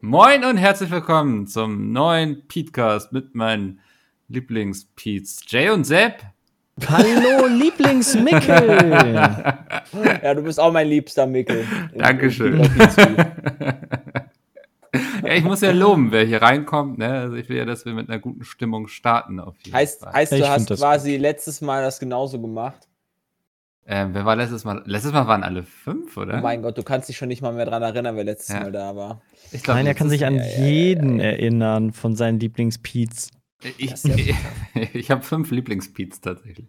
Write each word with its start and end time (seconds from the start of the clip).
Moin 0.00 0.44
und 0.44 0.56
herzlich 0.56 0.90
willkommen 0.90 1.46
zum 1.46 1.92
neuen 1.92 2.46
Petecast 2.48 3.12
mit 3.12 3.34
meinen 3.34 3.80
Lieblings-Peets 4.28 5.40
Jay 5.48 5.68
und 5.70 5.84
Sepp. 5.84 6.22
Hallo, 6.88 7.46
Lieblingsmickel. 7.48 8.90
Ja, 10.22 10.34
du 10.34 10.42
bist 10.42 10.58
auch 10.60 10.72
mein 10.72 10.86
liebster 10.88 11.26
Mickel. 11.26 11.64
Dankeschön. 11.94 12.60
Ich- 12.60 12.68
ich- 12.70 12.98
ich- 12.98 13.24
Ja, 15.24 15.34
ich 15.34 15.44
muss 15.44 15.60
ja 15.60 15.70
loben, 15.70 16.10
wer 16.10 16.24
hier 16.24 16.42
reinkommt. 16.42 16.98
Ne? 16.98 17.08
Also 17.12 17.36
ich 17.36 17.48
will 17.48 17.58
ja, 17.58 17.64
dass 17.64 17.84
wir 17.84 17.92
mit 17.92 18.08
einer 18.08 18.18
guten 18.18 18.42
Stimmung 18.44 18.88
starten. 18.88 19.38
Auf 19.38 19.54
jeden 19.62 19.76
Heißt, 19.76 20.00
Fall. 20.00 20.12
heißt 20.14 20.32
Ich 20.32 20.38
du 20.40 20.44
find 20.46 20.70
hast 20.70 20.80
quasi 20.80 21.16
letztes 21.16 21.60
Mal 21.60 21.82
das 21.84 22.00
genauso 22.00 22.40
gemacht? 22.40 22.88
Ähm, 23.92 24.14
wer 24.14 24.24
war 24.24 24.36
letztes 24.36 24.64
Mal? 24.64 24.84
Letztes 24.86 25.12
Mal 25.12 25.26
waren 25.26 25.42
alle 25.42 25.64
fünf, 25.64 26.16
oder? 26.16 26.38
Oh 26.38 26.42
mein 26.42 26.62
Gott, 26.62 26.78
du 26.78 26.84
kannst 26.84 27.08
dich 27.08 27.16
schon 27.16 27.26
nicht 27.26 27.42
mal 27.42 27.52
mehr 27.52 27.66
dran 27.66 27.82
erinnern, 27.82 28.14
wer 28.14 28.22
letztes 28.22 28.54
Ja. 28.54 28.60
Mal 28.60 28.70
da 28.70 28.94
war. 28.94 29.20
ich 29.50 29.64
glaub, 29.64 29.76
Nein, 29.76 29.86
er 29.86 29.94
kann 29.94 30.08
sich 30.08 30.24
an 30.24 30.36
ja, 30.36 30.44
ja, 30.44 30.48
ja, 30.48 30.64
jeden 30.64 31.18
erinnern 31.18 31.92
von 31.92 32.14
seinen 32.14 32.38
Lieblingspeets. 32.38 33.32
Ich, 33.78 33.90
Das 33.90 34.04
ist 34.04 34.16
ich, 34.74 34.94
ich 34.94 35.10
habe 35.10 35.22
fünf 35.22 35.50
Lieblings-Peets 35.50 36.20
tatsächlich. 36.20 36.68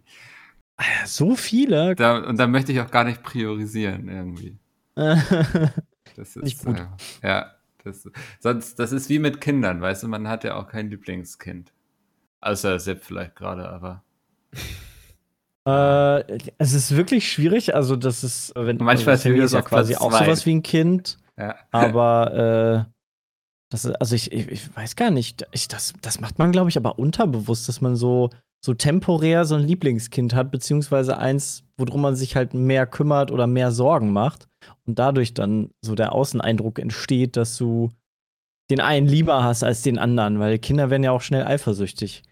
So 1.06 1.36
viele. 1.36 1.94
Da, 1.94 2.18
und 2.18 2.40
da 2.40 2.48
möchte 2.48 2.72
ich 2.72 2.80
auch 2.80 2.90
gar 2.90 3.04
nicht 3.04 3.22
priorisieren 3.22 4.08
irgendwie. 4.08 4.58
Das 6.16 6.36
ist 6.36 6.42
Nicht 6.42 6.62
gut. 6.62 6.78
Äh, 7.22 7.26
ja, 7.26 7.52
das, 7.84 8.06
sonst, 8.38 8.78
das 8.78 8.92
ist 8.92 9.08
wie 9.08 9.18
mit 9.18 9.40
Kindern, 9.40 9.80
weißt 9.80 10.02
du, 10.02 10.08
man 10.08 10.28
hat 10.28 10.44
ja 10.44 10.56
auch 10.56 10.68
kein 10.68 10.90
Lieblingskind. 10.90 11.72
Außer 12.42 12.78
Sepp 12.78 13.02
vielleicht 13.02 13.36
gerade, 13.36 13.68
aber. 13.68 14.04
äh, 15.66 16.38
es 16.58 16.72
ist 16.72 16.96
wirklich 16.96 17.30
schwierig. 17.30 17.74
Also, 17.74 17.96
das 17.96 18.24
ist, 18.24 18.52
wenn 18.56 18.78
Manchmal 18.78 19.14
also, 19.14 19.28
ist 19.30 19.52
ja 19.52 19.62
quasi 19.62 19.96
auch 19.96 20.10
zwei. 20.10 20.24
sowas 20.24 20.46
wie 20.46 20.54
ein 20.54 20.62
Kind. 20.62 21.18
Ja. 21.38 21.56
Aber 21.70 22.86
äh, 22.88 22.92
das 23.70 23.86
ist, 23.86 23.94
also 24.00 24.14
ich, 24.14 24.30
ich, 24.32 24.48
ich 24.48 24.76
weiß 24.76 24.96
gar 24.96 25.10
nicht. 25.10 25.46
Ich, 25.52 25.66
das, 25.68 25.94
das 26.02 26.20
macht 26.20 26.38
man, 26.38 26.52
glaube 26.52 26.68
ich, 26.68 26.76
aber 26.76 26.98
unterbewusst, 26.98 27.68
dass 27.68 27.80
man 27.80 27.96
so, 27.96 28.30
so 28.64 28.74
temporär 28.74 29.44
so 29.44 29.54
ein 29.54 29.62
Lieblingskind 29.66 30.34
hat, 30.34 30.50
beziehungsweise 30.50 31.16
eins, 31.16 31.64
worum 31.78 32.02
man 32.02 32.14
sich 32.14 32.36
halt 32.36 32.52
mehr 32.54 32.86
kümmert 32.86 33.30
oder 33.30 33.46
mehr 33.46 33.72
Sorgen 33.72 34.12
macht. 34.12 34.48
Und 34.86 34.98
dadurch 34.98 35.32
dann 35.32 35.70
so 35.80 35.94
der 35.94 36.12
Außeneindruck 36.12 36.78
entsteht, 36.78 37.36
dass 37.36 37.56
du 37.56 37.90
den 38.70 38.80
einen 38.80 39.06
lieber 39.06 39.42
hast 39.42 39.64
als 39.64 39.82
den 39.82 39.98
anderen, 39.98 40.38
weil 40.38 40.58
Kinder 40.58 40.90
werden 40.90 41.02
ja 41.02 41.12
auch 41.12 41.22
schnell 41.22 41.44
eifersüchtig. 41.44 42.22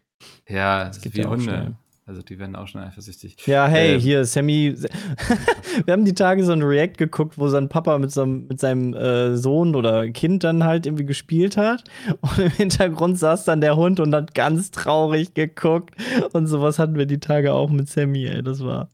Ja, 0.48 0.84
das 0.84 1.00
gibt 1.00 1.14
ist 1.14 1.18
wie 1.18 1.24
ja 1.24 1.30
Hunde. 1.30 1.44
schnell. 1.44 1.74
Also 2.10 2.22
die 2.22 2.40
werden 2.40 2.56
auch 2.56 2.66
schon 2.66 2.80
eifersüchtig. 2.80 3.36
Ja, 3.46 3.68
hey, 3.68 3.94
Äh, 3.94 4.00
hier, 4.00 4.24
Sammy. 4.24 4.74
Wir 5.84 5.92
haben 5.92 6.04
die 6.04 6.12
Tage 6.12 6.44
so 6.44 6.50
ein 6.50 6.60
React 6.60 6.94
geguckt, 6.96 7.38
wo 7.38 7.46
sein 7.46 7.68
Papa 7.68 7.96
mit, 7.98 8.10
so, 8.10 8.26
mit 8.26 8.58
seinem 8.58 8.94
äh, 8.94 9.36
Sohn 9.36 9.76
oder 9.76 10.08
Kind 10.10 10.42
dann 10.42 10.64
halt 10.64 10.86
irgendwie 10.86 11.04
gespielt 11.04 11.56
hat. 11.56 11.84
Und 12.20 12.38
im 12.38 12.50
Hintergrund 12.50 13.16
saß 13.16 13.44
dann 13.44 13.60
der 13.60 13.76
Hund 13.76 14.00
und 14.00 14.12
hat 14.12 14.34
ganz 14.34 14.72
traurig 14.72 15.34
geguckt. 15.34 15.94
Und 16.32 16.48
sowas 16.48 16.80
hatten 16.80 16.96
wir 16.96 17.06
die 17.06 17.20
Tage 17.20 17.52
auch 17.52 17.70
mit 17.70 17.88
Sammy, 17.88 18.26
ey. 18.26 18.42
Das 18.42 18.58
war. 18.64 18.88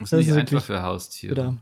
Ist 0.00 0.12
das 0.12 0.18
nicht 0.18 0.26
ist 0.26 0.32
einfach 0.32 0.50
wirklich 0.50 0.64
für 0.64 0.82
Haustiere. 0.82 1.30
Wieder. 1.30 1.56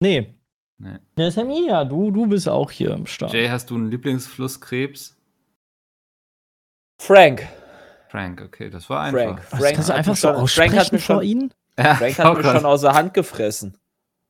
Nee. 0.00 0.34
Nee. 0.78 0.98
Ja, 1.16 1.30
Sammy, 1.30 1.68
ja, 1.68 1.84
du, 1.84 2.10
du 2.10 2.26
bist 2.26 2.48
auch 2.48 2.72
hier 2.72 2.90
im 2.90 3.06
Start. 3.06 3.34
Jay, 3.34 3.48
hast 3.48 3.70
du 3.70 3.76
einen 3.76 3.88
Lieblingsflusskrebs? 3.88 5.16
Frank. 7.00 7.46
Frank, 8.12 8.42
okay, 8.42 8.68
das 8.68 8.90
war 8.90 9.00
einfach. 9.04 9.22
Frank. 9.22 9.42
Was, 9.50 9.60
Frank 9.60 9.74
kannst 9.74 9.88
du 9.88 9.92
hat 9.94 9.98
einfach 9.98 10.16
so 10.16 10.28
schon- 10.34 10.48
Frank 10.48 10.76
hat 10.76 10.92
mich 10.92 11.02
vor 11.04 11.16
schon- 11.16 11.24
ihnen? 11.24 11.54
Ja, 11.78 11.94
Frank 11.94 12.18
hat 12.18 12.36
mich 12.36 12.46
schon 12.46 12.66
aus 12.66 12.82
der 12.82 12.92
Hand 12.92 13.14
gefressen. 13.14 13.78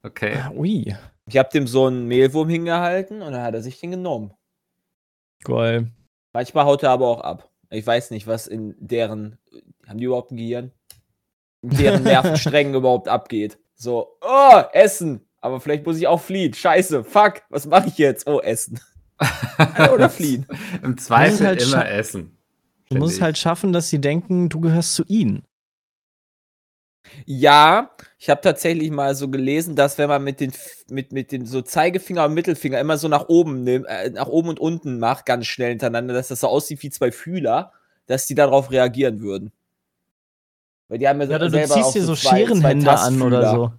Okay. 0.05 0.39
Ah, 0.41 0.53
ui. 0.53 0.97
Ich 1.27 1.37
habe 1.37 1.49
dem 1.53 1.67
so 1.67 1.87
einen 1.87 2.07
Mehlwurm 2.07 2.49
hingehalten 2.49 3.23
und 3.23 3.33
dann 3.33 3.43
hat 3.43 3.55
er 3.55 3.61
sich 3.63 3.81
den 3.81 3.91
genommen. 3.91 4.33
Geil. 5.43 5.89
Manchmal 6.33 6.65
haut 6.65 6.85
er 6.85 6.91
aber 6.91 7.09
auch 7.09 7.21
ab. 7.23 7.51
Ich 7.71 7.85
weiß 7.85 8.13
nicht, 8.13 8.29
was 8.29 8.47
in 8.47 8.77
deren. 8.79 9.39
Haben 9.89 9.99
die 9.99 10.05
überhaupt 10.05 10.31
ein 10.31 10.37
Gehirn? 10.37 10.71
In 11.63 11.71
deren 11.71 12.03
Nervensträngen 12.05 12.75
überhaupt 12.77 13.09
abgeht. 13.09 13.59
So, 13.75 14.17
oh, 14.21 14.63
Essen. 14.73 15.27
Aber 15.41 15.59
vielleicht 15.61 15.85
muss 15.85 15.97
ich 15.99 16.07
auch 16.07 16.21
fliehen. 16.21 16.55
Scheiße, 16.55 17.03
fuck, 17.03 17.43
was 17.49 17.67
mache 17.67 17.89
ich 17.89 17.99
jetzt? 17.99 18.29
Oh, 18.29 18.41
Essen. 18.41 18.79
Oder 19.93 20.09
fliehen. 20.09 20.47
Im 20.85 20.97
Zweifel 20.99 21.47
halt 21.49 21.63
immer 21.63 21.89
essen. 21.89 22.39
Du 22.95 22.99
musst 22.99 23.15
Finde 23.15 23.25
halt 23.27 23.39
schaffen, 23.39 23.73
dass 23.73 23.89
sie 23.89 24.01
denken, 24.01 24.49
du 24.49 24.61
gehörst 24.61 24.95
zu 24.95 25.05
ihnen. 25.07 25.45
Ja, 27.27 27.91
ich 28.19 28.31
habe 28.31 28.41
tatsächlich 28.41 28.91
mal 28.91 29.15
so 29.15 29.29
gelesen, 29.29 29.77
dass 29.77 29.99
wenn 29.99 30.09
man 30.09 30.23
mit 30.23 30.41
den, 30.41 30.53
mit, 30.89 31.13
mit 31.13 31.33
den 31.33 31.47
so 31.47 31.63
Zeigefinger 31.63 32.25
und 32.25 32.35
Mittelfinger 32.35 32.79
immer 32.81 32.97
so 32.97 33.09
nach 33.09 33.29
oben 33.29 33.65
nimmt, 33.65 33.87
äh, 33.89 34.11
nach 34.11 34.29
oben 34.29 34.49
und 34.49 34.61
unten 34.61 34.99
macht, 34.99 35.27
ganz 35.27 35.47
schnell 35.47 35.71
hintereinander, 35.71 36.15
dass 36.15 36.29
das 36.29 36.41
so 36.41 36.49
aussieht 36.49 36.83
wie 36.83 36.91
zwei 36.91 37.13
Fühler, 37.13 37.73
dass 38.07 38.27
die 38.27 38.35
darauf 38.35 38.71
reagieren 38.71 39.21
würden. 39.21 39.53
Weil 40.89 40.99
die 40.99 41.09
haben 41.09 41.21
ja, 41.21 41.27
Ja, 41.27 41.37
oder 41.37 41.49
du 41.49 41.69
ziehst 41.69 41.95
dir 41.95 42.05
so 42.05 42.15
zwei 42.15 42.45
Scherenhände 42.45 42.91
an 42.91 43.23
oder 43.23 43.51
so. 43.51 43.73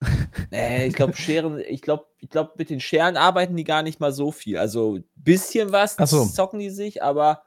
Nee, 0.50 0.86
ich 0.86 0.94
glaube, 0.94 1.14
Scheren, 1.14 1.60
ich 1.60 1.80
glaube, 1.80 2.06
ich 2.18 2.28
glaube, 2.28 2.52
mit 2.56 2.70
den 2.70 2.80
Scheren 2.80 3.16
arbeiten 3.16 3.56
die 3.56 3.64
gar 3.64 3.82
nicht 3.82 4.00
mal 4.00 4.12
so 4.12 4.32
viel. 4.32 4.58
Also 4.58 4.96
ein 4.96 5.04
bisschen 5.14 5.70
was 5.70 5.94
so. 5.94 6.26
zocken 6.26 6.58
die 6.58 6.70
sich, 6.70 7.02
aber 7.02 7.44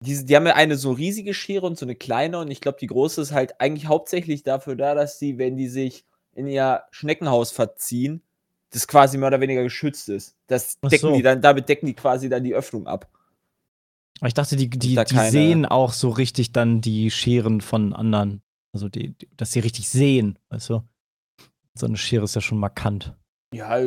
die, 0.00 0.24
die 0.24 0.36
haben 0.36 0.46
ja 0.46 0.54
eine 0.54 0.76
so 0.76 0.92
riesige 0.92 1.34
Schere 1.34 1.66
und 1.66 1.78
so 1.78 1.84
eine 1.84 1.96
kleine 1.96 2.38
und 2.38 2.50
ich 2.50 2.60
glaube, 2.60 2.78
die 2.80 2.86
große 2.86 3.20
ist 3.20 3.32
halt 3.32 3.60
eigentlich 3.60 3.86
hauptsächlich 3.86 4.42
dafür 4.42 4.76
da, 4.76 4.94
dass 4.94 5.18
die, 5.18 5.38
wenn 5.38 5.56
die 5.56 5.68
sich 5.68 6.04
in 6.34 6.46
ihr 6.46 6.84
Schneckenhaus 6.90 7.50
verziehen, 7.50 8.22
das 8.70 8.86
quasi 8.86 9.18
mehr 9.18 9.28
oder 9.28 9.40
weniger 9.40 9.62
geschützt 9.62 10.08
ist. 10.08 10.36
Das 10.46 10.78
decken 10.80 11.10
so. 11.10 11.16
die 11.16 11.22
dann, 11.22 11.40
damit 11.40 11.68
decken 11.68 11.86
die 11.86 11.94
quasi 11.94 12.28
dann 12.28 12.44
die 12.44 12.54
Öffnung 12.54 12.86
ab. 12.86 13.08
Aber 14.20 14.28
ich 14.28 14.34
dachte, 14.34 14.56
die, 14.56 14.68
die, 14.68 14.94
da 14.94 15.04
die 15.04 15.30
sehen 15.30 15.64
auch 15.64 15.92
so 15.92 16.10
richtig 16.10 16.52
dann 16.52 16.80
die 16.80 17.10
Scheren 17.10 17.60
von 17.60 17.92
anderen. 17.92 18.42
Also, 18.72 18.88
die, 18.88 19.14
die, 19.14 19.28
dass 19.36 19.52
sie 19.52 19.60
richtig 19.60 19.88
sehen, 19.88 20.38
weißt 20.50 20.70
du? 20.70 20.82
So 21.74 21.86
eine 21.86 21.96
Schere 21.96 22.24
ist 22.24 22.34
ja 22.34 22.40
schon 22.40 22.58
markant. 22.58 23.14
Ja, 23.52 23.78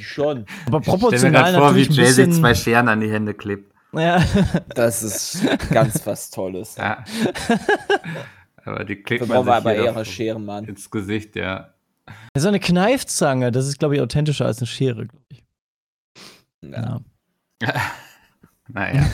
schon. 0.00 0.46
Aber 0.66 0.78
Ich 0.78 0.84
stell 0.84 0.92
mir 0.92 0.98
proportional 0.98 1.54
vor, 1.54 1.74
wie 1.74 1.80
natürlich 1.80 1.96
Jay 1.96 2.12
sich 2.12 2.32
zwei 2.32 2.54
Scheren 2.54 2.88
an 2.88 3.00
die 3.00 3.10
Hände 3.10 3.34
klebt. 3.34 3.72
Ja. 3.92 4.22
Das 4.74 5.02
ist 5.02 5.42
ganz 5.70 6.06
was 6.06 6.30
Tolles. 6.30 6.76
Ja. 6.76 7.04
aber 8.64 8.84
die 8.84 9.02
Wir 9.06 9.20
man 9.20 9.28
brauchen 9.28 9.44
sich 9.44 9.54
aber 9.54 9.74
eher 9.74 10.04
Scheren, 10.04 10.44
Mann. 10.44 10.64
ins 10.64 10.90
Gesicht, 10.90 11.36
ja. 11.36 11.74
so 12.36 12.48
eine 12.48 12.60
Kneifzange, 12.60 13.52
das 13.52 13.66
ist, 13.66 13.78
glaube 13.78 13.96
ich, 13.96 14.00
authentischer 14.00 14.46
als 14.46 14.58
eine 14.58 14.66
Schere, 14.66 15.06
glaube 15.06 15.24
ich. 15.30 15.44
Ja. 16.62 17.00
Naja. 18.68 19.08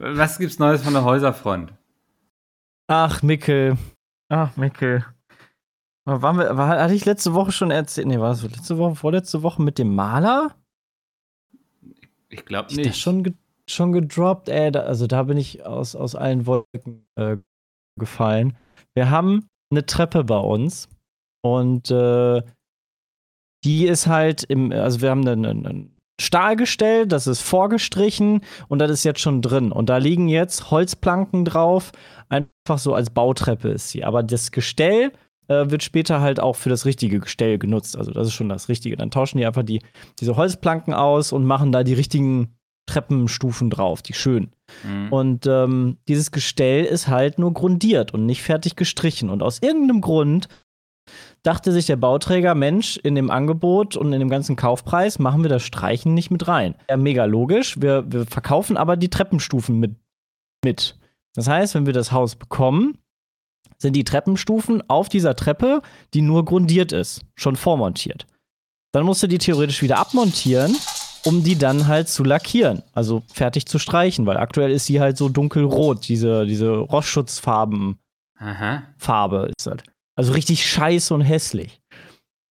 Was 0.00 0.36
gibt's 0.36 0.58
Neues 0.58 0.82
von 0.82 0.92
der 0.92 1.04
Häuserfront? 1.04 1.72
Ach, 2.88 3.22
Mickel. 3.22 3.78
Ach, 4.28 4.56
Mickel. 4.56 5.04
Waren 6.04 6.38
wir, 6.38 6.56
war, 6.56 6.68
hatte 6.68 6.94
ich 6.94 7.04
letzte 7.04 7.32
Woche 7.34 7.52
schon 7.52 7.70
erzählt? 7.70 8.06
Nee, 8.08 8.18
war 8.18 8.30
das 8.30 8.42
letzte 8.42 8.78
Woche, 8.78 8.96
vorletzte 8.96 9.42
Woche 9.42 9.62
mit 9.62 9.78
dem 9.78 9.94
Maler? 9.94 10.56
Ich 12.28 12.44
glaube 12.44 12.70
Ist 12.70 12.76
nicht. 12.76 12.88
das 12.90 12.98
schon, 12.98 13.36
schon 13.68 13.92
gedroppt? 13.92 14.48
Ey, 14.48 14.70
da, 14.70 14.80
also 14.80 15.06
da 15.06 15.24
bin 15.24 15.38
ich 15.38 15.64
aus, 15.64 15.96
aus 15.96 16.14
allen 16.14 16.46
Wolken 16.46 17.06
äh, 17.16 17.36
gefallen. 17.98 18.56
Wir 18.94 19.10
haben 19.10 19.48
eine 19.70 19.86
Treppe 19.86 20.24
bei 20.24 20.38
uns 20.38 20.88
und 21.42 21.90
äh, 21.90 22.42
die 23.64 23.86
ist 23.86 24.06
halt 24.06 24.44
im, 24.44 24.72
also 24.72 25.00
wir 25.00 25.10
haben 25.10 25.26
einen, 25.26 25.66
einen 25.66 25.96
Stahlgestell, 26.20 27.06
das 27.06 27.26
ist 27.26 27.42
vorgestrichen 27.42 28.40
und 28.68 28.78
das 28.78 28.90
ist 28.90 29.04
jetzt 29.04 29.20
schon 29.20 29.42
drin. 29.42 29.70
Und 29.70 29.90
da 29.90 29.98
liegen 29.98 30.28
jetzt 30.28 30.70
Holzplanken 30.70 31.44
drauf, 31.44 31.92
einfach 32.28 32.78
so 32.78 32.94
als 32.94 33.10
Bautreppe 33.10 33.68
ist 33.68 33.90
sie. 33.90 34.04
Aber 34.04 34.22
das 34.22 34.50
Gestell 34.50 35.12
äh, 35.48 35.68
wird 35.68 35.82
später 35.82 36.20
halt 36.20 36.40
auch 36.40 36.56
für 36.56 36.70
das 36.70 36.86
richtige 36.86 37.20
Gestell 37.20 37.58
genutzt. 37.58 37.96
Also 37.96 38.12
das 38.12 38.28
ist 38.28 38.34
schon 38.34 38.48
das 38.48 38.68
Richtige. 38.68 38.96
Dann 38.96 39.10
tauschen 39.10 39.38
die 39.38 39.46
einfach 39.46 39.62
die, 39.62 39.82
diese 40.18 40.36
Holzplanken 40.36 40.94
aus 40.94 41.32
und 41.32 41.44
machen 41.44 41.70
da 41.70 41.84
die 41.84 41.94
richtigen 41.94 42.55
Treppenstufen 42.86 43.70
drauf, 43.70 44.02
die 44.02 44.14
schön. 44.14 44.50
Mhm. 44.84 45.12
Und 45.12 45.46
ähm, 45.46 45.98
dieses 46.08 46.30
Gestell 46.30 46.84
ist 46.84 47.08
halt 47.08 47.38
nur 47.38 47.52
grundiert 47.52 48.14
und 48.14 48.26
nicht 48.26 48.42
fertig 48.42 48.76
gestrichen. 48.76 49.30
Und 49.30 49.42
aus 49.42 49.60
irgendeinem 49.60 50.00
Grund 50.00 50.48
dachte 51.42 51.72
sich 51.72 51.86
der 51.86 51.96
Bauträger, 51.96 52.54
Mensch, 52.54 52.96
in 52.96 53.14
dem 53.14 53.30
Angebot 53.30 53.96
und 53.96 54.12
in 54.12 54.20
dem 54.20 54.28
ganzen 54.28 54.56
Kaufpreis 54.56 55.18
machen 55.18 55.42
wir 55.42 55.48
das 55.48 55.62
Streichen 55.62 56.14
nicht 56.14 56.30
mit 56.30 56.48
rein. 56.48 56.74
Ja, 56.88 56.96
mega 56.96 57.24
logisch. 57.24 57.80
Wir, 57.80 58.04
wir 58.10 58.26
verkaufen 58.26 58.76
aber 58.76 58.96
die 58.96 59.10
Treppenstufen 59.10 59.78
mit, 59.78 59.94
mit. 60.64 60.98
Das 61.34 61.48
heißt, 61.48 61.74
wenn 61.74 61.86
wir 61.86 61.92
das 61.92 62.12
Haus 62.12 62.34
bekommen, 62.34 62.98
sind 63.78 63.94
die 63.94 64.04
Treppenstufen 64.04 64.82
auf 64.88 65.08
dieser 65.08 65.36
Treppe, 65.36 65.82
die 66.14 66.22
nur 66.22 66.44
grundiert 66.44 66.92
ist, 66.92 67.22
schon 67.34 67.56
vormontiert. 67.56 68.26
Dann 68.92 69.04
musst 69.04 69.22
du 69.22 69.26
die 69.26 69.38
theoretisch 69.38 69.82
wieder 69.82 69.98
abmontieren, 69.98 70.74
um 71.26 71.42
die 71.42 71.56
dann 71.56 71.86
halt 71.86 72.08
zu 72.08 72.24
lackieren, 72.24 72.82
also 72.92 73.22
fertig 73.32 73.66
zu 73.66 73.78
streichen, 73.78 74.26
weil 74.26 74.36
aktuell 74.36 74.70
ist 74.70 74.86
sie 74.86 75.00
halt 75.00 75.16
so 75.16 75.28
dunkelrot, 75.28 76.08
diese, 76.08 76.46
diese 76.46 76.76
Rostschutzfarben 76.76 77.98
Aha. 78.38 78.82
Farbe 78.96 79.50
ist 79.56 79.66
das. 79.66 79.78
Also 80.14 80.32
richtig 80.32 80.64
scheiße 80.66 81.12
und 81.12 81.20
hässlich. 81.20 81.80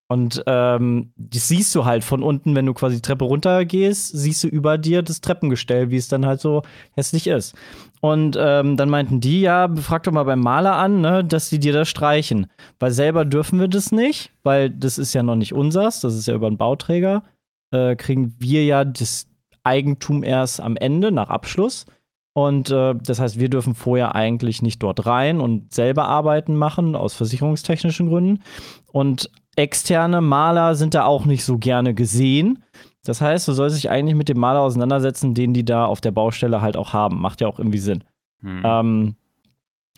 Und 0.07 0.44
ähm, 0.45 1.13
das 1.18 1.48
siehst 1.48 1.74
du 1.74 1.86
halt 1.86 2.04
von 2.04 2.22
unten, 2.22 2.56
wenn 2.56 2.68
du 2.68 2.75
quasi 2.75 2.98
die 2.98 3.01
Treppe 3.01 3.25
runtergehst, 3.25 4.12
siehst 4.16 4.44
du 4.44 4.48
über 4.48 4.78
dir 4.78 5.01
das 5.01 5.19
Treppengestell, 5.19 5.89
wie 5.89 5.98
es 5.98 6.07
dann 6.07 6.28
halt 6.28 6.42
so 6.42 6.62
hässlich 6.92 7.25
ist. 7.25 7.56
Und 8.01 8.38
ähm, 8.39 8.78
dann 8.78 8.89
meinten 8.89 9.19
die, 9.19 9.42
ja, 9.42 9.68
frag 9.78 10.04
doch 10.04 10.12
mal 10.12 10.24
beim 10.24 10.42
Maler 10.42 10.75
an, 10.75 11.01
ne, 11.01 11.24
dass 11.24 11.50
die 11.50 11.57
dir 11.57 11.74
das 11.74 11.89
streichen. 11.89 12.45
Weil 12.78 12.92
selber 12.92 13.25
dürfen 13.25 13.60
wir 13.60 13.68
das 13.68 13.92
nicht, 13.92 14.31
weil 14.44 14.69
das 14.69 15.00
ist 15.00 15.16
ja 15.16 15.24
noch 15.24 15.36
nicht 15.36 15.54
unsers, 15.54 16.01
das 16.01 16.13
ist 16.13 16.28
ja 16.28 16.36
über 16.36 16.48
einen 16.48 16.57
Bauträger. 16.57 17.24
Äh, 17.72 17.96
kriegen 17.96 18.36
wir 18.40 18.66
ja 18.66 18.86
das 18.86 19.28
Eigentum 19.64 20.24
erst 20.24 20.62
am 20.62 20.76
Ende, 20.78 21.12
nach 21.12 21.30
Abschluss. 21.30 21.86
Und 22.34 22.70
äh, 22.70 22.96
das 22.96 23.20
heißt, 23.20 23.40
wir 23.40 23.50
dürfen 23.50 23.76
vorher 23.76 24.14
eigentlich 24.14 24.62
nicht 24.62 24.84
dort 24.84 25.06
rein 25.06 25.40
und 25.40 25.74
selber 25.74 26.08
Arbeiten 26.08 26.56
machen, 26.56 26.96
aus 26.96 27.14
versicherungstechnischen 27.14 28.10
Gründen. 28.10 28.44
Und 28.92 29.30
externe 29.56 30.20
Maler 30.20 30.76
sind 30.76 30.94
da 30.94 31.06
auch 31.06 31.26
nicht 31.26 31.46
so 31.46 31.58
gerne 31.58 31.94
gesehen. 31.94 32.64
Das 33.06 33.22
heißt, 33.22 33.48
du 33.48 33.54
sollst 33.54 33.78
dich 33.78 33.90
eigentlich 33.90 34.16
mit 34.16 34.28
dem 34.28 34.40
Maler 34.40 34.62
auseinandersetzen, 34.62 35.34
den 35.34 35.54
die 35.54 35.64
da 35.64 35.86
auf 35.86 36.02
der 36.02 36.12
Baustelle 36.12 36.62
halt 36.62 36.76
auch 36.76 36.92
haben. 36.92 37.22
Macht 37.22 37.40
ja 37.40 37.48
auch 37.48 37.60
irgendwie 37.60 37.78
Sinn. 37.78 38.04
Hm. 38.42 38.62
Ähm, 38.66 39.16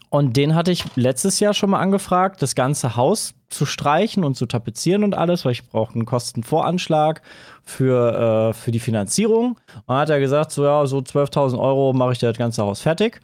und 0.10 0.38
den 0.38 0.56
hatte 0.56 0.72
ich 0.72 0.86
letztes 0.96 1.40
Jahr 1.40 1.54
schon 1.54 1.70
mal 1.70 1.80
angefragt, 1.80 2.42
das 2.42 2.56
ganze 2.56 2.96
Haus 2.96 3.34
zu 3.50 3.66
streichen 3.66 4.24
und 4.24 4.36
zu 4.36 4.46
tapezieren 4.46 5.04
und 5.04 5.16
alles, 5.16 5.44
weil 5.44 5.52
ich 5.54 5.68
brauche 5.68 5.94
einen 5.94 6.06
Kostenvoranschlag 6.06 7.22
für, 7.64 8.50
äh, 8.50 8.54
für 8.54 8.72
die 8.72 8.80
Finanzierung. 8.80 9.58
Und 9.76 9.84
dann 9.88 9.98
hat 9.98 10.10
er 10.10 10.20
gesagt, 10.20 10.52
so 10.52 10.64
ja, 10.64 10.86
so 10.86 11.00
12.000 11.00 11.60
Euro 11.60 11.94
mache 11.94 12.14
ich 12.14 12.20
das 12.20 12.38
ganze 12.38 12.64
Haus 12.64 12.82
fertig. 12.82 13.22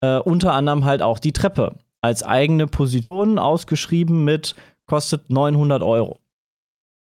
Äh, 0.00 0.18
unter 0.18 0.52
anderem 0.52 0.84
halt 0.84 1.02
auch 1.02 1.18
die 1.18 1.32
Treppe 1.32 1.76
als 2.02 2.22
eigene 2.22 2.66
Position 2.66 3.38
ausgeschrieben 3.38 4.24
mit 4.24 4.54
kostet 4.86 5.30
900 5.30 5.82
Euro. 5.82 6.20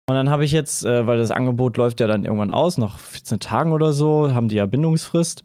Und 0.10 0.16
dann 0.16 0.30
habe 0.30 0.46
ich 0.46 0.54
jetzt, 0.54 0.86
äh, 0.86 1.06
weil 1.06 1.18
das 1.18 1.32
Angebot 1.32 1.78
läuft 1.78 2.00
ja 2.00 2.08
dann 2.08 2.24
irgendwann 2.24 2.54
aus, 2.54 2.78
nach 2.78 2.98
14 2.98 3.40
Tagen 3.40 3.74
oder 3.74 3.92
so, 3.92 4.34
haben 4.34 4.48
die 4.48 4.56
ja 4.56 4.66
Bindungsfrist. 4.66 5.44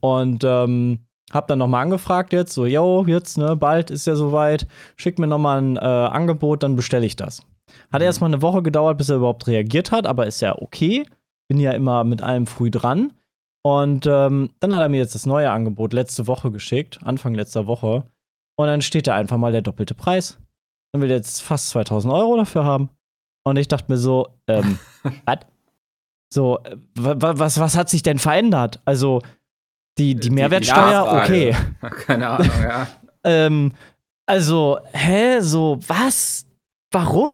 Und 0.00 0.44
ähm, 0.44 1.00
hab 1.32 1.48
dann 1.48 1.58
nochmal 1.58 1.82
angefragt 1.82 2.32
jetzt, 2.32 2.52
so, 2.54 2.66
yo, 2.66 3.04
jetzt, 3.06 3.38
ne, 3.38 3.56
bald 3.56 3.90
ist 3.90 4.06
ja 4.06 4.14
soweit, 4.14 4.66
schick 4.96 5.18
mir 5.18 5.26
nochmal 5.26 5.60
ein 5.62 5.76
äh, 5.76 5.80
Angebot, 5.80 6.62
dann 6.62 6.76
bestelle 6.76 7.06
ich 7.06 7.16
das. 7.16 7.42
Hat 7.92 8.00
Mhm. 8.00 8.06
erstmal 8.06 8.30
eine 8.30 8.42
Woche 8.42 8.62
gedauert, 8.62 8.98
bis 8.98 9.08
er 9.08 9.16
überhaupt 9.16 9.46
reagiert 9.46 9.92
hat, 9.92 10.06
aber 10.06 10.26
ist 10.26 10.40
ja 10.42 10.54
okay. 10.60 11.06
Bin 11.48 11.58
ja 11.58 11.72
immer 11.72 12.04
mit 12.04 12.22
allem 12.22 12.46
früh 12.46 12.70
dran. 12.70 13.12
Und 13.64 14.06
ähm, 14.06 14.50
dann 14.60 14.74
hat 14.74 14.82
er 14.82 14.88
mir 14.88 14.98
jetzt 14.98 15.14
das 15.14 15.24
neue 15.26 15.50
Angebot 15.50 15.92
letzte 15.92 16.26
Woche 16.26 16.50
geschickt, 16.50 16.98
Anfang 17.04 17.34
letzter 17.34 17.66
Woche. 17.66 18.04
Und 18.56 18.66
dann 18.66 18.82
steht 18.82 19.06
da 19.06 19.14
einfach 19.14 19.36
mal 19.38 19.52
der 19.52 19.62
doppelte 19.62 19.94
Preis. 19.94 20.38
Dann 20.92 21.00
will 21.00 21.10
er 21.10 21.16
jetzt 21.16 21.40
fast 21.42 21.68
2000 21.70 22.12
Euro 22.12 22.36
dafür 22.36 22.64
haben. 22.64 22.90
Und 23.44 23.56
ich 23.56 23.68
dachte 23.68 23.90
mir 23.90 23.98
so, 23.98 24.28
ähm, 24.48 24.78
was? 25.26 25.38
So, 26.32 26.58
äh, 26.64 26.76
wa- 26.98 27.16
wa- 27.20 27.38
was, 27.38 27.58
was 27.60 27.76
hat 27.76 27.88
sich 27.90 28.02
denn 28.02 28.18
verändert? 28.18 28.80
Also, 28.84 29.20
die, 29.98 30.14
die 30.14 30.30
Mehrwertsteuer, 30.30 31.20
okay. 31.22 31.54
Keine 32.06 32.28
Ahnung, 32.28 32.50
ja. 32.62 32.86
Ähm, 33.24 33.70
also, 34.26 34.80
hä, 34.92 35.38
so, 35.38 35.78
was? 35.86 36.44
Warum? 36.90 37.30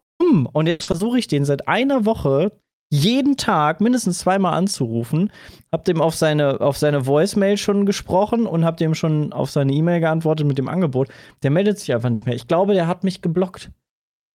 Und 0.53 0.67
jetzt 0.67 0.85
versuche 0.85 1.17
ich 1.17 1.25
den 1.25 1.43
seit 1.43 1.67
einer 1.67 2.05
Woche 2.05 2.51
jeden 2.91 3.37
Tag 3.37 3.81
mindestens 3.81 4.19
zweimal 4.19 4.53
anzurufen. 4.53 5.31
Hab 5.71 5.85
dem 5.85 6.01
auf 6.01 6.15
seine, 6.15 6.61
auf 6.61 6.77
seine 6.77 7.05
Voicemail 7.05 7.57
schon 7.57 7.85
gesprochen 7.85 8.45
und 8.45 8.65
hab 8.65 8.77
dem 8.77 8.95
schon 8.95 9.31
auf 9.31 9.51
seine 9.51 9.73
E-Mail 9.73 9.99
geantwortet 9.99 10.47
mit 10.47 10.57
dem 10.57 10.67
Angebot. 10.67 11.09
Der 11.43 11.51
meldet 11.51 11.79
sich 11.79 11.93
einfach 11.93 12.09
nicht 12.09 12.25
mehr. 12.25 12.35
Ich 12.35 12.47
glaube, 12.47 12.73
der 12.73 12.87
hat 12.87 13.03
mich 13.03 13.21
geblockt. 13.21 13.71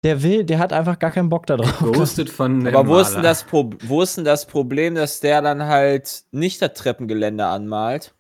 Der 0.05 0.23
will, 0.23 0.45
der 0.45 0.59
hat 0.59 0.73
einfach 0.73 0.99
gar 0.99 1.11
keinen 1.11 1.31
Bock 1.31 1.47
da 1.47 1.57
drauf. 1.57 1.79
Ghosted 1.79 2.31
von 2.31 2.67
Aber 2.69 2.87
wo 2.87 2.99
ist, 2.99 3.15
denn 3.15 3.23
das 3.23 3.43
Pro 3.43 3.71
wo 3.83 4.03
ist 4.03 4.17
denn 4.17 4.25
das 4.25 4.47
Problem, 4.47 4.95
dass 4.95 5.21
der 5.21 5.41
dann 5.43 5.65
halt 5.65 6.25
nicht 6.31 6.61
das 6.63 6.75
Treppengeländer 6.75 7.49
anmalt 7.49 8.15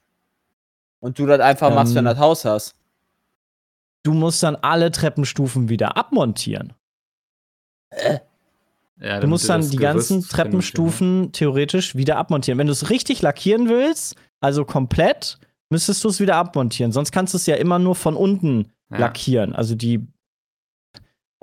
und 1.00 1.18
du 1.18 1.26
das 1.26 1.40
einfach 1.40 1.72
machst, 1.74 1.94
wenn 1.94 2.04
du 2.04 2.10
Ähm, 2.10 2.16
das 2.16 2.24
Haus 2.24 2.44
hast? 2.46 2.74
Du 4.02 4.12
musst 4.14 4.42
dann 4.42 4.56
alle 4.56 4.90
Treppenstufen 4.90 5.68
wieder 5.68 5.96
abmontieren. 5.96 6.72
Ja, 9.00 9.20
Du 9.20 9.26
musst 9.26 9.48
dann 9.48 9.60
die 9.60 9.76
Gerüst 9.76 10.08
ganzen 10.10 10.22
Treppenstufen 10.28 11.32
theoretisch 11.32 11.94
wieder 11.96 12.16
abmontieren. 12.16 12.58
Wenn 12.58 12.66
du 12.66 12.72
es 12.72 12.90
richtig 12.90 13.22
lackieren 13.22 13.68
willst, 13.68 14.14
also 14.40 14.64
komplett, 14.64 15.38
müsstest 15.68 16.02
du 16.04 16.08
es 16.08 16.20
wieder 16.20 16.36
abmontieren. 16.36 16.92
Sonst 16.92 17.12
kannst 17.12 17.34
du 17.34 17.36
es 17.38 17.46
ja 17.46 17.56
immer 17.56 17.78
nur 17.78 17.94
von 17.94 18.16
unten 18.16 18.72
Ja. 18.90 18.98
lackieren. 18.98 19.54
Also 19.54 19.74
die. 19.74 20.06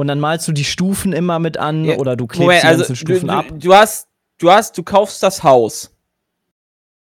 Und 0.02 0.08
dann 0.08 0.20
malst 0.20 0.48
du 0.48 0.52
die 0.52 0.66
Stufen 0.66 1.14
immer 1.14 1.38
mit 1.38 1.58
an 1.58 1.86
Ja, 1.86 1.98
oder 1.98 2.16
du 2.16 2.26
klebst 2.26 2.42
Moment, 2.42 2.64
die 2.64 2.68
also 2.68 2.80
ganzen 2.80 2.94
du, 2.94 2.98
Stufen 2.98 3.28
du, 3.28 3.34
ab. 3.36 3.46
du 3.52 3.74
hast, 3.76 4.08
du 4.40 4.52
hast, 4.52 4.76
du 4.76 4.82
kaufst 4.82 5.22
das 5.22 5.44
Haus. 5.44 5.96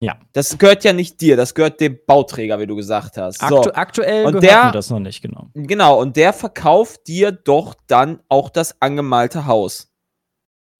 Ja. 0.00 0.18
Das 0.34 0.58
gehört 0.58 0.84
ja 0.84 0.92
nicht 0.92 1.18
dir, 1.22 1.38
das 1.38 1.54
gehört 1.54 1.80
dem 1.80 1.98
Bauträger, 2.06 2.58
wie 2.60 2.66
du 2.66 2.76
gesagt 2.76 3.16
hast. 3.16 3.42
Aktu 3.42 3.62
So, 3.62 3.72
aktuell 3.72 4.26
Und 4.26 4.32
gehört 4.32 4.44
der- 4.44 4.64
mir 4.66 4.72
das 4.72 4.90
noch 4.90 4.98
nicht, 5.00 5.22
genau. 5.22 5.48
genau. 5.54 5.98
Und 5.98 6.16
der 6.16 6.34
verkauft 6.34 7.06
dir 7.08 7.32
doch 7.32 7.74
dann 7.86 8.20
auch 8.28 8.50
das 8.50 8.82
angemalte 8.82 9.46
Haus. 9.46 9.90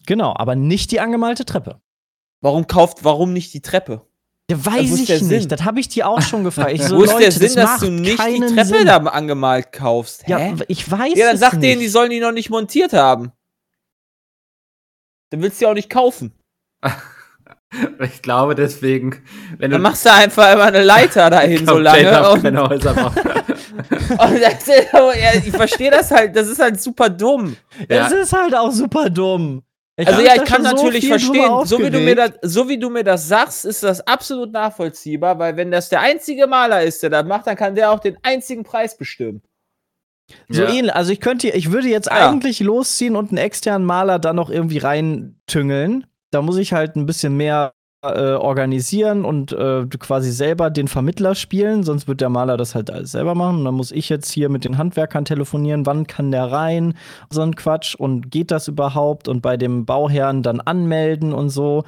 Genau, 0.06 0.34
aber 0.36 0.54
nicht 0.56 0.90
die 0.90 1.00
angemalte 1.00 1.46
Treppe. 1.46 1.80
Warum 2.42 2.66
kauft, 2.66 3.02
warum 3.02 3.32
nicht 3.32 3.54
die 3.54 3.62
Treppe? 3.62 4.02
Ja, 4.50 4.64
wo 4.66 4.70
weiß 4.72 4.98
ich 5.00 5.06
der 5.06 5.18
Sinn? 5.18 5.28
nicht. 5.28 5.52
Das 5.52 5.64
habe 5.64 5.80
ich 5.80 5.88
dir 5.88 6.08
auch 6.08 6.20
schon 6.22 6.44
gefragt. 6.44 6.72
Ich 6.72 6.82
so, 6.86 6.96
Wo 6.98 7.02
ist 7.02 7.12
Leute, 7.12 7.22
der 7.24 7.32
Sinn, 7.32 7.54
das 7.54 7.54
dass 7.54 7.80
du 7.80 7.90
nicht 7.90 8.18
die 8.22 8.40
Treppe 8.40 8.64
Sinn. 8.64 8.86
da 8.86 8.96
angemalt 8.98 9.72
kaufst? 9.72 10.24
Ja, 10.28 10.38
Hä? 10.38 10.54
ich 10.68 10.90
weiß 10.90 11.14
Ja, 11.16 11.28
dann 11.28 11.36
sag 11.38 11.54
nicht. 11.54 11.62
denen, 11.64 11.80
die 11.80 11.88
sollen 11.88 12.10
die 12.10 12.20
noch 12.20 12.32
nicht 12.32 12.50
montiert 12.50 12.92
haben. 12.92 13.32
Dann 15.30 15.42
willst 15.42 15.60
du 15.60 15.64
die 15.64 15.70
auch 15.70 15.74
nicht 15.74 15.90
kaufen. 15.90 16.32
Ich 18.00 18.20
glaube 18.22 18.56
deswegen, 18.56 19.22
wenn 19.58 19.70
du 19.70 19.76
Dann 19.76 19.82
machst 19.82 20.04
du 20.04 20.12
einfach 20.12 20.52
immer 20.52 20.64
eine 20.64 20.82
Leiter 20.82 21.30
dahin 21.30 21.64
so 21.64 21.78
lange. 21.78 22.26
auf 22.26 22.34
Und, 22.34 22.42
keine 22.42 22.68
Häuser 22.68 22.90
und 22.90 24.40
das 24.40 24.66
ja, 24.66 25.34
ich 25.34 25.50
verstehe 25.52 25.92
das 25.92 26.10
halt, 26.10 26.34
das 26.34 26.48
ist 26.48 26.58
halt 26.60 26.82
super 26.82 27.08
dumm. 27.08 27.56
Ja. 27.88 28.06
Es 28.06 28.12
ist 28.12 28.32
halt 28.32 28.56
auch 28.56 28.72
super 28.72 29.08
dumm. 29.08 29.62
Ich 30.00 30.08
Also 30.08 30.20
ja, 30.22 30.34
ich 30.34 30.44
kann 30.44 30.64
so 30.64 30.70
natürlich 30.70 31.00
viel 31.00 31.10
verstehen, 31.10 31.66
so 31.66 31.78
wie, 31.78 31.90
du 31.90 31.98
mir 32.00 32.14
das, 32.16 32.30
so 32.42 32.68
wie 32.70 32.78
du 32.78 32.88
mir 32.88 33.04
das 33.04 33.28
sagst, 33.28 33.66
ist 33.66 33.82
das 33.82 34.00
absolut 34.06 34.50
nachvollziehbar, 34.50 35.38
weil 35.38 35.56
wenn 35.56 35.70
das 35.70 35.90
der 35.90 36.00
einzige 36.00 36.46
Maler 36.46 36.82
ist, 36.82 37.02
der 37.02 37.10
das 37.10 37.26
macht, 37.26 37.46
dann 37.46 37.56
kann 37.56 37.74
der 37.74 37.90
auch 37.92 37.98
den 37.98 38.16
einzigen 38.22 38.64
Preis 38.64 38.96
bestimmen. 38.96 39.42
So 40.48 40.62
Ja. 40.62 40.70
ähnlich. 40.70 40.94
Also 40.94 41.12
ich 41.12 41.20
könnte, 41.20 41.48
ich 41.50 41.70
würde 41.70 41.88
jetzt 41.88 42.06
Ja. 42.06 42.30
eigentlich 42.30 42.60
losziehen 42.60 43.14
und 43.14 43.28
einen 43.30 43.38
externen 43.38 43.84
Maler 43.86 44.18
dann 44.18 44.36
noch 44.36 44.48
irgendwie 44.48 44.78
reintüngeln. 44.78 46.06
Da 46.30 46.40
muss 46.40 46.56
ich 46.56 46.72
halt 46.72 46.96
ein 46.96 47.04
bisschen 47.06 47.36
mehr 47.36 47.72
äh, 48.02 48.32
organisieren 48.32 49.24
und 49.26 49.52
äh, 49.52 49.84
quasi 49.98 50.30
selber 50.32 50.70
den 50.70 50.88
Vermittler 50.88 51.34
spielen, 51.34 51.82
sonst 51.82 52.08
wird 52.08 52.22
der 52.22 52.30
Maler 52.30 52.56
das 52.56 52.74
halt 52.74 52.90
alles 52.90 53.12
selber 53.12 53.34
machen. 53.34 53.58
Und 53.58 53.64
dann 53.66 53.74
muss 53.74 53.92
ich 53.92 54.08
jetzt 54.08 54.30
hier 54.30 54.48
mit 54.48 54.64
den 54.64 54.78
Handwerkern 54.78 55.26
telefonieren, 55.26 55.84
wann 55.84 56.06
kann 56.06 56.30
der 56.30 56.50
rein, 56.50 56.94
so 57.28 57.42
ein 57.42 57.54
Quatsch 57.56 57.94
und 57.94 58.30
geht 58.30 58.50
das 58.50 58.68
überhaupt 58.68 59.28
und 59.28 59.42
bei 59.42 59.56
dem 59.58 59.84
Bauherrn 59.84 60.42
dann 60.42 60.60
anmelden 60.60 61.34
und 61.34 61.50
so. 61.50 61.84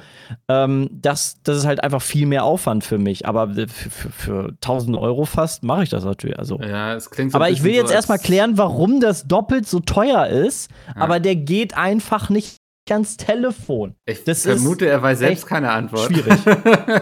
Ähm, 0.47 0.89
das, 0.91 1.37
das 1.43 1.57
ist 1.57 1.65
halt 1.65 1.83
einfach 1.83 2.01
viel 2.01 2.27
mehr 2.27 2.43
Aufwand 2.43 2.83
für 2.83 2.99
mich. 2.99 3.27
Aber 3.27 3.49
für, 3.49 3.67
für, 3.67 4.09
für 4.09 4.47
1000 4.61 4.95
Euro 4.97 5.25
fast 5.25 5.63
mache 5.63 5.83
ich 5.83 5.89
das 5.89 6.05
natürlich. 6.05 6.37
Also 6.37 6.59
Ja, 6.61 6.93
es 6.93 7.09
klingt 7.09 7.31
so 7.31 7.35
aber 7.37 7.49
ich 7.49 7.63
will 7.63 7.73
jetzt 7.73 7.87
so, 7.89 7.93
erstmal 7.95 8.19
klären, 8.19 8.57
warum 8.59 8.99
das 8.99 9.27
doppelt 9.27 9.67
so 9.67 9.79
teuer 9.79 10.27
ist, 10.27 10.69
Ja. 10.95 11.01
aber 11.01 11.19
der 11.19 11.35
geht 11.35 11.75
einfach 11.75 12.29
nicht 12.29 12.57
ans 12.91 13.17
Telefon. 13.17 13.95
Ich 14.05 14.23
das 14.23 14.45
ist 14.45 14.61
vermute, 14.61 14.87
er 14.87 15.01
weiß 15.01 15.19
selbst 15.19 15.45
keine 15.47 15.71
Antwort. 15.71 16.11
schwierig. 16.11 16.39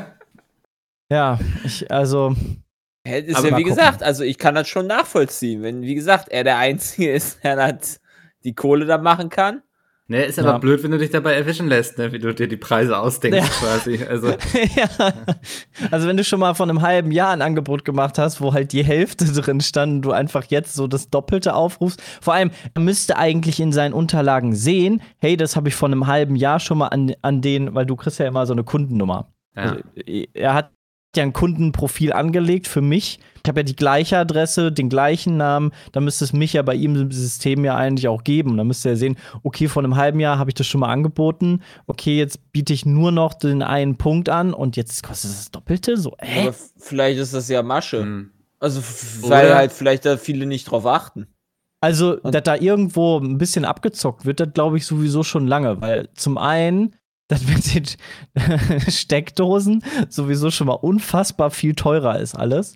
Ja, 1.11 1.37
ich, 1.65 1.91
also, 1.91 2.33
Hä, 3.05 3.19
ist 3.19 3.35
Aber 3.35 3.49
ja 3.49 3.57
wie 3.57 3.63
gucken. 3.63 3.75
gesagt, 3.75 4.01
also 4.01 4.23
ich 4.23 4.37
kann 4.37 4.55
das 4.55 4.69
schon 4.69 4.87
nachvollziehen, 4.87 5.61
wenn, 5.61 5.81
wie 5.81 5.93
gesagt, 5.95 6.29
er 6.29 6.45
der 6.45 6.57
Einzige 6.57 7.11
ist, 7.13 7.43
der 7.43 7.57
das 7.57 7.99
die 8.45 8.55
Kohle 8.55 8.85
da 8.85 8.97
machen 8.97 9.29
kann. 9.29 9.61
Ne, 10.07 10.23
ist 10.25 10.39
aber 10.39 10.49
Ja. 10.49 10.57
blöd, 10.57 10.83
wenn 10.83 10.91
du 10.91 10.97
dich 10.97 11.09
dabei 11.11 11.35
erwischen 11.35 11.67
lässt, 11.69 11.97
ne? 11.97 12.11
wie 12.11 12.19
du 12.19 12.33
dir 12.33 12.47
die 12.47 12.57
Preise 12.57 12.97
ausdenkst 12.97 13.37
Ja. 13.39 13.45
quasi. 13.45 14.03
Also, 14.03 14.27
ja. 14.75 15.13
Also 15.89 16.07
wenn 16.07 16.17
du 16.17 16.23
schon 16.25 16.39
mal 16.41 16.53
vor 16.53 16.65
einem 16.67 16.81
halben 16.81 17.11
Jahr 17.11 17.31
ein 17.31 17.41
Angebot 17.41 17.85
gemacht 17.85 18.17
hast, 18.17 18.41
wo 18.41 18.53
halt 18.53 18.73
die 18.73 18.83
Hälfte 18.83 19.23
drin 19.41 19.61
stand 19.61 19.93
und 19.93 20.01
du 20.01 20.11
einfach 20.11 20.43
jetzt 20.49 20.73
so 20.75 20.87
das 20.87 21.09
Doppelte 21.09 21.53
aufrufst. 21.53 22.01
Vor 22.21 22.33
allem, 22.33 22.51
er 22.73 22.81
müsste 22.81 23.17
eigentlich 23.17 23.59
in 23.61 23.71
seinen 23.71 23.93
Unterlagen 23.93 24.53
sehen, 24.53 25.01
hey, 25.17 25.37
das 25.37 25.55
habe 25.55 25.69
ich 25.69 25.75
vor 25.75 25.87
einem 25.87 26.07
halben 26.07 26.35
Jahr 26.35 26.59
schon 26.59 26.79
mal 26.79 26.87
an, 26.87 27.13
an 27.21 27.41
den, 27.41 27.73
weil 27.73 27.85
du 27.85 27.95
kriegst 27.95 28.19
ja 28.19 28.27
immer 28.27 28.45
so 28.45 28.53
eine 28.53 28.63
Kundennummer. 28.65 29.31
ja. 29.55 29.61
Also, 29.63 29.77
er 30.33 30.53
hat 30.53 30.71
ja 31.15 31.23
ein 31.23 31.33
Kundenprofil 31.33 32.13
angelegt 32.13 32.67
für 32.67 32.81
mich. 32.81 33.19
Ich 33.43 33.49
habe 33.49 33.61
ja 33.61 33.63
die 33.63 33.75
gleiche 33.75 34.17
Adresse, 34.17 34.71
den 34.71 34.87
gleichen 34.87 35.35
Namen. 35.35 35.71
Da 35.91 35.99
müsste 35.99 36.23
es 36.23 36.31
mich 36.31 36.53
ja 36.53 36.61
bei 36.61 36.75
ihm 36.75 36.95
im 36.95 37.11
System 37.11 37.65
ja 37.65 37.75
eigentlich 37.75 38.07
auch 38.07 38.23
geben. 38.23 38.55
Da 38.57 38.63
müsste 38.63 38.89
er 38.89 38.95
sehen, 38.97 39.17
okay, 39.43 39.67
vor 39.67 39.83
einem 39.83 39.95
halben 39.97 40.19
Jahr 40.19 40.37
habe 40.37 40.51
ich 40.51 40.53
das 40.53 40.67
schon 40.67 40.81
mal 40.81 40.91
angeboten. 40.91 41.61
Okay, 41.87 42.17
jetzt 42.17 42.51
biete 42.51 42.71
ich 42.73 42.85
nur 42.85 43.11
noch 43.11 43.33
den 43.33 43.63
einen 43.63 43.97
Punkt 43.97 44.29
an 44.29 44.53
und 44.53 44.77
jetzt 44.77 45.03
kostet 45.03 45.31
es 45.31 45.37
das 45.37 45.51
Doppelte. 45.51 45.97
So, 45.97 46.15
hä? 46.19 46.41
Aber 46.47 46.55
vielleicht 46.77 47.19
ist 47.19 47.33
das 47.33 47.49
ja 47.49 47.63
Masche. 47.63 48.01
Hm. 48.01 48.31
Also, 48.59 48.81
weil 49.27 49.47
Oder- 49.47 49.55
halt 49.55 49.71
vielleicht 49.71 50.05
da 50.05 50.17
viele 50.17 50.45
nicht 50.45 50.65
drauf 50.69 50.85
achten. 50.85 51.27
Also, 51.83 52.19
Und- 52.21 52.35
dass 52.35 52.43
da 52.43 52.55
irgendwo 52.55 53.17
ein 53.17 53.39
bisschen 53.39 53.65
abgezockt 53.65 54.25
wird, 54.25 54.39
das 54.39 54.53
glaube 54.53 54.77
ich 54.77 54.85
sowieso 54.85 55.23
schon 55.23 55.47
lange. 55.47 55.81
Weil 55.81 56.09
zum 56.13 56.37
einen, 56.37 56.95
das 57.31 57.45
mit 57.47 57.73
den 57.73 57.85
Steckdosen 58.89 59.83
sowieso 60.09 60.51
schon 60.51 60.67
mal 60.67 60.73
unfassbar 60.73 61.49
viel 61.51 61.75
teurer 61.75 62.19
ist 62.19 62.35
alles. 62.35 62.75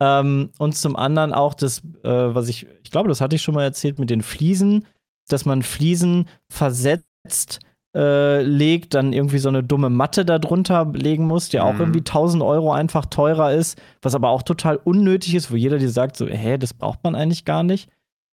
Ähm, 0.00 0.50
und 0.58 0.76
zum 0.76 0.96
anderen 0.96 1.32
auch 1.32 1.54
das, 1.54 1.78
äh, 2.04 2.10
was 2.10 2.48
ich, 2.48 2.66
ich 2.84 2.90
glaube, 2.90 3.08
das 3.08 3.20
hatte 3.20 3.36
ich 3.36 3.42
schon 3.42 3.54
mal 3.54 3.64
erzählt 3.64 3.98
mit 3.98 4.10
den 4.10 4.22
Fliesen, 4.22 4.86
dass 5.28 5.44
man 5.44 5.62
Fliesen 5.62 6.26
versetzt 6.50 7.60
äh, 7.96 8.42
legt, 8.42 8.92
dann 8.94 9.14
irgendwie 9.14 9.38
so 9.38 9.48
eine 9.48 9.62
dumme 9.62 9.88
Matte 9.88 10.26
darunter 10.26 10.84
legen 10.92 11.26
muss, 11.26 11.48
die 11.48 11.60
auch 11.60 11.74
Mhm. 11.74 11.80
irgendwie 11.80 12.00
1000 12.00 12.42
Euro 12.42 12.72
einfach 12.72 13.06
teurer 13.06 13.52
ist, 13.52 13.80
was 14.02 14.14
aber 14.14 14.28
auch 14.28 14.42
total 14.42 14.76
unnötig 14.76 15.34
ist, 15.34 15.50
wo 15.50 15.56
jeder 15.56 15.78
dir 15.78 15.88
sagt, 15.88 16.16
so, 16.16 16.26
hä, 16.26 16.58
das 16.58 16.74
braucht 16.74 17.02
man 17.02 17.14
eigentlich 17.14 17.46
gar 17.46 17.62
nicht. 17.62 17.88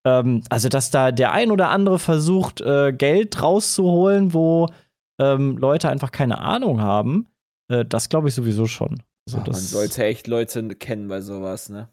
Ähm, 0.06 0.44
also, 0.50 0.68
dass 0.68 0.92
da 0.92 1.14
der 1.14 1.32
ein 1.32 1.50
oder 1.50 1.70
andere 1.70 1.98
versucht, 1.98 2.60
äh, 2.60 2.92
Geld 2.92 3.42
rauszuholen, 3.42 4.34
wo 4.34 4.68
ähm, 5.24 5.58
Leute 5.58 5.90
einfach 5.90 6.12
keine 6.12 6.40
Ahnung 6.40 6.82
haben, 6.82 7.28
äh, 7.70 7.86
das 7.86 8.10
glaube 8.10 8.30
ich 8.30 8.36
sowieso 8.36 8.66
schon. 8.68 9.02
Also, 9.28 9.40
Ach, 9.42 9.48
man 9.48 9.56
sollte 9.56 10.04
echt 10.04 10.28
Leute 10.28 10.68
kennen 10.76 11.08
bei 11.08 11.22
sowas, 11.22 11.70
ne? 11.70 11.88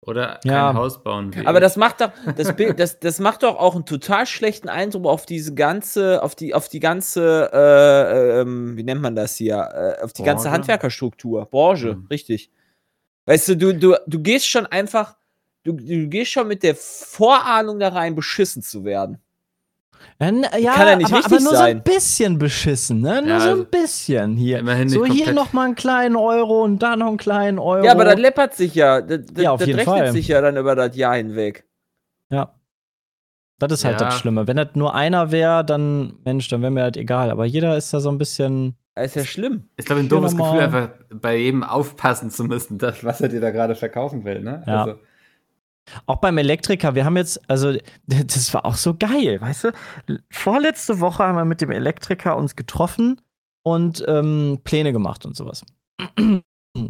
Oder 0.00 0.38
kein 0.42 0.50
Ja. 0.52 0.74
Haus 0.74 1.02
bauen. 1.02 1.34
wie 1.34 1.46
Aber 1.46 1.60
das 1.60 1.76
macht 1.76 2.02
doch, 2.02 2.10
das 2.36 2.54
Bild, 2.56 2.78
das, 2.78 3.00
das 3.00 3.20
macht 3.20 3.42
doch 3.42 3.56
auch 3.58 3.74
einen 3.74 3.86
total 3.86 4.26
schlechten 4.26 4.68
Eindruck 4.68 5.06
auf 5.06 5.24
diese 5.24 5.54
ganze, 5.54 6.22
auf 6.22 6.34
die, 6.34 6.52
auf 6.52 6.68
die 6.68 6.80
ganze, 6.80 7.50
äh, 7.54 8.40
ähm, 8.40 8.76
wie 8.76 8.82
nennt 8.82 9.00
man 9.00 9.16
das 9.16 9.36
hier, 9.36 9.56
äh, 9.56 10.02
auf 10.02 10.12
die 10.12 10.22
ganze 10.22 10.44
Branche? 10.44 10.50
Handwerkerstruktur, 10.52 11.46
Branche, 11.46 11.94
Mhm. 11.94 12.06
richtig. 12.10 12.50
Weißt 13.24 13.48
du, 13.48 13.56
du, 13.56 13.72
du, 13.72 13.96
du 14.06 14.18
gehst 14.20 14.46
schon 14.46 14.66
einfach, 14.66 15.16
du, 15.62 15.72
du 15.72 16.08
gehst 16.08 16.32
schon 16.32 16.48
mit 16.48 16.62
der 16.62 16.74
Vorahnung 16.74 17.78
da 17.78 17.88
rein, 17.88 18.14
beschissen 18.14 18.62
zu 18.62 18.84
werden. 18.84 19.18
Ja, 20.20 20.28
n- 20.28 20.46
ja, 20.60 20.72
Kann 20.74 20.86
ja 20.88 20.96
nicht 20.96 21.06
aber, 21.08 21.16
richtig 21.18 21.32
aber 21.32 21.40
nur 21.42 21.50
so 21.52 21.56
sein. 21.56 21.76
ein 21.78 21.82
bisschen 21.82 22.38
beschissen, 22.38 23.00
ne? 23.00 23.20
Nur 23.22 23.30
Ja, 23.30 23.40
so 23.40 23.48
also 23.50 23.62
ein 23.62 23.68
bisschen 23.70 24.36
hier. 24.36 24.58
immerhin 24.60 24.88
so 24.88 25.04
hier 25.04 25.14
komplett- 25.26 25.34
noch 25.34 25.52
mal 25.52 25.64
einen 25.66 25.74
kleinen 25.74 26.16
Euro 26.16 26.62
und 26.62 26.78
da 26.80 26.94
noch 26.96 27.08
einen 27.08 27.16
kleinen 27.16 27.58
Euro. 27.58 27.84
Ja, 27.84 27.92
aber 27.92 28.04
das 28.04 28.18
läppert 28.18 28.54
sich 28.54 28.74
ja, 28.74 29.00
das, 29.00 29.20
das, 29.32 29.42
Ja, 29.42 29.50
auf 29.50 29.58
das 29.58 29.66
jeden 29.66 29.78
rechnet 29.80 29.96
Fall. 29.98 30.12
sich 30.12 30.28
ja 30.28 30.40
dann 30.40 30.56
über 30.56 30.76
das 30.76 30.94
Jahr 30.96 31.16
hinweg. 31.16 31.64
Ja. 32.30 32.54
Das 33.58 33.72
ist 33.72 33.84
halt 33.84 34.00
Ja. 34.00 34.06
das 34.06 34.18
Schlimme. 34.18 34.46
Wenn 34.46 34.56
das 34.56 34.68
nur 34.74 34.94
einer 34.94 35.30
wäre, 35.30 35.64
dann, 35.64 36.14
Mensch, 36.24 36.48
dann 36.48 36.60
wäre 36.62 36.70
mir 36.72 36.82
halt 36.82 36.96
egal. 36.96 37.30
Aber 37.30 37.44
jeder 37.44 37.76
ist 37.76 37.92
da 37.94 38.00
so 38.00 38.10
ein 38.10 38.18
bisschen. 38.18 38.76
Das 38.96 39.06
ist 39.06 39.16
ja 39.16 39.24
schlimm. 39.24 39.68
ist, 39.76 39.86
glaube 39.86 40.00
ich, 40.00 40.06
ein 40.06 40.08
doofes 40.08 40.34
noch 40.34 40.52
Gefühl, 40.52 40.64
einfach 40.64 40.88
bei 41.12 41.36
jedem 41.36 41.64
aufpassen 41.64 42.30
zu 42.30 42.44
müssen, 42.44 42.78
das, 42.78 43.02
was 43.04 43.20
er 43.20 43.28
dir 43.28 43.40
da 43.40 43.50
gerade 43.50 43.74
verkaufen 43.74 44.24
will. 44.24 44.40
Ne? 44.40 44.62
Ja. 44.66 44.84
Also, 44.84 44.98
Auch 46.06 46.16
beim 46.16 46.38
Elektriker, 46.38 46.94
wir 46.94 47.04
haben 47.04 47.16
jetzt, 47.16 47.40
also, 47.48 47.72
das 48.06 48.52
war 48.54 48.64
auch 48.64 48.76
so 48.76 48.94
geil, 48.94 49.40
weißt 49.40 49.64
du? 49.64 49.72
Vorletzte 50.30 51.00
Woche 51.00 51.24
haben 51.24 51.36
wir 51.36 51.44
mit 51.44 51.60
dem 51.60 51.70
Elektriker 51.70 52.36
uns 52.36 52.56
getroffen 52.56 53.20
und 53.62 54.04
ähm, 54.06 54.60
Pläne 54.64 54.92
gemacht 54.92 55.24
und 55.26 55.36
sowas. 55.36 55.64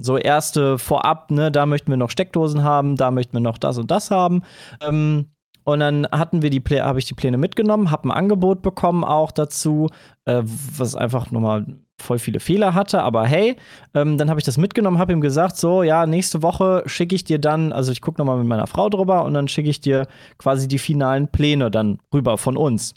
So 0.01 0.17
erste 0.17 0.79
vorab, 0.79 1.31
ne, 1.31 1.53
da 1.53 1.67
möchten 1.67 1.91
wir 1.91 1.99
noch 1.99 2.11
Steckdosen 2.11 2.63
haben, 2.63 2.97
da 2.97 3.11
möchten 3.11 3.35
wir 3.35 3.41
noch 3.41 3.59
das 3.59 3.77
und 3.77 3.91
das 3.91 4.11
haben. 4.11 4.43
Ähm, 4.81 5.27
und 5.65 5.81
dann 5.81 6.07
hatten 6.11 6.43
wir 6.43 6.51
die 6.51 6.61
Pläne, 6.61 6.85
habe 6.85 6.99
ich 6.99 7.07
die 7.07 7.15
Pläne 7.15 7.39
mitgenommen, 7.39 7.91
habe 7.91 8.09
ein 8.09 8.13
Angebot 8.13 8.63
bekommen 8.63 9.05
auch 9.05 9.33
dazu, 9.33 9.89
äh, 10.27 10.43
was 10.45 10.95
einfach 10.95 11.31
nochmal 11.31 11.67
voll 12.01 12.19
viele 12.19 12.41
Fehler 12.41 12.75
hatte, 12.75 13.03
aber 13.03 13.27
hey, 13.27 13.57
ähm, 13.95 14.19
dann 14.19 14.29
habe 14.29 14.41
ich 14.41 14.45
das 14.45 14.59
mitgenommen, 14.59 14.99
habe 14.99 15.13
ihm 15.13 15.21
gesagt, 15.21 15.57
so, 15.57 15.83
ja, 15.83 16.07
nächste 16.07 16.43
Woche 16.43 16.83
schicke 16.87 17.15
ich 17.15 17.25
dir 17.25 17.39
dann, 17.39 17.73
also 17.73 17.93
ich 17.93 18.01
gucke 18.01 18.21
nochmal 18.21 18.39
mit 18.39 18.47
meiner 18.47 18.67
Frau 18.67 18.89
drüber 18.89 19.25
und 19.25 19.35
dann 19.35 19.49
schicke 19.49 19.71
ich 19.71 19.81
dir 19.81 20.07
quasi 20.39 20.69
die 20.69 20.79
finalen 20.79 21.29
Pläne 21.29 21.71
dann 21.71 21.99
rüber 22.13 22.37
von 22.39 22.57
uns. 22.57 22.95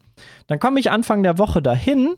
Dann 0.47 0.59
komme 0.59 0.79
ich 0.79 0.91
Anfang 0.91 1.23
der 1.23 1.37
Woche 1.37 1.61
dahin 1.61 2.15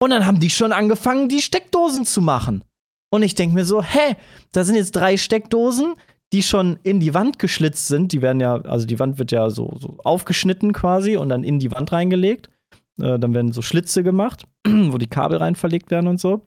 und 0.00 0.10
dann 0.10 0.26
haben 0.26 0.40
die 0.40 0.50
schon 0.50 0.72
angefangen, 0.72 1.28
die 1.28 1.42
Steckdosen 1.42 2.04
zu 2.04 2.22
machen. 2.22 2.64
Und 3.10 3.22
ich 3.22 3.34
denke 3.34 3.54
mir 3.54 3.64
so, 3.64 3.82
hä, 3.82 4.16
da 4.52 4.64
sind 4.64 4.74
jetzt 4.74 4.92
drei 4.92 5.18
Steckdosen, 5.18 5.94
die 6.32 6.42
schon 6.42 6.78
in 6.82 6.98
die 6.98 7.12
Wand 7.12 7.38
geschlitzt 7.38 7.86
sind. 7.88 8.12
Die 8.12 8.22
werden 8.22 8.40
ja, 8.40 8.54
also 8.62 8.86
die 8.86 8.98
Wand 8.98 9.18
wird 9.18 9.32
ja 9.32 9.50
so, 9.50 9.76
so 9.78 9.98
aufgeschnitten 10.02 10.72
quasi 10.72 11.16
und 11.16 11.28
dann 11.28 11.44
in 11.44 11.58
die 11.58 11.70
Wand 11.70 11.92
reingelegt. 11.92 12.48
Äh, 13.00 13.18
dann 13.18 13.34
werden 13.34 13.52
so 13.52 13.62
Schlitze 13.62 14.02
gemacht, 14.02 14.46
wo 14.66 14.98
die 14.98 15.06
Kabel 15.06 15.38
rein 15.38 15.56
verlegt 15.56 15.90
werden 15.90 16.06
und 16.08 16.20
so. 16.20 16.46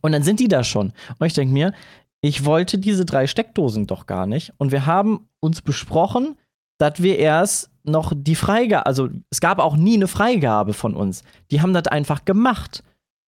Und 0.00 0.12
dann 0.12 0.22
sind 0.22 0.40
die 0.40 0.48
da 0.48 0.64
schon. 0.64 0.92
Und 1.18 1.26
ich 1.26 1.34
denke 1.34 1.52
mir, 1.52 1.72
ich 2.20 2.44
wollte 2.44 2.78
diese 2.78 3.04
drei 3.04 3.26
Steckdosen 3.26 3.86
doch 3.86 4.06
gar 4.06 4.26
nicht. 4.26 4.52
Und 4.56 4.72
wir 4.72 4.86
haben 4.86 5.28
uns 5.40 5.62
besprochen, 5.62 6.36
dass 6.78 7.02
wir 7.02 7.18
erst 7.18 7.70
noch 7.84 8.12
die 8.16 8.34
Freigabe, 8.34 8.86
also 8.86 9.10
es 9.30 9.40
gab 9.40 9.58
auch 9.58 9.76
nie 9.76 9.94
eine 9.94 10.08
Freigabe 10.08 10.72
von 10.72 10.94
uns. 10.94 11.22
Die 11.50 11.60
haben 11.60 11.74
das 11.74 11.86
einfach 11.86 12.24
gemacht. 12.24 12.82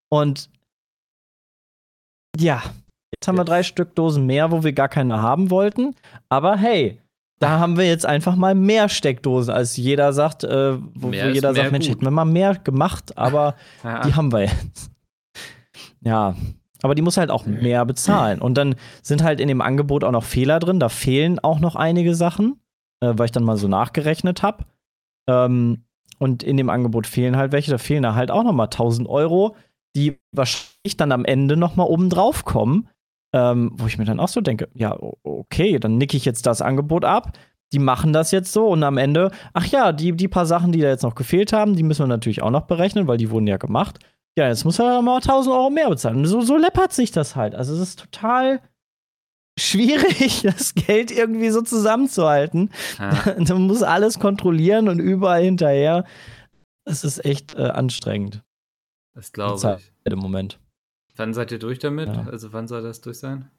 Und 0.09 0.49
ja, 2.39 2.63
jetzt 3.15 3.29
haben 3.29 3.37
wir 3.37 3.45
drei 3.45 3.63
Stück 3.63 3.95
Dosen 3.95 4.27
mehr, 4.27 4.51
wo 4.51 4.65
wir 4.65 4.73
gar 4.73 4.89
keine 4.89 5.21
haben 5.21 5.51
wollten. 5.51 5.95
Aber 6.29 6.57
hey, 6.57 7.01
da 7.39 7.59
haben 7.59 7.77
wir 7.77 7.87
jetzt 7.87 8.07
einfach 8.07 8.37
mal 8.37 8.55
mehr 8.55 8.89
Steckdosen, 8.89 9.53
als 9.53 9.77
jeder 9.77 10.13
sagt, 10.13 10.45
äh, 10.45 10.79
wo, 10.95 11.09
wo 11.09 11.13
jeder 11.13 11.55
sagt, 11.55 11.73
Mensch, 11.73 11.87
gut. 11.87 11.97
hätten 11.97 12.07
wir 12.07 12.11
mal 12.11 12.25
mehr 12.25 12.55
gemacht, 12.55 13.17
aber 13.19 13.57
ja. 13.85 14.03
die 14.03 14.15
haben 14.15 14.33
wir 14.33 14.43
jetzt. 14.43 14.91
Ja, 16.01 16.35
aber 16.83 16.95
die 16.95 17.03
muss 17.03 17.17
halt 17.17 17.31
auch 17.31 17.47
mehr 17.47 17.85
bezahlen. 17.85 18.41
Und 18.41 18.55
dann 18.55 18.77
sind 19.03 19.23
halt 19.23 19.41
in 19.41 19.49
dem 19.49 19.61
Angebot 19.61 20.05
auch 20.05 20.13
noch 20.13 20.25
Fehler 20.25 20.59
drin. 20.59 20.79
Da 20.79 20.89
fehlen 20.89 21.39
auch 21.39 21.59
noch 21.59 21.75
einige 21.75 22.15
Sachen, 22.15 22.61
äh, 23.01 23.13
weil 23.17 23.27
ich 23.27 23.33
dann 23.33 23.45
mal 23.45 23.57
so 23.57 23.69
nachgerechnet 23.69 24.43
habe. 24.43 24.65
Ähm, 25.29 25.85
und 26.19 26.43
in 26.43 26.57
dem 26.57 26.71
Angebot 26.71 27.07
fehlen 27.07 27.37
halt 27.37 27.53
welche. 27.53 27.71
Da 27.71 27.79
fehlen 27.79 28.03
da 28.03 28.15
halt 28.15 28.31
auch 28.31 28.45
noch 28.45 28.53
mal 28.53 28.65
1000 28.65 29.09
Euro, 29.09 29.57
die 29.97 30.19
wahrscheinlich 30.33 30.97
dann 30.97 31.13
am 31.13 31.25
Ende 31.25 31.57
noch 31.57 31.77
mal 31.77 31.85
oben 31.85 32.09
drauf 32.09 32.45
kommen. 32.45 32.89
Ähm, 33.37 33.73
wo 33.75 33.87
ich 33.87 33.99
mir 33.99 34.07
dann 34.07 34.19
auch 34.19 34.29
so 34.29 34.41
denke, 34.41 34.71
ja, 34.73 34.97
okay, 35.23 35.79
dann 35.79 35.99
nicke 35.99 36.17
ich 36.17 36.25
jetzt 36.25 36.47
das 36.47 36.63
Angebot 36.63 37.05
ab. 37.05 37.37
Die 37.75 37.79
machen 37.79 38.15
das 38.15 38.31
jetzt 38.31 38.51
so 38.51 38.67
und 38.69 38.83
am 38.83 38.97
Ende, 38.97 39.31
ach 39.53 39.67
ja, 39.67 39.93
die, 39.93 40.13
die 40.13 40.29
paar 40.29 40.47
Sachen, 40.47 40.73
die 40.73 40.81
da 40.81 40.89
jetzt 40.89 41.03
noch 41.03 41.15
gefehlt 41.15 41.53
haben, 41.53 41.77
die 41.77 41.83
müssen 41.83 42.05
wir 42.05 42.07
natürlich 42.07 42.41
auch 42.41 42.51
noch 42.51 42.63
berechnen, 42.63 43.07
weil 43.09 43.19
die 43.19 43.29
wurden 43.31 43.47
ja 43.47 43.59
gemacht. 43.59 43.99
Ja, 44.39 44.49
jetzt 44.49 44.65
muss 44.65 44.79
er 44.79 45.03
mal 45.03 45.17
1000 45.17 45.55
Euro 45.55 45.69
mehr 45.69 45.91
bezahlen. 45.91 46.17
Und 46.17 46.27
so, 46.27 46.41
so 46.41 46.57
läppert 46.57 46.95
sich 46.95 47.11
das 47.11 47.37
halt. 47.37 47.55
Also, 47.55 47.75
es 47.75 47.81
ist 47.81 47.99
total 47.99 48.63
schwierig, 49.59 50.41
das 50.45 50.75
Geld 50.75 51.11
irgendwie 51.11 51.51
so 51.51 51.61
zusammenzuhalten. 51.61 52.71
ja. 52.99 53.35
Man 53.37 53.67
muss 53.67 53.83
alles 53.83 54.19
kontrollieren 54.19 54.89
und 54.89 54.99
überall 54.99 55.43
hinterher. 55.43 56.05
Es 56.85 57.05
ist 57.05 57.23
echt 57.25 57.55
äh, 57.57 57.65
anstrengend 57.65 58.43
Das 59.15 59.33
glaube 59.33 59.79
ich. 59.79 60.13
im 60.13 60.19
Moment. 60.21 60.59
Wann 61.17 61.35
seid 61.35 61.53
ihr 61.53 61.59
durch 61.59 61.79
damit? 61.79 62.09
Ja. 62.09 62.27
Also 62.31 62.53
wann 62.53 62.69
soll 62.69 62.83
das 62.83 63.01
durch 63.01 63.19
sein? 63.19 63.51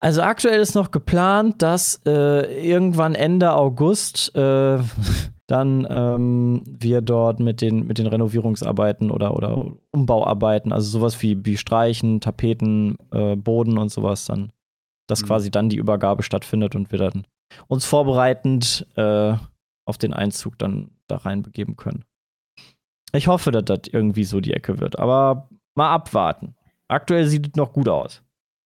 Also 0.00 0.22
aktuell 0.22 0.60
ist 0.60 0.74
noch 0.74 0.90
geplant, 0.90 1.62
dass 1.62 2.00
äh, 2.04 2.68
irgendwann 2.68 3.14
Ende 3.14 3.52
August 3.54 4.34
äh, 4.34 4.78
dann 5.46 5.86
ähm, 5.88 6.64
wir 6.66 7.02
dort 7.02 7.38
mit 7.38 7.60
den, 7.60 7.86
mit 7.86 7.98
den 7.98 8.08
Renovierungsarbeiten 8.08 9.10
oder, 9.10 9.36
oder 9.36 9.64
Umbauarbeiten, 9.92 10.72
also 10.72 10.88
sowas 10.88 11.22
wie, 11.22 11.44
wie 11.44 11.56
Streichen, 11.56 12.20
Tapeten, 12.20 12.96
äh, 13.12 13.36
Boden 13.36 13.78
und 13.78 13.90
sowas 13.90 14.24
dann, 14.24 14.50
dass 15.06 15.22
Mhm. 15.22 15.26
quasi 15.26 15.50
dann 15.50 15.68
die 15.68 15.76
Übergabe 15.76 16.22
stattfindet 16.24 16.74
und 16.74 16.90
wir 16.90 16.98
dann 16.98 17.26
uns 17.68 17.84
vorbereitend 17.84 18.86
äh, 18.96 19.34
auf 19.84 19.98
den 19.98 20.14
Einzug 20.14 20.58
dann 20.58 20.90
da 21.06 21.16
reinbegeben 21.18 21.76
können. 21.76 22.04
Ich 23.12 23.28
hoffe, 23.28 23.50
dass 23.50 23.64
das 23.66 23.92
irgendwie 23.92 24.24
so 24.24 24.40
die 24.40 24.54
Ecke 24.54 24.80
wird, 24.80 24.98
aber 24.98 25.48
mal 25.74 25.92
abwarten. 25.92 26.54
Aktuell 26.88 27.26
sieht 27.26 27.48
es 27.48 27.54
noch 27.54 27.72
gut 27.72 27.88
aus. 27.88 28.22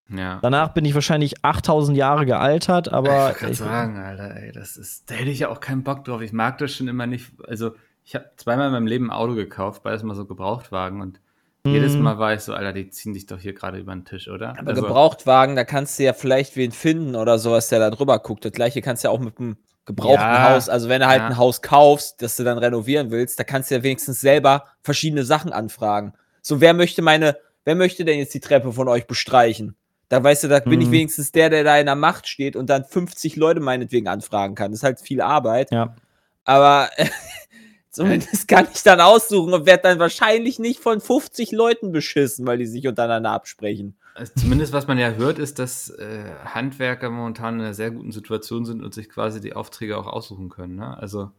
Ja. 0.09 0.39
Danach 0.41 0.69
bin 0.69 0.85
ich 0.85 0.95
wahrscheinlich 0.95 1.45
8000 1.45 1.97
Jahre 1.99 2.27
gealtert, 2.27 2.87
ich 2.89 2.93
aber 2.93 3.35
ich, 3.49 3.59
sagen, 3.59 3.99
Alter, 3.99 4.37
ey, 4.37 4.53
das 4.53 4.77
ist, 4.77 5.11
da 5.11 5.15
hätte 5.17 5.31
ich 5.31 5.41
ja 5.41 5.49
auch 5.49 5.59
keinen 5.61 5.83
Bock 5.83 6.05
drauf. 6.05 6.21
Ich 6.21 6.33
mag 6.33 6.59
das 6.59 6.73
schon 6.75 6.87
immer 6.89 7.07
nicht. 7.07 7.33
Also, 7.47 7.73
Ich 8.05 8.15
habe 8.15 8.31
zweimal 8.37 8.67
in 8.67 8.73
meinem 8.73 8.87
Leben 8.87 9.11
ein 9.11 9.17
Auto 9.17 9.35
gekauft, 9.35 9.83
beides 9.83 10.05
mal 10.05 10.15
so 10.15 10.25
Gebrauchtwagen 10.27 11.01
und 11.01 11.21
jedes 11.67 11.95
Mhm. 11.95 12.03
Mal 12.03 12.19
war 12.21 12.33
ich 12.35 12.43
so, 12.43 12.55
Alter, 12.55 12.73
die 12.73 12.89
ziehen 12.91 13.15
dich 13.15 13.27
doch 13.27 13.41
hier 13.41 13.53
gerade 13.53 13.79
über 13.79 13.93
den 13.93 14.05
Tisch, 14.05 14.29
oder? 14.29 14.51
Aber 14.51 14.69
Also, 14.69 14.83
Gebrauchtwagen, 14.83 15.57
da 15.57 15.65
kannst 15.65 15.99
du 15.99 16.05
ja 16.05 16.13
vielleicht 16.13 16.55
wen 16.55 16.71
finden 16.71 17.17
oder 17.17 17.41
sowas, 17.41 17.69
der 17.69 17.81
da 17.81 17.91
drüber 17.91 18.21
guckt. 18.21 18.45
Das 18.45 18.53
gleiche 18.53 18.83
kannst 18.83 19.03
du 19.03 19.09
ja 19.09 19.13
auch 19.13 19.19
mit 19.19 19.41
einem 19.41 19.57
gebrauchten 19.85 20.21
Ja, 20.21 20.51
Haus, 20.51 20.69
also 20.69 20.89
wenn 20.89 21.01
du 21.01 21.09
halt 21.09 21.19
ja. 21.23 21.27
ein 21.27 21.37
Haus 21.37 21.63
kaufst, 21.63 22.23
das 22.23 22.37
du 22.37 22.45
dann 22.45 22.59
renovieren 22.59 23.11
willst, 23.11 23.41
da 23.41 23.43
kannst 23.45 23.73
du 23.73 23.75
ja 23.75 23.83
wenigstens 23.83 24.21
selber 24.21 24.67
verschiedene 24.83 25.25
Sachen 25.25 25.53
anfragen. 25.53 26.13
So, 26.49 26.61
wer 26.61 26.75
möchte 26.75 27.03
meine, 27.03 27.37
wer 27.65 27.75
möchte 27.75 28.05
denn 28.05 28.21
jetzt 28.21 28.33
die 28.33 28.39
Treppe 28.39 28.73
von 28.73 28.87
euch 28.87 29.09
bestreichen? 29.09 29.75
Da 30.09 30.23
weißt 30.23 30.45
du, 30.45 30.49
da 30.49 30.61
bin 30.61 30.81
ich 30.81 30.87
Mhm. 30.87 30.93
wenigstens 30.93 31.33
der, 31.33 31.51
der 31.51 31.65
da 31.65 31.77
in 31.77 31.87
der 31.87 31.97
Macht 31.97 32.29
steht 32.29 32.55
und 32.55 32.71
dann 32.71 32.85
50 32.85 33.35
Leute 33.35 33.59
meinetwegen 33.59 34.07
anfragen 34.07 34.55
kann. 34.55 34.71
Das 34.71 34.79
ist 34.79 34.85
halt 34.85 35.01
viel 35.01 35.21
Arbeit. 35.21 35.73
Ja. 35.73 35.97
Aber 36.45 36.89
zumindest 37.91 38.47
kann 38.47 38.69
ich 38.73 38.85
dann 38.85 39.01
aussuchen 39.01 39.53
und 39.55 39.67
werde 39.67 39.83
dann 39.83 39.99
wahrscheinlich 39.99 40.61
nicht 40.61 40.79
von 40.79 41.01
50 41.01 41.51
Leuten 41.51 41.91
beschissen, 41.91 42.47
weil 42.47 42.59
die 42.59 42.67
sich 42.67 42.87
untereinander 42.87 43.33
absprechen. 43.33 43.97
Also 44.15 44.33
Zumindest 44.39 44.73
was 44.73 44.87
man 44.87 44.99
ja 44.99 45.11
hört, 45.11 45.41
ist, 45.41 45.59
dass 45.59 45.91
äh, 45.91 46.31
Handwerker 46.45 47.11
momentan 47.11 47.55
in 47.57 47.63
einer 47.63 47.75
sehr 47.75 47.91
guten 47.91 48.13
Situation 48.13 48.65
sind 48.65 48.85
und 48.85 48.95
sich 48.95 49.09
quasi 49.09 49.41
die 49.41 49.55
Aufträge 49.55 49.99
auch 49.99 50.07
aussuchen 50.07 50.49
können. 50.49 50.77
Ne? 50.77 50.97
Also, 50.97 51.33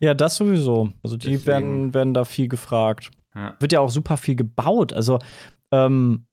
Ja, 0.00 0.14
das 0.14 0.36
sowieso. 0.36 0.88
Also 1.02 1.18
die 1.18 1.26
Deswegen- 1.32 1.46
werden, 1.46 1.94
werden 1.94 2.14
da 2.14 2.24
viel 2.24 2.48
gefragt. 2.48 3.10
Ja. 3.36 3.54
Wird 3.60 3.72
ja 3.72 3.80
auch 3.80 3.90
super 3.90 4.16
viel 4.16 4.34
gebaut. 4.34 4.92
Also 4.92 5.18
ähm, 5.70 6.26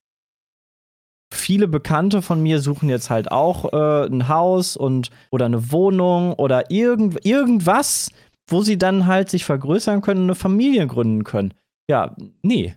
viele 1.34 1.68
Bekannte 1.68 2.22
von 2.22 2.42
mir 2.42 2.62
suchen 2.62 2.90
jetzt 2.90 3.10
halt 3.10 3.32
auch 3.32 3.74
äh, 3.74 4.06
ein 4.06 4.30
Haus 4.30 4.78
und 4.78 5.10
oder 5.30 5.46
eine 5.46 5.72
Wohnung 5.72 6.34
oder 6.34 6.72
irgend, 6.72 7.26
irgendwas, 7.26 8.10
wo 8.48 8.62
sie 8.62 8.78
dann 8.78 9.06
halt 9.06 9.30
sich 9.30 9.44
vergrößern 9.44 10.02
können 10.02 10.22
und 10.22 10.28
eine 10.28 10.36
Familie 10.36 10.88
gründen 10.88 11.24
können. 11.24 11.54
Ja, 11.90 12.16
nee. 12.42 12.76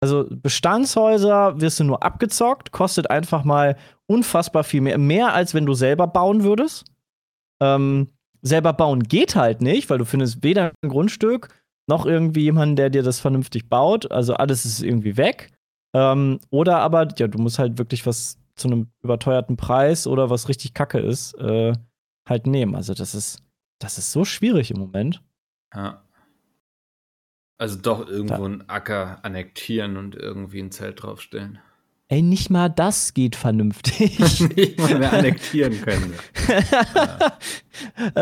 Also 0.00 0.26
Bestandshäuser 0.28 1.60
wirst 1.60 1.78
du 1.78 1.84
nur 1.84 2.02
abgezockt, 2.02 2.72
kostet 2.72 3.08
einfach 3.08 3.44
mal 3.44 3.76
unfassbar 4.06 4.64
viel 4.64 4.80
mehr. 4.80 4.98
Mehr 4.98 5.32
als 5.32 5.54
wenn 5.54 5.66
du 5.66 5.74
selber 5.74 6.08
bauen 6.08 6.42
würdest. 6.42 6.84
Ähm, 7.62 8.08
selber 8.40 8.72
bauen 8.72 9.04
geht 9.04 9.36
halt 9.36 9.60
nicht, 9.60 9.88
weil 9.88 9.98
du 9.98 10.04
findest 10.04 10.42
weder 10.42 10.72
ein 10.82 10.88
Grundstück 10.88 11.48
noch 11.88 12.06
irgendwie 12.06 12.42
jemanden, 12.42 12.76
der 12.76 12.90
dir 12.90 13.02
das 13.02 13.20
vernünftig 13.20 13.68
baut. 13.68 14.10
Also 14.10 14.34
alles 14.34 14.64
ist 14.64 14.82
irgendwie 14.82 15.16
weg. 15.16 15.52
Ähm, 15.94 16.40
oder 16.50 16.78
aber, 16.78 17.08
ja, 17.18 17.28
du 17.28 17.38
musst 17.38 17.58
halt 17.58 17.78
wirklich 17.78 18.06
was 18.06 18.38
zu 18.54 18.68
einem 18.68 18.90
überteuerten 19.02 19.56
Preis 19.56 20.06
oder 20.06 20.30
was 20.30 20.48
richtig 20.48 20.74
kacke 20.74 20.98
ist, 20.98 21.34
äh, 21.34 21.72
halt 22.28 22.46
nehmen. 22.46 22.74
Also 22.74 22.94
das 22.94 23.14
ist, 23.14 23.42
das 23.78 23.98
ist 23.98 24.12
so 24.12 24.24
schwierig 24.24 24.70
im 24.70 24.78
Moment. 24.78 25.22
ja. 25.74 26.02
Also 27.58 27.78
doch 27.80 28.08
irgendwo 28.08 28.44
einen 28.44 28.68
Acker 28.68 29.24
annektieren 29.24 29.96
und 29.96 30.16
irgendwie 30.16 30.58
ein 30.60 30.72
Zelt 30.72 31.00
draufstellen. 31.00 31.60
Ey, 32.12 32.20
nicht 32.20 32.50
mal 32.50 32.68
das 32.68 33.14
geht 33.14 33.36
vernünftig. 33.36 34.18
Nicht 34.56 34.78
mal 34.78 34.98
mehr 34.98 35.12
annektieren 35.14 35.80
können. 35.80 36.12
äh, 38.14 38.20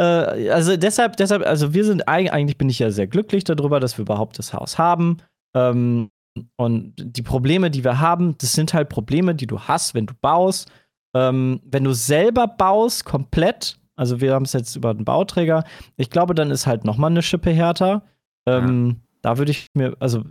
also 0.50 0.76
deshalb, 0.76 1.16
deshalb, 1.16 1.44
also 1.44 1.74
wir 1.74 1.84
sind 1.84 2.08
eig- 2.08 2.30
eigentlich 2.30 2.56
bin 2.56 2.68
ich 2.68 2.78
ja 2.78 2.90
sehr 2.92 3.08
glücklich 3.08 3.42
darüber, 3.42 3.80
dass 3.80 3.98
wir 3.98 4.02
überhaupt 4.02 4.38
das 4.38 4.52
Haus 4.54 4.78
haben. 4.78 5.16
Ähm, 5.56 6.10
und 6.56 6.94
die 6.98 7.22
Probleme, 7.22 7.70
die 7.70 7.82
wir 7.82 7.98
haben, 7.98 8.36
das 8.38 8.52
sind 8.52 8.72
halt 8.74 8.88
Probleme, 8.90 9.34
die 9.34 9.48
du 9.48 9.58
hast, 9.58 9.94
wenn 9.94 10.06
du 10.06 10.14
baust. 10.20 10.70
Ähm, 11.16 11.60
wenn 11.64 11.82
du 11.82 11.92
selber 11.92 12.46
baust, 12.46 13.04
komplett, 13.04 13.76
also 13.96 14.20
wir 14.20 14.32
haben 14.34 14.44
es 14.44 14.52
jetzt 14.52 14.76
über 14.76 14.94
den 14.94 15.04
Bauträger, 15.04 15.64
ich 15.96 16.10
glaube, 16.10 16.34
dann 16.36 16.52
ist 16.52 16.68
halt 16.68 16.84
noch 16.84 16.96
mal 16.96 17.08
eine 17.08 17.22
Schippe 17.22 17.50
härter. 17.50 18.04
Ähm, 18.46 19.00
Da 19.22 19.36
würde 19.36 19.50
ich 19.50 19.66
mir, 19.74 19.96
also 19.98 20.22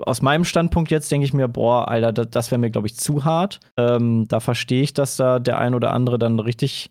aus 0.00 0.22
meinem 0.22 0.44
Standpunkt 0.44 0.90
jetzt 0.90 1.10
denke 1.10 1.24
ich 1.24 1.32
mir, 1.32 1.48
boah, 1.48 1.88
Alter, 1.88 2.12
das, 2.12 2.30
das 2.30 2.50
wäre 2.50 2.58
mir, 2.58 2.70
glaube 2.70 2.86
ich, 2.86 2.96
zu 2.96 3.24
hart. 3.24 3.60
Ähm, 3.76 4.26
da 4.28 4.40
verstehe 4.40 4.82
ich, 4.82 4.94
dass 4.94 5.16
da 5.16 5.38
der 5.38 5.58
ein 5.58 5.74
oder 5.74 5.92
andere 5.92 6.18
dann 6.18 6.38
richtig, 6.38 6.90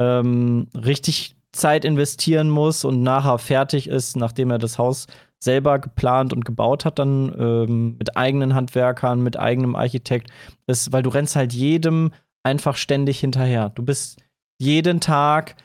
ähm, 0.00 0.68
richtig 0.74 1.36
Zeit 1.52 1.84
investieren 1.84 2.50
muss 2.50 2.84
und 2.84 3.02
nachher 3.02 3.38
fertig 3.38 3.88
ist, 3.88 4.16
nachdem 4.16 4.50
er 4.50 4.58
das 4.58 4.78
Haus 4.78 5.06
selber 5.38 5.78
geplant 5.78 6.32
und 6.32 6.44
gebaut 6.44 6.84
hat, 6.84 6.98
dann 6.98 7.34
ähm, 7.38 7.96
mit 7.98 8.16
eigenen 8.16 8.54
Handwerkern, 8.54 9.22
mit 9.22 9.38
eigenem 9.38 9.76
Architekt, 9.76 10.30
ist, 10.66 10.92
weil 10.92 11.02
du 11.02 11.10
rennst 11.10 11.36
halt 11.36 11.52
jedem 11.52 12.12
einfach 12.42 12.76
ständig 12.76 13.20
hinterher. 13.20 13.70
Du 13.70 13.82
bist 13.82 14.20
jeden 14.58 15.00
Tag, 15.00 15.56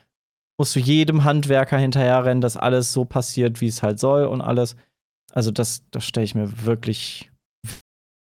musst 0.57 0.75
du 0.75 0.79
jedem 0.79 1.23
Handwerker 1.23 1.77
hinterherrennen, 1.77 2.41
dass 2.41 2.57
alles 2.57 2.93
so 2.93 3.05
passiert, 3.05 3.61
wie 3.61 3.67
es 3.67 3.81
halt 3.81 3.99
soll 3.99 4.25
und 4.25 4.41
alles. 4.41 4.75
Also 5.31 5.51
das, 5.51 5.83
das 5.91 6.05
stelle 6.05 6.25
ich 6.25 6.35
mir 6.35 6.65
wirklich, 6.65 7.31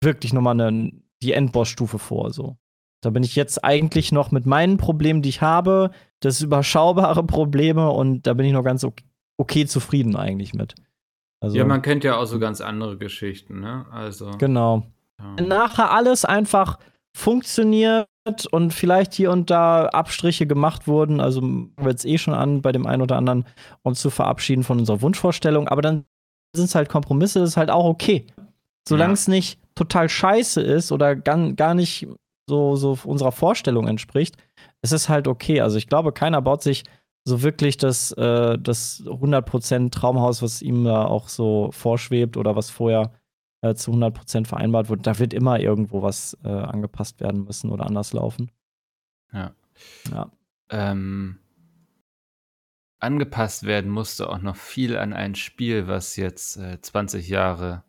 wirklich 0.02 0.32
nochmal 0.32 0.60
eine, 0.60 0.92
die 1.22 1.32
Endbossstufe 1.32 1.98
vor. 1.98 2.32
So. 2.32 2.56
Da 3.02 3.10
bin 3.10 3.22
ich 3.22 3.36
jetzt 3.36 3.64
eigentlich 3.64 4.12
noch 4.12 4.30
mit 4.30 4.46
meinen 4.46 4.78
Problemen, 4.78 5.22
die 5.22 5.28
ich 5.28 5.42
habe, 5.42 5.90
das 6.20 6.40
überschaubare 6.40 7.24
Probleme 7.24 7.90
und 7.90 8.26
da 8.26 8.34
bin 8.34 8.46
ich 8.46 8.52
noch 8.52 8.64
ganz 8.64 8.84
okay, 8.84 9.04
okay 9.38 9.66
zufrieden 9.66 10.16
eigentlich 10.16 10.54
mit. 10.54 10.74
Also, 11.40 11.56
Ja, 11.56 11.64
man 11.64 11.82
kennt 11.82 12.04
ja 12.04 12.16
auch 12.16 12.24
so 12.24 12.38
ganz 12.38 12.60
andere 12.60 12.96
Geschichten, 12.96 13.60
ne? 13.60 13.86
Also. 13.90 14.30
genau. 14.38 14.86
ja. 15.18 15.36
Wenn 15.36 15.48
nachher 15.48 15.90
alles 15.90 16.24
einfach 16.24 16.78
funktioniert 17.16 18.08
und 18.50 18.72
vielleicht 18.72 19.14
hier 19.14 19.30
und 19.30 19.50
da 19.50 19.86
Abstriche 19.86 20.46
gemacht 20.46 20.88
wurden, 20.88 21.20
also 21.20 21.42
wird 21.76 21.98
es 21.98 22.04
eh 22.04 22.18
schon 22.18 22.34
an, 22.34 22.62
bei 22.62 22.72
dem 22.72 22.86
einen 22.86 23.02
oder 23.02 23.16
anderen 23.16 23.44
uns 23.82 24.00
zu 24.00 24.10
verabschieden 24.10 24.64
von 24.64 24.78
unserer 24.78 25.00
Wunschvorstellung, 25.02 25.68
aber 25.68 25.82
dann 25.82 26.04
sind 26.56 26.64
es 26.66 26.74
halt 26.74 26.88
Kompromisse, 26.88 27.40
ist 27.40 27.56
halt 27.56 27.70
auch 27.70 27.84
okay. 27.84 28.26
Solange 28.88 29.10
Ja. 29.10 29.14
es 29.14 29.28
nicht 29.28 29.58
total 29.74 30.08
scheiße 30.08 30.60
ist 30.60 30.92
oder 30.92 31.14
gar, 31.16 31.52
gar 31.52 31.74
nicht 31.74 32.06
so, 32.48 32.76
so 32.76 32.98
unserer 33.04 33.32
Vorstellung 33.32 33.88
entspricht, 33.88 34.36
ist 34.82 34.92
es 34.92 35.08
halt 35.08 35.28
okay. 35.28 35.60
Also 35.60 35.76
ich 35.78 35.86
glaube, 35.88 36.12
keiner 36.12 36.40
baut 36.42 36.62
sich 36.62 36.84
so 37.24 37.42
wirklich 37.42 37.76
das, 37.76 38.12
äh, 38.12 38.56
das 38.58 39.02
100% 39.04 39.90
Traumhaus, 39.90 40.42
was 40.42 40.62
ihm 40.62 40.84
da 40.84 41.04
auch 41.06 41.28
so 41.28 41.70
vorschwebt 41.72 42.36
oder 42.36 42.54
was 42.54 42.70
vorher 42.70 43.10
äh, 43.62 43.74
zu 43.74 43.90
100% 43.90 44.46
vereinbart 44.46 44.88
wurde. 44.88 45.02
Da 45.02 45.18
wird 45.18 45.34
immer 45.34 45.58
irgendwo 45.58 46.02
was 46.02 46.36
äh, 46.44 46.48
angepasst 46.48 47.20
werden 47.20 47.42
müssen 47.44 47.70
oder 47.72 47.86
anders 47.86 48.12
laufen. 48.12 48.50
Ja. 49.32 49.50
Ja. 50.12 50.30
Ähm, 50.70 51.38
angepasst 53.00 53.64
werden 53.64 53.90
musste 53.90 54.28
auch 54.28 54.40
noch 54.40 54.56
viel 54.56 54.96
an 54.96 55.12
ein 55.12 55.34
Spiel, 55.34 55.86
was 55.86 56.16
jetzt 56.16 56.56
äh, 56.56 56.80
20 56.80 57.28
Jahre 57.28 57.82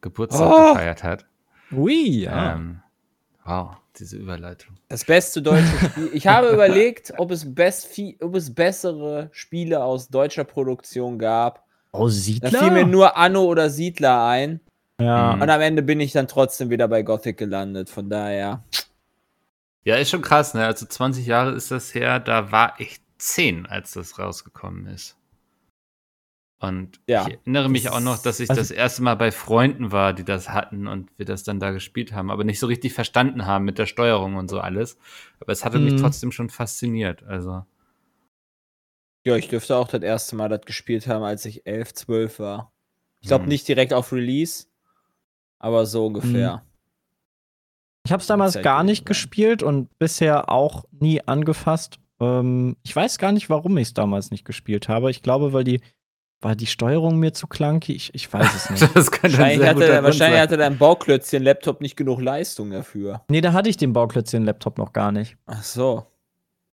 Geburtstag 0.00 0.50
Oh! 0.50 0.72
gefeiert 0.74 1.02
hat. 1.04 1.26
Ui, 1.72 2.26
Ähm, 2.30 2.80
wow, 3.44 3.76
diese 3.98 4.16
Überleitung. 4.16 4.76
Das 4.88 5.04
beste 5.04 5.42
deutsche 5.42 5.66
Spiel. 5.90 6.10
Ich 6.12 6.26
habe 6.26 6.48
überlegt, 6.50 7.12
ob 7.18 7.30
es, 7.30 7.54
best, 7.54 7.88
ob 8.20 8.34
es 8.34 8.54
bessere 8.54 9.28
Spiele 9.32 9.82
aus 9.82 10.08
deutscher 10.08 10.44
Produktion 10.44 11.18
gab. 11.18 11.64
Oh, 11.92 12.04
Da 12.06 12.10
Siedler? 12.10 12.50
fiel 12.50 12.70
mir 12.70 12.86
nur 12.86 13.16
Anno 13.16 13.44
oder 13.44 13.70
Siedler 13.70 14.24
ein. 14.26 14.60
ja. 15.00 15.32
Und 15.32 15.48
am 15.48 15.60
Ende 15.60 15.82
bin 15.82 16.00
ich 16.00 16.12
dann 16.12 16.28
trotzdem 16.28 16.70
wieder 16.70 16.88
bei 16.88 17.02
Gothic 17.02 17.36
gelandet. 17.38 17.88
Von 17.90 18.08
daher. 18.10 18.62
Ja, 19.84 19.96
ist 19.96 20.10
schon 20.10 20.22
krass, 20.22 20.52
ne? 20.54 20.66
Also 20.66 20.84
20 20.86 21.26
Jahre 21.26 21.52
ist 21.52 21.70
das 21.70 21.94
her, 21.94 22.20
da 22.20 22.52
war 22.52 22.74
ich 22.78 23.00
10, 23.18 23.66
als 23.66 23.92
das 23.92 24.18
rausgekommen 24.18 24.86
ist. 24.86 25.16
Und 26.60 27.00
Ja, 27.06 27.26
ich 27.28 27.34
erinnere 27.34 27.68
mich 27.68 27.88
auch 27.90 28.00
noch, 28.00 28.18
dass 28.18 28.40
ich 28.40 28.50
also- 28.50 28.60
das 28.60 28.70
erste 28.72 29.02
Mal 29.02 29.14
bei 29.14 29.30
Freunden 29.30 29.92
war, 29.92 30.12
die 30.12 30.24
das 30.24 30.48
hatten 30.48 30.88
und 30.88 31.16
wir 31.16 31.24
das 31.24 31.44
dann 31.44 31.60
da 31.60 31.70
gespielt 31.70 32.12
haben, 32.12 32.30
aber 32.32 32.42
nicht 32.42 32.58
so 32.58 32.66
richtig 32.66 32.94
verstanden 32.94 33.46
haben 33.46 33.64
mit 33.64 33.78
der 33.78 33.86
Steuerung 33.86 34.34
und 34.34 34.48
so 34.48 34.58
alles. 34.60 34.98
Aber 35.38 35.52
es 35.52 35.64
hatte 35.64 35.78
mich 35.78 35.94
Mhm. 35.94 35.98
trotzdem 35.98 36.32
schon 36.32 36.50
fasziniert. 36.50 37.22
Also, 37.22 37.64
Ja, 39.26 39.36
ich 39.36 39.48
dürfte 39.48 39.76
auch 39.76 39.88
das 39.88 40.02
erste 40.02 40.36
Mal 40.36 40.48
das 40.48 40.62
gespielt 40.62 41.06
haben, 41.06 41.22
als 41.22 41.44
ich 41.44 41.66
11, 41.66 41.92
12 41.92 42.38
war. 42.38 42.72
Ich 43.20 43.28
glaube 43.28 43.42
Hm. 43.42 43.48
nicht 43.50 43.68
direkt 43.68 43.92
auf 43.92 44.12
Release, 44.12 44.66
aber 45.58 45.84
so 45.86 46.06
ungefähr. 46.06 46.64
Ich 48.06 48.12
habe 48.12 48.20
es 48.22 48.26
damals 48.26 48.60
gar 48.62 48.84
nicht 48.84 49.04
gespielt 49.04 49.62
und 49.62 49.96
bisher 49.98 50.50
auch 50.50 50.86
nie 50.92 51.20
angefasst. 51.20 51.98
Ähm, 52.20 52.76
ich 52.82 52.94
weiß 52.94 53.18
gar 53.18 53.32
nicht, 53.32 53.50
warum 53.50 53.76
ich 53.78 53.88
es 53.88 53.94
damals 53.94 54.30
nicht 54.30 54.44
gespielt 54.44 54.88
habe. 54.88 55.10
Ich 55.10 55.22
glaube, 55.22 55.52
weil 55.52 55.64
die, 55.64 55.80
war 56.40 56.56
die 56.56 56.66
Steuerung 56.66 57.18
mir 57.18 57.32
zu 57.32 57.46
clunky. 57.46 57.92
Ich, 57.92 58.14
ich 58.14 58.32
weiß 58.32 58.54
es 58.54 58.70
nicht. 58.70 58.82
das 58.94 59.10
ein 59.10 59.22
Wahrscheinlich, 59.22 59.58
sehr 59.58 59.68
hatte, 59.68 60.02
wahrscheinlich 60.02 60.40
hatte 60.40 60.56
dein 60.56 60.78
Bauklötzchen-Laptop 60.78 61.80
nicht 61.80 61.96
genug 61.96 62.20
Leistung 62.20 62.70
dafür. 62.70 63.22
nee, 63.28 63.40
da 63.40 63.52
hatte 63.52 63.68
ich 63.68 63.76
den 63.76 63.92
Bauklötzchen-Laptop 63.92 64.78
noch 64.78 64.92
gar 64.92 65.12
nicht. 65.12 65.36
Ach 65.46 65.62
so. 65.62 66.06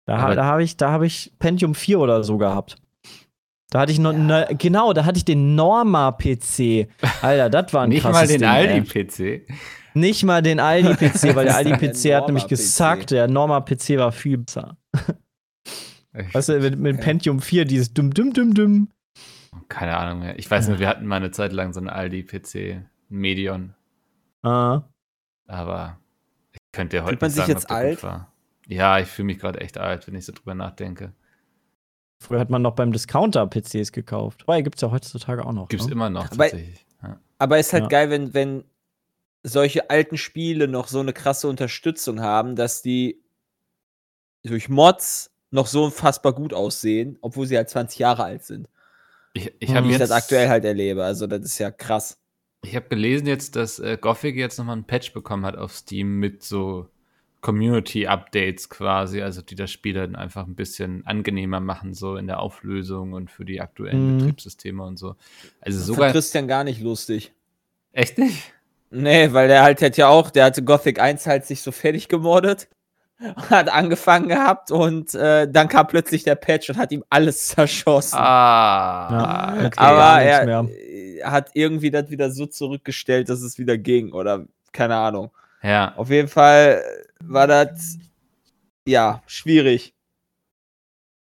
Da, 0.05 0.33
da 0.33 0.45
habe 0.45 0.63
ich, 0.63 0.77
da 0.77 0.91
hab 0.91 1.03
ich 1.03 1.33
Pentium 1.39 1.75
4 1.75 1.99
oder 1.99 2.23
so 2.23 2.37
gehabt. 2.37 2.77
Da 3.69 3.79
hatte 3.79 3.91
ich 3.93 3.99
noch, 3.99 4.11
ne, 4.11 4.49
genau, 4.57 4.91
da 4.91 5.05
hatte 5.05 5.17
ich 5.17 5.23
den 5.25 5.55
Norma-PC. 5.55 6.89
Alter, 7.21 7.49
das 7.49 7.73
war 7.73 7.83
ein 7.83 7.89
Nicht 7.89 8.03
mal 8.03 8.11
krasses 8.11 8.37
den. 8.37 8.43
Aldi-PC. 8.43 9.47
Nicht 9.93 10.23
mal 10.23 10.41
den 10.41 10.59
Aldi-PC, 10.59 11.35
weil 11.35 11.45
der 11.45 11.55
Aldi-PC 11.57 12.13
hat 12.13 12.27
nämlich 12.27 12.47
gesagt, 12.47 13.11
der 13.11 13.27
Norma-PC 13.27 13.97
war 13.97 14.11
viel 14.11 14.39
besser. 14.39 14.77
Weißt 16.13 16.49
du, 16.49 16.59
mit, 16.59 16.77
mit 16.77 16.99
Pentium 16.99 17.39
4, 17.41 17.65
dieses 17.65 17.93
dumm, 17.93 18.13
dumm, 18.13 18.33
dumm, 18.33 18.53
dumm. 18.53 18.89
Keine 19.69 19.95
Ahnung 19.97 20.19
mehr. 20.19 20.37
Ich 20.39 20.49
weiß 20.49 20.67
nur, 20.67 20.79
wir 20.79 20.87
hatten 20.87 21.05
mal 21.05 21.17
eine 21.17 21.31
Zeit 21.31 21.53
lang 21.53 21.73
so 21.73 21.79
einen 21.79 21.89
Aldi-PC, 21.89 22.81
Medion. 23.09 23.73
Ah. 24.43 24.83
Aber 25.47 25.99
ich 26.51 26.59
könnte 26.71 26.97
ja 26.97 27.03
heute 27.03 27.11
Fühlt 27.11 27.21
man 27.21 27.27
nicht 27.29 27.35
sich 27.35 27.41
sagen, 27.45 27.51
jetzt 27.51 28.01
ob 28.01 28.03
der 28.03 28.13
alt? 28.13 28.27
Ja, 28.67 28.99
ich 28.99 29.07
fühle 29.07 29.25
mich 29.27 29.39
gerade 29.39 29.59
echt 29.61 29.77
alt, 29.77 30.07
wenn 30.07 30.15
ich 30.15 30.25
so 30.25 30.31
drüber 30.33 30.55
nachdenke. 30.55 31.13
Früher 32.19 32.39
hat 32.39 32.49
man 32.49 32.61
noch 32.61 32.75
beim 32.75 32.91
Discounter 32.91 33.47
PCs 33.47 33.91
gekauft. 33.91 34.43
Wobei, 34.43 34.61
gibt's 34.61 34.81
ja 34.81 34.91
heutzutage 34.91 35.45
auch 35.45 35.53
noch. 35.53 35.67
Gibt's 35.69 35.87
ne? 35.87 35.93
immer 35.93 36.09
noch 36.09 36.25
Aber- 36.31 36.43
tatsächlich. 36.49 36.85
Ja. 37.01 37.19
Aber 37.39 37.59
ist 37.59 37.73
halt 37.73 37.83
Ja. 37.83 37.89
geil, 37.89 38.09
wenn, 38.09 38.33
wenn 38.33 38.63
solche 39.43 39.89
alten 39.89 40.17
Spiele 40.17 40.67
noch 40.67 40.87
so 40.87 40.99
eine 40.99 41.13
krasse 41.13 41.47
Unterstützung 41.47 42.21
haben, 42.21 42.55
dass 42.55 42.81
die 42.81 43.21
durch 44.43 44.69
Mods 44.69 45.30
noch 45.51 45.67
so 45.67 45.85
unfassbar 45.85 46.33
gut 46.33 46.53
aussehen, 46.53 47.17
obwohl 47.21 47.45
sie 47.45 47.57
halt 47.57 47.69
20 47.69 47.99
Jahre 47.99 48.23
alt 48.23 48.43
sind. 48.43 48.67
Ich, 49.33 49.53
ich 49.59 49.69
habe 49.75 49.87
Wie 49.87 49.91
ich 49.91 49.99
jetzt 49.99 50.09
das 50.09 50.11
aktuell 50.11 50.49
halt 50.49 50.65
erlebe. 50.65 51.03
Also, 51.03 51.27
das 51.27 51.41
ist 51.41 51.59
ja 51.59 51.71
krass. 51.71 52.17
Ich 52.63 52.75
habe 52.75 52.87
gelesen 52.89 53.27
jetzt, 53.27 53.55
dass 53.55 53.79
äh, 53.79 53.97
Gothic 53.99 54.35
jetzt 54.35 54.57
nochmal 54.57 54.75
einen 54.75 54.85
Patch 54.85 55.13
bekommen 55.13 55.45
hat 55.45 55.55
auf 55.55 55.73
Steam 55.73 56.19
mit 56.19 56.43
so 56.43 56.89
Community-Updates 57.41 58.69
quasi, 58.69 59.21
also 59.21 59.41
die 59.41 59.55
das 59.55 59.71
Spiel 59.71 59.93
dann 59.93 60.15
einfach 60.15 60.45
ein 60.45 60.55
bisschen 60.55 61.05
angenehmer 61.07 61.59
machen, 61.59 61.93
so 61.93 62.15
in 62.15 62.27
der 62.27 62.39
Auflösung 62.39 63.13
und 63.13 63.31
für 63.31 63.45
die 63.45 63.61
aktuellen 63.61 64.13
Mhm. 64.13 64.17
Betriebssysteme 64.19 64.83
und 64.83 64.97
so. 64.97 65.15
Also 65.59 65.77
Fand 65.79 65.87
sogar. 65.87 66.11
Christian 66.11 66.47
gar 66.47 66.63
nicht 66.63 66.81
lustig. 66.81 67.33
Echt 67.93 68.17
nicht? 68.17 68.53
Nee, 68.91 69.31
weil 69.33 69.47
der 69.47 69.63
halt 69.63 69.81
hat 69.81 69.97
ja 69.97 70.09
auch, 70.09 70.29
der 70.29 70.45
hatte 70.45 70.63
Gothic 70.63 70.99
1 70.99 71.25
halt 71.25 71.45
sich 71.45 71.61
so 71.61 71.71
fertig 71.71 72.09
gemordet, 72.09 72.67
hat 73.49 73.69
angefangen 73.71 74.27
gehabt 74.27 74.71
und 74.71 75.13
äh, 75.13 75.47
dann 75.49 75.67
kam 75.67 75.87
plötzlich 75.87 76.23
der 76.23 76.35
Patch 76.35 76.69
und 76.69 76.77
hat 76.77 76.91
ihm 76.91 77.03
alles 77.09 77.47
zerschossen. 77.49 78.17
Ah. 78.17 79.55
Ja, 79.59 79.65
okay. 79.67 79.73
Aber 79.77 80.23
nichts 80.23 80.39
er 80.39 80.45
mehr. 80.45 81.31
hat 81.31 81.51
irgendwie 81.53 81.91
das 81.91 82.09
wieder 82.09 82.31
so 82.31 82.45
zurückgestellt, 82.45 83.29
dass 83.29 83.41
es 83.41 83.57
wieder 83.57 83.77
ging 83.77 84.11
oder 84.11 84.45
keine 84.71 84.95
Ahnung. 84.95 85.31
Ja. 85.61 85.93
Auf 85.95 86.09
jeden 86.09 86.27
Fall 86.27 86.81
war 87.23 87.47
das 87.47 87.97
ja 88.85 89.21
schwierig. 89.27 89.93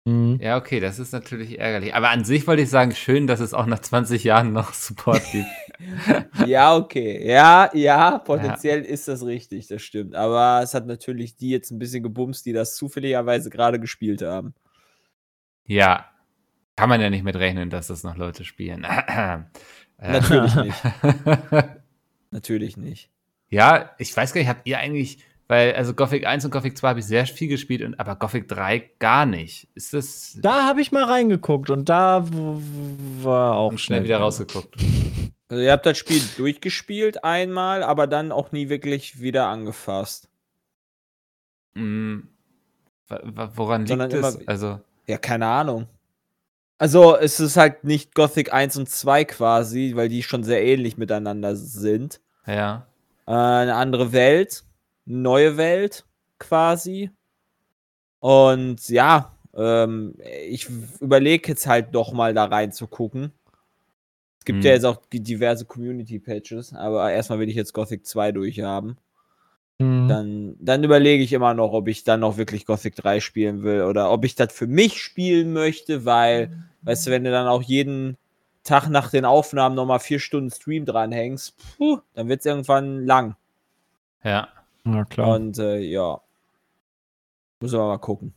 Mhm. 0.05 0.37
Ja, 0.39 0.57
okay, 0.57 0.79
das 0.79 0.99
ist 0.99 1.13
natürlich 1.13 1.57
ärgerlich. 1.59 1.95
Aber 1.95 2.09
an 2.11 2.23
sich 2.25 2.45
wollte 2.45 2.61
ich 2.61 2.69
sagen, 2.69 2.91
schön, 2.93 3.25
dass 3.25 3.39
es 3.39 3.53
auch 3.55 3.65
nach 3.65 3.79
20 3.79 4.23
Jahren 4.23 4.53
noch 4.53 4.73
Support 4.73 5.23
gibt. 5.31 5.47
Ja, 6.45 6.75
okay. 6.77 7.27
Ja, 7.27 7.69
ja, 7.73 8.19
potenziell 8.19 8.81
ist 8.83 9.09
das 9.09 9.25
richtig, 9.25 9.67
das 9.67 9.81
stimmt. 9.81 10.15
Aber 10.15 10.61
es 10.63 10.73
hat 10.73 10.85
natürlich 10.87 11.35
die 11.35 11.49
jetzt 11.49 11.69
ein 11.69 11.79
bisschen 11.79 12.01
gebumst, 12.01 12.45
die 12.45 12.53
das 12.53 12.77
zufälligerweise 12.77 13.49
gerade 13.49 13.79
gespielt 13.79 14.21
haben. 14.21 14.53
ja. 15.65 16.05
Kann 16.77 16.89
man 16.89 16.99
ja 16.99 17.09
nicht 17.09 17.23
mit 17.23 17.37
rechnen, 17.37 17.69
dass 17.69 17.87
das 17.87 18.03
noch 18.03 18.17
Leute 18.17 18.43
spielen. 18.45 18.85
Äh, 19.97 20.11
Natürlich 20.11 20.55
nicht. 20.55 20.83
Natürlich 22.31 22.75
nicht. 22.75 23.09
Ja, 23.47 23.91
ich 23.97 24.15
weiß 24.15 24.33
gar 24.33 24.41
nicht, 24.41 24.49
habt 24.49 24.67
ihr 24.67 24.77
eigentlich, 24.77 25.19
weil, 25.47 25.73
also 25.75 25.93
Gothic 25.93 26.25
1 26.25 26.45
und 26.45 26.51
Gothic 26.51 26.77
2 26.77 26.89
habe 26.89 26.99
ich 26.99 27.05
sehr 27.05 27.25
viel 27.25 27.47
gespielt, 27.47 27.81
und, 27.81 27.99
aber 27.99 28.15
Gothic 28.15 28.47
3 28.47 28.89
gar 28.99 29.25
nicht. 29.25 29.67
Ist 29.75 29.93
das 29.93 30.37
Da 30.41 30.63
habe 30.67 30.81
ich 30.81 30.91
mal 30.91 31.03
reingeguckt 31.03 31.69
und 31.69 31.87
da 31.89 32.25
war 33.21 33.55
auch 33.55 33.71
und 33.71 33.79
schnell 33.79 34.03
wieder 34.03 34.17
rausgeguckt? 34.19 34.75
Also 35.47 35.61
ihr 35.63 35.71
habt 35.71 35.85
das 35.85 35.97
Spiel 35.97 36.21
durchgespielt 36.37 37.23
einmal, 37.23 37.83
aber 37.83 38.07
dann 38.07 38.31
auch 38.31 38.51
nie 38.51 38.69
wirklich 38.69 39.19
wieder 39.21 39.47
angefasst. 39.47 40.27
Mm, 41.75 42.19
wa- 43.07 43.51
woran 43.55 43.81
liegt 43.81 43.89
Sondern 43.89 44.11
es? 44.11 44.35
immer- 44.35 44.43
Also, 44.47 44.79
Ja, 45.07 45.17
keine 45.19 45.45
Ahnung. 45.45 45.87
Also, 46.77 47.15
es 47.15 47.39
ist 47.39 47.55
halt 47.57 47.83
nicht 47.85 48.15
Gothic 48.15 48.51
1 48.51 48.75
und 48.75 48.89
2 48.89 49.23
quasi, 49.23 49.93
weil 49.95 50.09
die 50.09 50.23
schon 50.23 50.43
sehr 50.43 50.63
ähnlich 50.63 50.97
miteinander 50.97 51.55
sind. 51.55 52.19
ja. 52.47 52.87
Äh, 53.27 53.31
eine 53.31 53.73
andere 53.75 54.11
Welt, 54.11 54.64
neue 55.05 55.57
Welt 55.57 56.05
quasi. 56.39 57.11
Und 58.19 58.89
ja, 58.89 59.35
ähm, 59.55 60.15
ich 60.47 60.67
überlege 60.99 61.49
jetzt 61.49 61.67
halt 61.67 61.93
doch 61.93 62.11
mal 62.11 62.33
da 62.33 62.45
reinzugucken. 62.45 63.31
Es 64.39 64.45
gibt 64.45 64.59
Hm. 64.59 64.65
ja 64.65 64.71
jetzt 64.73 64.85
auch 64.85 65.01
diverse 65.11 65.65
Community-Patches, 65.65 66.73
aber 66.73 67.11
erstmal 67.11 67.39
will 67.39 67.49
ich 67.49 67.55
jetzt 67.55 67.73
Gothic 67.73 68.05
2 68.05 68.31
durchhaben. 68.31 68.97
Mhm. 69.79 70.07
Dann, 70.07 70.55
dann 70.59 70.83
überlege 70.83 71.23
ich 71.23 71.33
immer 71.33 71.53
noch, 71.53 71.73
ob 71.73 71.87
ich 71.87 72.03
dann 72.03 72.21
noch 72.21 72.37
wirklich 72.37 72.65
Gothic 72.65 72.95
3 72.95 73.19
spielen 73.19 73.63
will 73.63 73.83
oder 73.83 74.11
ob 74.11 74.23
ich 74.23 74.35
das 74.35 74.53
für 74.53 74.67
mich 74.67 75.01
spielen 75.01 75.51
möchte, 75.51 76.05
weil, 76.05 76.63
weißt 76.83 77.07
du, 77.07 77.11
wenn 77.11 77.23
du 77.25 77.31
dann 77.31 77.47
auch 77.47 77.61
jeden 77.61 78.17
Tag 78.63 78.87
nach 78.89 79.11
den 79.11 79.25
Aufnahmen 79.25 79.75
nochmal 79.75 79.99
vier 79.99 80.19
Stunden 80.19 80.49
Stream 80.49 80.85
dranhängst, 80.85 81.55
puh, 81.77 81.99
dann 82.13 82.29
wird 82.29 82.39
es 82.39 82.45
irgendwann 82.45 83.05
lang. 83.05 83.35
Ja. 84.23 84.47
Ja, 84.85 85.05
klar. 85.05 85.35
Und 85.35 85.57
äh, 85.59 85.79
ja. 85.79 86.21
Muss 87.59 87.73
aber 87.73 87.87
mal 87.87 87.97
gucken. 87.97 88.33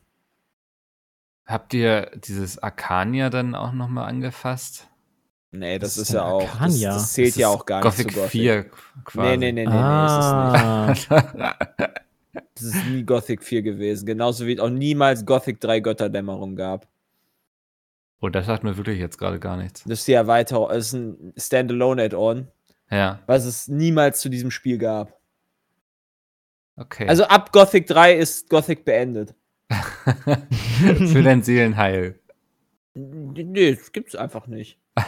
Habt 1.47 1.73
ihr 1.75 2.11
dieses 2.17 2.59
Arcania 2.59 3.31
dann 3.31 3.55
auch 3.55 3.73
nochmal 3.73 4.09
angefasst? 4.09 4.89
Nee, 5.51 5.79
das, 5.79 5.97
Was 5.97 6.03
ist 6.09 6.13
ja 6.13 6.25
auch. 6.25 6.43
Das, 6.43 6.53
Arcania? 6.53 6.93
das 6.93 7.13
zählt 7.15 7.29
Das 7.31 7.37
ja 7.37 7.49
auch 7.49 7.65
gar 7.65 7.81
Gothic 7.81 8.07
nicht 8.07 8.15
zu 8.15 8.21
Gothic. 8.21 8.31
4 8.33 8.65
quasi. 9.05 9.37
Nee, 9.37 9.53
nee, 9.53 9.53
nee, 9.53 9.67
nee, 9.67 9.73
nee, 9.73 10.07
ist 10.07 10.13
es 10.13 11.11
nicht. 11.11 11.13
ah, 11.13 11.57
Das 12.55 12.63
ist 12.63 12.87
nie 12.87 13.03
Gothic 13.05 13.43
4 13.43 13.63
gewesen. 13.63 14.05
Genauso 14.05 14.47
wie 14.47 14.53
es 14.55 14.61
auch 14.61 14.69
niemals 14.69 15.25
Gothic 15.25 15.61
3 15.61 15.81
Götterdämmerung 15.81 16.55
gab. 16.55 16.87
Oh, 18.21 18.29
das 18.29 18.47
sagt 18.47 18.63
mir 18.65 18.77
wirklich 18.77 18.99
jetzt 18.99 19.17
gerade 19.17 19.39
gar 19.39 19.57
nichts. 19.57 19.85
Das 19.85 20.01
ist 20.01 20.09
die 20.09 20.13
Erweiterung, 20.13 20.69
das 20.69 20.89
ist 20.89 20.93
ein 20.95 21.33
Standalone-Add-on, 21.37 22.49
Ja, 22.91 23.21
was 23.27 23.45
es 23.45 23.69
niemals 23.69 24.21
zu 24.21 24.29
diesem 24.29 24.51
Spiel 24.51 24.77
gab. 24.77 25.18
Okay. 26.79 27.07
Also 27.09 27.25
ab 27.25 27.53
Gothic 27.53 27.87
3 27.87 28.15
ist 28.15 28.49
Gothic 28.49 28.85
beendet. 28.85 29.35
Für 29.73 31.23
dein 31.23 31.43
Seelenheil. 31.43 32.19
Nee, 32.95 33.75
das 33.75 33.93
gibt's 33.93 34.15
einfach 34.17 34.47
nicht. 34.47 34.79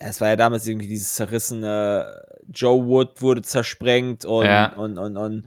Es 0.00 0.20
war 0.22 0.28
ja 0.28 0.36
damals 0.36 0.66
irgendwie 0.66 0.86
dieses 0.88 1.14
zerrissene 1.14 2.24
Joe 2.48 2.86
Wood 2.86 3.20
wurde 3.20 3.42
zersprengt 3.42 4.24
und, 4.24 4.46
Ja. 4.46 4.72
und, 4.72 4.96
und, 4.96 5.16
und 5.18 5.44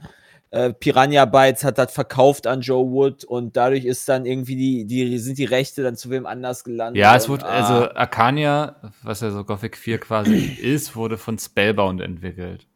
äh, 0.51 0.71
Piranha 0.73 1.25
Bytes 1.25 1.63
hat 1.63 1.79
das 1.79 1.91
verkauft 1.91 2.45
an 2.45 2.61
Joe 2.61 2.87
Wood 2.91 3.23
und 3.23 3.57
dadurch 3.57 3.83
ist 3.83 4.07
dann 4.07 4.27
irgendwie 4.27 4.55
die, 4.55 4.85
die 4.85 5.17
sind 5.17 5.39
die 5.39 5.45
Rechte 5.45 5.81
dann 5.81 5.95
zu 5.95 6.11
wem 6.11 6.27
anders 6.27 6.63
gelandet. 6.63 7.01
Ja, 7.01 7.15
es 7.15 7.25
und, 7.25 7.31
wurde, 7.31 7.45
ah, 7.47 7.49
also 7.49 7.91
Arcania, 7.95 8.75
was 9.01 9.21
ja 9.21 9.31
so 9.31 9.43
Gothic 9.43 9.75
4 9.75 9.97
quasi 9.99 10.35
ist, 10.61 10.95
wurde 10.95 11.17
von 11.17 11.39
Spellbound 11.39 12.01
entwickelt. 12.01 12.67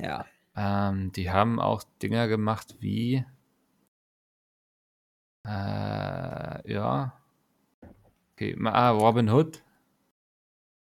ja. 0.00 0.24
Ähm, 0.56 1.12
die 1.12 1.30
haben 1.30 1.60
auch 1.60 1.82
Dinger 2.02 2.28
gemacht 2.28 2.76
wie. 2.80 3.24
Äh, 5.46 6.72
ja. 6.72 7.18
Okay, 8.34 8.56
ah, 8.64 8.90
Robin 8.90 9.30
Hood. 9.30 9.62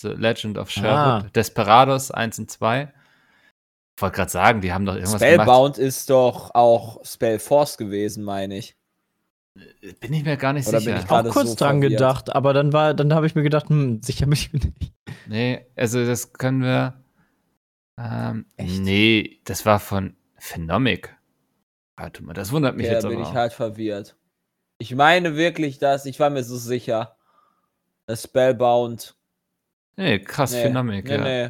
The 0.02 0.10
Legend 0.10 0.58
of 0.58 0.70
Sherwood. 0.70 1.26
Ah. 1.26 1.30
Desperados 1.36 2.12
1 2.12 2.40
und 2.40 2.52
2. 2.52 2.92
Ich 3.96 4.02
wollte 4.02 4.16
gerade 4.16 4.32
sagen, 4.32 4.62
die 4.62 4.72
haben 4.72 4.86
doch 4.86 4.96
irgendwas 4.96 5.20
gemacht. 5.20 5.34
Spellbound 5.34 5.78
ist 5.78 6.10
doch 6.10 6.56
auch 6.56 7.04
Spellforce 7.06 7.78
gewesen, 7.78 8.24
meine 8.24 8.58
ich. 8.58 8.78
Bin 10.00 10.14
ich 10.14 10.24
mir 10.24 10.38
gar 10.38 10.54
nicht 10.54 10.68
Oder 10.68 10.78
bin 10.78 10.96
sicher. 10.96 11.00
ich 11.04 11.12
auch 11.12 11.30
kurz 11.30 11.50
so 11.50 11.56
dran 11.56 11.82
verwirrt. 11.82 12.00
gedacht, 12.00 12.36
aber 12.36 12.54
dann 12.54 12.72
war, 12.72 12.94
dann 12.94 13.14
habe 13.14 13.26
ich 13.26 13.36
mir 13.36 13.44
gedacht, 13.44 13.68
hm, 13.70 14.02
sicher 14.02 14.26
bin 14.26 14.34
ich 14.34 14.54
mir 14.54 14.60
nicht. 14.60 14.94
Nee, 15.28 15.66
also 15.76 16.06
das 16.06 16.32
können 16.34 16.62
wir. 16.62 16.94
Ähm, 18.02 18.46
Echt? 18.56 18.80
nee, 18.80 19.42
das 19.44 19.66
war 19.66 19.80
von 19.80 20.16
Phenomic. 20.38 21.16
Warte 21.98 22.24
mal, 22.24 22.34
das 22.34 22.52
wundert 22.54 22.78
mich 22.78 22.86
Ja, 22.88 22.94
jetzt 22.94 23.04
da 23.04 23.10
bin 23.10 23.20
aber. 23.20 23.30
ich 23.30 23.36
halt 23.36 23.52
verwirrt. 23.54 24.16
Ich 24.78 24.96
meine 24.96 25.36
wirklich, 25.36 25.80
dass 25.80 26.06
ich 26.06 26.18
war 26.20 26.30
mir 26.30 26.44
so 26.44 26.56
sicher, 26.56 27.18
dass 28.06 28.24
Spellbound. 28.24 29.16
Nee, 29.98 30.20
krass, 30.20 30.54
Nee, 30.54 30.62
Phenomic, 30.62 31.06
nee, 31.06 31.12
ja. 31.16 31.24
nee. 31.24 31.50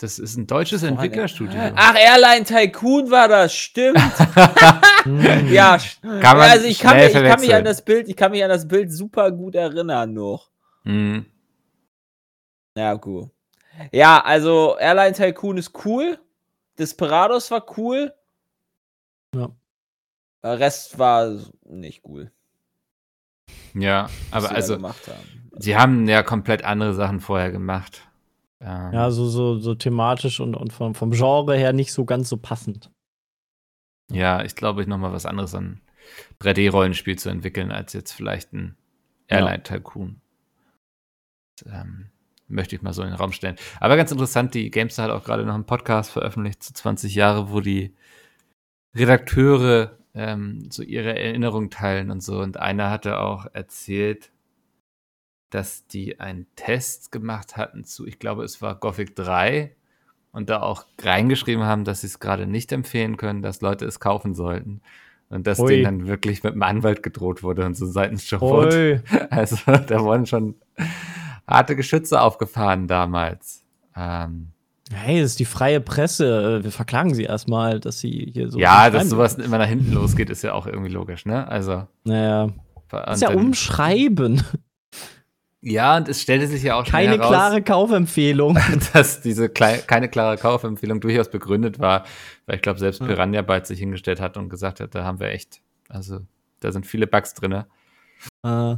Das 0.00 0.18
ist 0.18 0.36
ein 0.36 0.46
deutsches 0.48 0.82
Woran- 0.82 0.94
Entwicklerstudio. 0.94 1.58
Ach, 1.76 1.94
Airline 1.96 2.44
Tycoon 2.44 3.10
war 3.10 3.28
das, 3.28 3.54
stimmt. 3.54 3.98
Hm. 5.04 5.52
ja, 5.52 5.78
Kann 6.02 6.36
man 6.36 6.50
also 6.50 6.66
ich 6.66 6.80
kann, 6.80 6.96
mich, 6.96 7.06
ich 7.06 7.12
kann 7.22 7.40
mich 7.40 7.54
an 7.54 7.64
das 7.64 7.84
Bild, 7.84 8.08
ich 8.08 8.16
kann 8.16 8.32
mich 8.32 8.42
an 8.42 8.50
das 8.50 8.66
Bild 8.66 8.92
super 8.92 9.30
gut 9.30 9.54
erinnern 9.54 10.12
noch. 10.12 10.50
Mhm. 10.82 11.24
Ja, 12.76 12.94
gut. 12.94 13.30
Ja, 13.92 14.20
also 14.24 14.76
Airline 14.78 15.14
Tycoon 15.14 15.58
ist 15.58 15.84
cool. 15.84 16.18
Desperados 16.78 17.50
war 17.50 17.64
cool. 17.76 18.14
Ja. 19.34 19.50
Der 20.42 20.58
Rest 20.60 20.98
war 20.98 21.36
nicht 21.64 22.04
cool. 22.04 22.30
Ja, 23.74 24.08
aber 24.30 24.50
also, 24.50 24.76
gemacht 24.76 25.06
haben. 25.08 25.50
sie 25.58 25.76
haben 25.76 26.08
ja 26.08 26.22
komplett 26.22 26.64
andere 26.64 26.94
Sachen 26.94 27.20
vorher 27.20 27.50
gemacht. 27.50 28.08
Ähm, 28.60 28.92
Ja, 28.92 29.10
so, 29.10 29.28
so, 29.28 29.58
so 29.58 29.74
thematisch 29.74 30.40
und, 30.40 30.56
und 30.56 30.72
vom, 30.72 30.94
vom 30.94 31.10
Genre 31.12 31.56
her 31.56 31.72
nicht 31.72 31.92
so 31.92 32.04
ganz 32.04 32.28
so 32.28 32.36
passend. 32.36 32.90
ja, 34.10 34.42
ich 34.42 34.56
glaube, 34.56 34.82
ich 34.82 34.88
nochmal 34.88 35.12
was 35.12 35.26
anderes 35.26 35.54
an 35.54 35.80
3D-Rollenspiel 36.40 37.18
zu 37.18 37.28
entwickeln, 37.28 37.70
als 37.70 37.92
jetzt 37.92 38.12
vielleicht 38.12 38.52
ein 38.52 38.76
Airline 39.26 39.62
Tycoon. 39.62 40.20
ähm, 41.66 42.10
möchte 42.48 42.76
ich 42.76 42.82
mal 42.82 42.92
so 42.92 43.02
in 43.02 43.08
den 43.08 43.16
Raum 43.16 43.32
stellen. 43.32 43.56
Aber 43.80 43.96
ganz 43.96 44.10
interessant, 44.10 44.54
die 44.54 44.70
Gamestar 44.70 45.06
hat 45.06 45.12
auch 45.12 45.24
gerade 45.24 45.44
noch 45.44 45.54
einen 45.54 45.64
Podcast 45.64 46.10
veröffentlicht 46.10 46.62
zu 46.62 46.72
20 46.72 47.14
Jahre, 47.14 47.50
wo 47.52 47.60
die 47.60 47.94
Redakteure 48.94 49.98
ähm, 50.14 50.70
so 50.70 50.82
ihre 50.82 51.18
Erinnerungen 51.18 51.70
teilen 51.70 52.10
und 52.10 52.22
so. 52.22 52.40
Und 52.40 52.56
einer 52.56 52.90
hatte 52.90 53.20
auch 53.20 53.46
erzählt, 53.52 54.30
dass 55.50 55.86
die 55.86 56.20
einen 56.20 56.46
Test 56.56 57.12
gemacht 57.12 57.56
hatten 57.56 57.84
zu, 57.84 58.06
ich 58.06 58.18
glaube, 58.18 58.44
es 58.44 58.60
war 58.60 58.74
Gothic 58.74 59.16
3 59.16 59.74
und 60.32 60.50
da 60.50 60.60
auch 60.60 60.84
reingeschrieben 61.00 61.64
haben, 61.64 61.84
dass 61.84 62.02
sie 62.02 62.06
es 62.06 62.20
gerade 62.20 62.46
nicht 62.46 62.72
empfehlen 62.72 63.16
können, 63.16 63.42
dass 63.42 63.60
Leute 63.60 63.86
es 63.86 64.00
kaufen 64.00 64.34
sollten. 64.34 64.82
Und 65.30 65.46
dass 65.46 65.58
Ui. 65.58 65.68
denen 65.68 65.84
dann 65.84 66.06
wirklich 66.06 66.42
mit 66.42 66.52
einem 66.52 66.62
Anwalt 66.62 67.02
gedroht 67.02 67.42
wurde 67.42 67.66
und 67.66 67.76
so 67.76 67.86
seitens 67.86 68.28
Jobot. 68.30 68.72
Also 69.30 69.56
da 69.66 70.00
wurden 70.00 70.24
schon 70.24 70.54
harte 71.48 71.74
Geschütze 71.76 72.20
aufgefahren 72.20 72.86
damals. 72.86 73.64
Ähm, 73.96 74.52
Hey, 74.90 75.20
das 75.20 75.32
ist 75.32 75.38
die 75.40 75.44
freie 75.44 75.82
Presse. 75.82 76.60
Äh, 76.60 76.64
Wir 76.64 76.72
verklagen 76.72 77.12
sie 77.14 77.24
erstmal, 77.24 77.78
dass 77.78 77.98
sie 78.00 78.30
hier 78.32 78.50
so. 78.50 78.58
ja, 78.58 78.88
dass 78.88 79.10
sowas 79.10 79.34
immer 79.34 79.58
nach 79.58 79.66
hinten 79.66 79.92
losgeht, 79.92 80.30
ist 80.30 80.42
ja 80.42 80.54
auch 80.54 80.66
irgendwie 80.66 80.88
logisch, 80.88 81.26
ne? 81.26 81.46
Also. 81.46 81.86
Naja. 82.04 82.48
Ist 83.12 83.20
ja 83.20 83.28
dann- 83.28 83.36
umschreiben. 83.38 84.42
Ja, 85.60 85.96
und 85.98 86.08
es 86.08 86.22
stellte 86.22 86.46
sich 86.46 86.62
ja 86.62 86.76
auch 86.76 86.86
Keine 86.86 87.16
heraus, 87.16 87.28
klare 87.28 87.62
Kaufempfehlung. 87.62 88.56
dass 88.94 89.20
diese 89.20 89.48
klei 89.50 89.76
keine 89.78 90.08
klare 90.08 90.36
Kaufempfehlung 90.38 91.00
durchaus 91.00 91.30
begründet 91.30 91.78
war, 91.80 92.04
weil 92.46 92.56
ich 92.56 92.62
glaube, 92.62 92.78
selbst. 92.78 93.04
Piranha 93.04 93.42
bald 93.42 93.66
sich 93.66 93.80
hingestellt 93.80 94.20
hat 94.22 94.36
und 94.38 94.48
gesagt 94.48 94.80
hat, 94.80 94.94
da 94.94 95.04
haben 95.04 95.20
wir 95.20 95.28
echt, 95.28 95.60
also 95.88 96.20
da 96.60 96.72
sind 96.72 96.86
viele 96.86 97.06
Bugs 97.08 97.34
drin. 97.34 97.52
äh, 97.52 98.76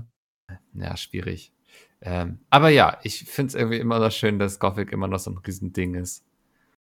Ja, 0.75 0.97
schwierig. 0.97 1.53
Ähm, 2.03 2.41
aber 2.49 2.71
ja, 2.71 2.99
ich 3.03 3.25
finde 3.25 3.49
es 3.49 3.55
irgendwie 3.55 3.79
immer 3.79 3.99
noch 3.99 4.11
schön, 4.13 4.39
dass 4.39 4.59
Gothic 4.59 4.93
immer 4.93 5.07
noch 5.07 5.19
so 5.19 5.31
ein 5.31 5.39
Riesending 5.39 5.95
ist. 5.95 6.25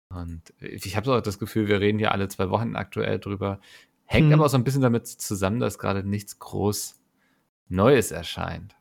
Und 0.09 0.53
ich 0.59 0.95
habe 0.95 1.05
so 1.05 1.19
das 1.21 1.39
Gefühl, 1.39 1.67
wir 1.67 1.79
reden 1.79 1.97
hier 1.97 2.11
alle 2.11 2.27
zwei 2.27 2.49
Wochen 2.49 2.75
aktuell 2.75 3.19
drüber. 3.19 3.59
Hängt 4.05 4.27
Hm. 4.27 4.33
aber 4.33 4.45
auch 4.45 4.49
so 4.49 4.57
ein 4.57 4.63
bisschen 4.63 4.81
damit 4.81 5.07
zusammen, 5.07 5.59
dass 5.59 5.79
gerade 5.79 6.03
nichts 6.03 6.37
groß 6.39 6.99
Neues 7.69 8.11
erscheint. 8.11 8.75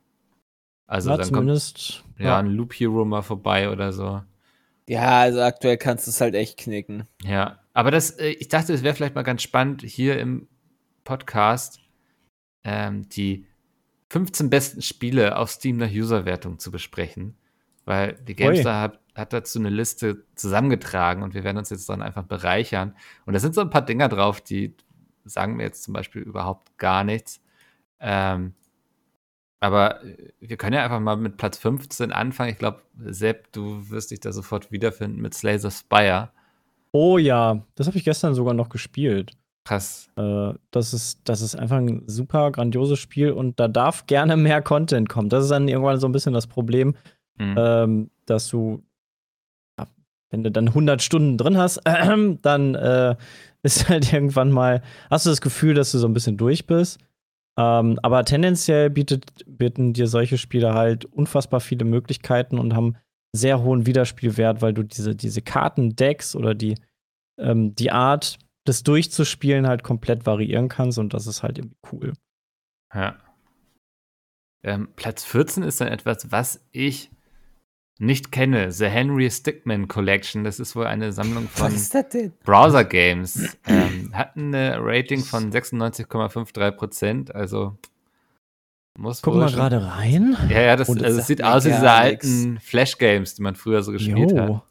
Also 0.89 1.11
ja, 1.11 1.17
dann 1.17 1.27
kommt 1.27 1.37
zumindest. 1.37 2.05
ja 2.19 2.39
ein 2.39 2.49
Loop 2.49 2.73
Hero 2.75 3.05
mal 3.05 3.23
vorbei 3.23 3.71
oder 3.71 3.93
so. 3.93 4.23
Ja, 4.89 5.21
also 5.21 5.41
aktuell 5.41 5.77
kannst 5.79 6.09
du 6.09 6.11
es 6.11 6.21
halt 6.21 6.35
echt 6.35 6.59
knicken. 6.59 7.07
Ja, 7.23 7.61
aber 7.75 7.93
das, 7.93 8.11
äh, 8.11 8.31
ich 8.31 8.49
dachte, 8.49 8.73
es 8.73 8.83
wäre 8.83 8.97
vielleicht 8.97 9.15
mal 9.15 9.23
ganz 9.23 9.43
spannend, 9.43 9.83
hier 9.83 10.19
im 10.19 10.49
Podcast 11.05 11.79
ähm, 12.65 13.09
die 13.09 13.47
15 14.11 14.51
besten 14.51 14.83
Spiele 14.83 15.37
auf 15.39 15.51
Steam 15.51 15.77
nach 15.77 15.91
Userwertung 15.91 16.59
zu 16.59 16.71
besprechen. 16.71 17.37
Weil 17.85 18.15
die 18.15 18.35
GameStar 18.35 18.83
hat, 18.83 19.01
hat 19.15 19.33
dazu 19.33 19.59
eine 19.59 19.71
Liste 19.71 20.25
zusammengetragen 20.35 21.23
und 21.23 21.35
wir 21.35 21.45
werden 21.45 21.57
uns 21.57 21.71
jetzt 21.71 21.89
dann 21.89 22.03
einfach 22.03 22.25
bereichern. 22.25 22.95
Und 23.25 23.33
da 23.33 23.41
sind 23.41 23.55
so 23.55 23.61
ein 23.61 23.71
paar 23.71 23.85
Dinger 23.85 24.09
drauf, 24.09 24.41
die 24.41 24.75
sagen 25.25 25.57
mir 25.57 25.63
jetzt 25.63 25.83
zum 25.85 25.95
Beispiel 25.95 26.23
überhaupt 26.23 26.77
gar 26.77 27.05
nichts. 27.05 27.41
Ähm, 28.01 28.55
aber 29.61 30.01
wir 30.41 30.57
können 30.57 30.75
ja 30.75 30.85
einfach 30.85 31.01
mal 31.01 31.17
mit 31.17 31.37
Platz 31.37 31.59
15 31.59 32.13
anfangen. 32.13 32.51
Ich 32.51 32.59
glaube, 32.59 32.83
Sepp, 32.97 33.53
du 33.53 33.91
wirst 33.91 34.11
dich 34.11 34.21
da 34.21 34.33
sofort 34.33 34.73
wiederfinden 34.73 35.21
mit 35.21 35.35
Slay 35.35 35.59
the 35.59 35.71
Spire. 35.71 36.31
Oh 36.93 37.19
ja, 37.19 37.63
das 37.77 37.87
habe 37.87 37.99
ich 37.99 38.05
gestern 38.05 38.35
sogar 38.35 38.55
noch 38.55 38.71
gespielt. 38.71 39.33
Krass. 39.71 40.11
Äh, 40.17 40.53
das, 40.73 40.93
ist, 40.93 41.21
das 41.25 41.43
ist 41.43 41.55
einfach 41.55 41.77
ein 41.77 42.03
super 42.09 42.51
grandioses 42.51 42.99
Spiel 42.99 43.31
und 43.31 43.61
da 43.61 43.69
darf 43.69 44.07
gerne 44.07 44.37
mehr 44.37 44.63
Content 44.63 45.09
kommen. 45.09 45.29
Das 45.29 45.45
ist 45.45 45.51
dann 45.51 45.69
irgendwann 45.69 46.01
so 46.01 46.09
ein 46.09 46.13
bisschen 46.13 46.33
das 46.35 46.49
Problem, 46.49 46.95
Mhm. 47.39 47.55
ähm, 47.57 48.11
dass 48.27 48.49
du, 48.49 48.83
wenn 50.31 50.43
du 50.43 50.51
dann 50.51 50.69
100 50.69 51.01
Stunden 51.01 51.39
drin 51.39 51.57
hast, 51.57 51.81
dann 52.43 52.75
äh, 52.75 53.15
ist 53.63 53.89
halt 53.89 54.13
irgendwann 54.13 54.51
mal, 54.51 54.83
hast 55.09 55.27
du 55.27 55.31
das 55.31 55.41
Gefühl, 55.41 55.75
dass 55.75 55.93
du 55.93 55.99
so 55.99 56.09
ein 56.09 56.15
bisschen 56.15 56.37
durch 56.37 56.67
bist. 56.67 56.99
Ähm, 57.57 57.97
aber 58.03 58.25
tendenziell 58.25 58.91
bietet, 58.91 59.45
bieten 59.47 59.93
dir 59.93 60.09
solche 60.09 60.37
Spiele 60.37 60.75
halt 60.75 61.05
unfassbar 61.05 61.61
viele 61.61 61.85
Möglichkeiten 61.85 62.59
und 62.59 62.75
haben 62.75 62.97
sehr 63.33 63.63
hohen 63.63 63.87
Wiederspielwert, 63.87 64.63
weil 64.63 64.75
du 64.75 64.83
diese, 64.83 65.15
diese 65.15 65.43
Kartendecks 65.43 66.35
oder 66.35 66.55
die, 66.55 66.75
ähm, 67.39 67.75
die 67.77 67.93
Art, 67.93 68.37
das 68.65 68.83
durchzuspielen, 68.83 69.67
halt 69.67 69.83
komplett 69.83 70.27
variieren 70.27 70.69
kannst 70.69 70.99
und 70.99 71.15
das 71.15 71.27
ist 71.27 71.43
halt 71.43 71.59
irgendwie 71.59 71.77
cool. 71.93 72.13
Ja. 72.95 73.19
Ähm, 74.63 74.89
Platz 74.97 75.25
14 75.25 75.63
ist 75.63 75.81
dann 75.81 75.89
etwas, 75.89 76.31
was 76.31 76.65
ich 76.73 77.11
nicht 77.99 78.33
kenne. 78.33 78.73
The 78.73 78.87
Henry 78.87 79.31
Stickmin 79.31 79.87
Collection. 79.87 80.43
Das 80.43 80.59
ist 80.59 80.75
wohl 80.75 80.87
eine 80.87 81.13
Sammlung 81.13 81.49
von 81.49 81.73
das? 81.73 81.91
Browser 82.45 82.85
Games. 82.85 83.59
ähm, 83.67 84.11
hat 84.15 84.37
eine 84.37 84.79
Rating 84.81 85.21
von 85.23 85.53
96,53 85.53 86.71
Prozent. 86.73 87.35
Also 87.35 87.77
muss 88.99 89.23
Guck 89.23 89.37
mal 89.37 89.51
gerade 89.51 89.87
rein. 89.87 90.37
Ja, 90.49 90.61
ja, 90.61 90.77
das, 90.77 90.89
das 90.89 91.03
also 91.03 91.17
sagt 91.17 91.27
sieht 91.27 91.45
aus 91.45 91.65
wie 91.65 91.71
diese 91.71 91.91
alten 91.91 92.59
Flash 92.59 92.99
Games, 92.99 93.35
die 93.35 93.43
man 93.43 93.55
früher 93.55 93.83
so 93.83 93.93
gespielt 93.93 94.37
hat. 94.37 94.63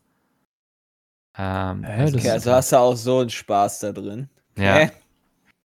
Ähm, 1.41 1.85
also, 1.85 2.13
das 2.17 2.21
Okay, 2.21 2.29
also 2.31 2.51
hast 2.51 2.71
du 2.73 2.77
auch 2.77 2.95
so 2.95 3.19
einen 3.19 3.29
Spaß 3.29 3.79
da 3.79 3.91
drin. 3.93 4.29
ja. 4.57 4.73
Hä? 4.75 4.91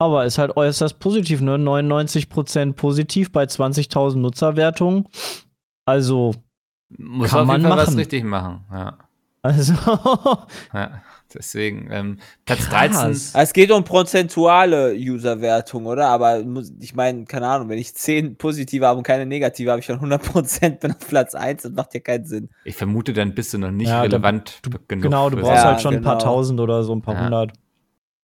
Aber 0.01 0.23
ist 0.25 0.37
halt 0.37 0.55
äußerst 0.55 0.97
positiv, 0.99 1.41
ne? 1.41 1.57
99% 1.57 2.73
positiv 2.73 3.31
bei 3.33 3.43
20.000 3.43 4.15
Nutzerwertungen. 4.15 5.07
Also, 5.85 6.33
Muss 6.97 7.31
Kann 7.31 7.41
auf 7.41 7.51
jeden 7.51 7.63
man 7.63 7.71
Fall 7.71 7.77
was 7.79 7.87
machen. 7.89 7.99
richtig 7.99 8.23
machen. 8.23 8.65
Ja. 8.71 8.97
Also 9.41 9.73
ja. 10.73 11.01
Deswegen, 11.31 11.89
ähm, 11.91 12.17
Platz 12.43 12.61
Krass. 12.69 13.31
13. 13.31 13.41
Es 13.43 13.53
geht 13.53 13.69
um 13.69 13.83
prozentuale 13.83 14.95
Userwertung, 14.95 15.85
oder? 15.85 16.07
Aber 16.07 16.43
muss- 16.43 16.73
ich 16.79 16.95
meine, 16.95 17.25
keine 17.25 17.47
Ahnung, 17.47 17.69
wenn 17.69 17.77
ich 17.77 17.93
10 17.93 18.35
positive 18.37 18.87
habe 18.87 18.97
und 18.97 19.03
keine 19.03 19.27
negative, 19.27 19.69
habe 19.69 19.79
ich 19.79 19.85
schon 19.85 19.99
100% 19.99 20.79
bin 20.79 20.91
auf 20.91 21.07
Platz 21.07 21.35
1. 21.35 21.61
Das 21.61 21.71
macht 21.73 21.93
ja 21.93 21.99
keinen 21.99 22.25
Sinn. 22.25 22.49
Ich 22.63 22.75
vermute, 22.75 23.13
dann 23.13 23.35
bist 23.35 23.53
du 23.53 23.59
noch 23.59 23.69
nicht 23.69 23.89
Ja, 23.89 23.97
da- 23.97 24.01
relevant 24.17 24.57
du- 24.63 24.71
genug. 24.87 25.03
genau, 25.03 25.29
du 25.29 25.37
brauchst 25.37 25.49
so- 25.49 25.53
Ja, 25.55 25.63
halt 25.65 25.81
schon 25.81 25.93
ein 25.97 26.01
paar 26.01 26.17
genau. 26.17 26.31
tausend 26.31 26.59
oder 26.59 26.81
so, 26.83 26.95
ein 26.95 27.03
paar 27.03 27.13
Ja. 27.13 27.25
hundert. 27.25 27.53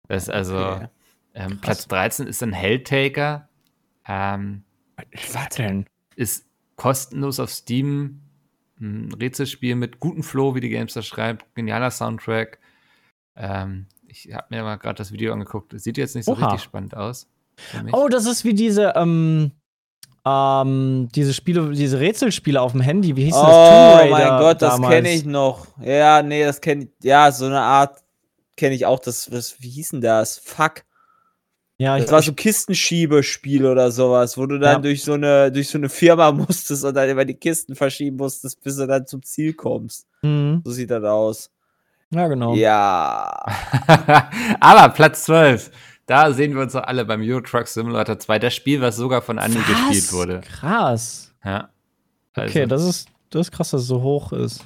Das 0.08 0.24
ist 0.24 0.30
also, 0.32 0.58
Okay. 0.58 0.88
ähm, 1.36 1.60
Platz 1.62 1.88
13 1.88 2.26
ist 2.26 2.42
ein 2.42 2.54
Helltaker. 2.54 3.48
Ähm, 4.08 4.64
Was 5.34 5.50
denn? 5.56 5.86
ist 6.16 6.48
kostenlos 6.78 7.40
auf 7.40 7.52
Steam. 7.52 8.22
Ein 8.80 9.14
Rätselspiel 9.14 9.76
mit 9.76 10.00
gutem 10.00 10.24
Flow, 10.24 10.56
wie 10.56 10.60
die 10.60 10.70
Gamester 10.70 11.02
schreibt. 11.02 11.46
Genialer 11.56 11.92
Soundtrack. 11.92 12.60
Ähm, 13.36 13.88
ich 14.08 14.34
habe 14.34 14.48
mir 14.50 14.64
mal 14.64 14.78
gerade 14.78 14.96
das 14.96 15.12
Video 15.12 15.34
angeguckt. 15.34 15.74
Sieht 15.80 15.98
jetzt 15.98 16.16
nicht 16.16 16.26
so 16.26 16.34
Oha. 16.34 16.46
richtig 16.46 16.64
spannend 16.64 16.96
aus. 16.96 17.28
Oh, 17.92 18.08
das 18.08 18.26
ist 18.26 18.46
wie 18.46 18.54
diese, 18.54 18.94
ähm, 18.96 19.52
ähm, 20.26 21.10
diese 21.16 21.34
Spiele, 21.34 21.72
diese 21.72 22.00
Rätselspiele 22.00 22.62
auf 22.62 22.74
dem 22.74 22.82
Handy. 22.82 23.16
Wie 23.16 23.26
hieß 23.26 23.34
denn 23.34 23.44
das? 23.44 24.04
Oh 24.04 24.10
mein 24.10 24.28
Gott, 24.40 24.62
das 24.62 24.76
damals. 24.76 24.94
kenne 24.94 25.12
ich 25.12 25.26
noch. 25.26 25.68
Ja, 25.82 26.22
nee, 26.22 26.44
das 26.44 26.62
kenne 26.62 26.84
ich. 26.84 26.90
Ja, 27.04 27.32
so 27.32 27.46
eine 27.46 27.62
Art 27.62 28.04
kenne 28.56 28.76
ich 28.76 28.86
auch. 28.86 29.00
Das, 29.00 29.26
das, 29.26 29.62
wie 29.62 29.70
hieß 29.70 29.92
denn 29.92 30.02
das? 30.02 30.38
Fuck. 30.38 30.84
Ja, 31.80 31.96
ich, 31.98 32.04
Das 32.06 32.12
war 32.12 32.22
so 32.24 32.34
Kistenschiebespiel 32.34 33.66
oder 33.66 33.92
sowas, 33.92 34.38
wo 34.38 34.46
du 34.48 34.58
dann 34.58 34.78
Ja. 34.78 34.80
durch 34.80 35.04
so 35.04 35.14
eine 35.14 35.52
durch 35.52 35.70
so 35.70 35.78
eine 35.78 35.90
Firma 35.90 36.32
musstest 36.34 36.84
und 36.84 36.94
dann 36.96 37.08
immer 37.10 37.24
die 37.26 37.36
Kisten 37.36 37.76
verschieben 37.76 38.18
musstest, 38.18 38.62
bis 38.64 38.78
du 38.78 38.88
dann 38.88 39.06
zum 39.06 39.22
Ziel 39.24 39.54
kommst. 39.54 40.08
Mhm. 40.24 40.62
So 40.66 40.72
sieht 40.72 40.90
das 40.90 41.04
aus. 41.04 41.52
ja, 42.12 42.28
genau. 42.28 42.56
Ja. 42.56 43.44
Aber 44.60 44.90
Platz 44.94 45.26
12. 45.26 45.72
Da 46.06 46.32
sehen 46.32 46.56
wir 46.56 46.62
uns 46.62 46.72
doch 46.74 46.84
alle 46.84 47.04
beim 47.06 47.22
Euro 47.22 47.42
Truck 47.42 47.68
Simulator 47.68 48.18
2. 48.18 48.40
Das 48.40 48.56
Spiel, 48.56 48.80
was 48.82 48.96
sogar 48.96 49.22
von 49.22 49.38
Anni 49.40 49.58
Was? 49.58 49.68
gespielt 49.68 50.14
wurde. 50.14 50.42
Krass. 50.42 51.34
Ja. 51.44 51.70
Okay, 52.36 52.62
Also, 52.64 52.66
das 52.68 52.84
ist, 52.86 53.10
das 53.30 53.42
ist 53.48 53.52
krass, 53.52 53.72
dass 53.72 53.82
es 53.82 53.88
so 53.88 54.02
hoch 54.02 54.32
ist. 54.32 54.64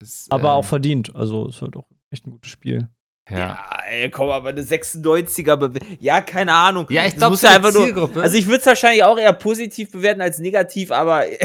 ist, 0.00 0.32
Aber 0.32 0.44
ähm, 0.44 0.54
auch 0.54 0.64
verdient. 0.64 1.14
Also, 1.14 1.48
ist 1.48 1.60
halt 1.60 1.76
auch 1.76 1.84
echt 2.10 2.26
ein 2.26 2.30
gutes 2.30 2.50
Spiel. 2.50 2.88
Ja. 3.30 3.38
Ja, 3.38 3.58
ey, 3.88 4.10
komm, 4.10 4.30
aber 4.30 4.50
eine 4.50 4.62
96er 4.62 5.56
Bewe 5.56 5.78
Ja, 5.98 6.20
keine 6.20 6.52
Ahnung. 6.52 6.86
Ja, 6.90 7.06
ich 7.06 7.16
glaube, 7.16 7.36
ja 7.36 7.48
die 7.50 7.56
einfach 7.56 7.72
nur. 7.72 7.84
Zielgruppe. 7.84 8.22
Also 8.22 8.36
ich 8.36 8.46
würde 8.46 8.60
es 8.60 8.66
wahrscheinlich 8.66 9.02
auch 9.04 9.18
eher 9.18 9.32
positiv 9.32 9.92
bewerten 9.92 10.20
als 10.20 10.38
negativ, 10.38 10.90
aber 10.90 11.24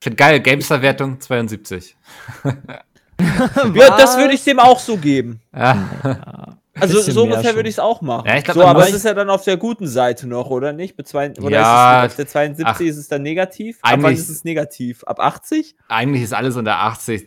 Ich 0.00 0.04
finde 0.04 0.16
geil, 0.16 0.40
Gamestar-Wertung 0.40 1.20
72. 1.20 1.94
ja, 2.44 3.96
das 3.98 4.16
würde 4.16 4.32
ich 4.32 4.42
dem 4.44 4.58
auch 4.58 4.78
so 4.78 4.96
geben. 4.96 5.42
Ja. 5.54 6.56
Also 6.78 7.00
so 7.02 7.24
ungefähr 7.24 7.54
würde 7.54 7.68
ich 7.68 7.74
es 7.74 7.78
auch 7.78 8.00
machen. 8.00 8.26
Ja, 8.26 8.36
ich 8.36 8.44
glaub, 8.44 8.54
so, 8.54 8.64
aber 8.64 8.88
es 8.88 8.94
ist 8.94 9.04
ja 9.04 9.12
dann 9.12 9.28
auf 9.28 9.44
der 9.44 9.58
guten 9.58 9.86
Seite 9.86 10.26
noch, 10.26 10.48
oder 10.48 10.72
nicht? 10.72 10.96
Mit 10.96 11.06
zwei, 11.06 11.30
oder 11.32 11.50
Ja, 11.50 12.04
ist 12.04 12.06
es, 12.06 12.12
auf 12.12 12.16
der 12.16 12.26
72 12.28 12.66
ach, 12.66 12.80
ist 12.80 12.96
es 12.96 13.08
dann 13.08 13.22
negativ? 13.22 13.78
Ab 13.82 13.90
wann 13.92 14.06
eigentlich- 14.06 14.20
ist 14.20 14.30
es 14.30 14.44
negativ? 14.44 15.04
Ab 15.04 15.20
80? 15.20 15.76
Eigentlich 15.88 16.22
ist 16.22 16.32
alles 16.32 16.56
unter 16.56 16.78
80, 16.78 17.26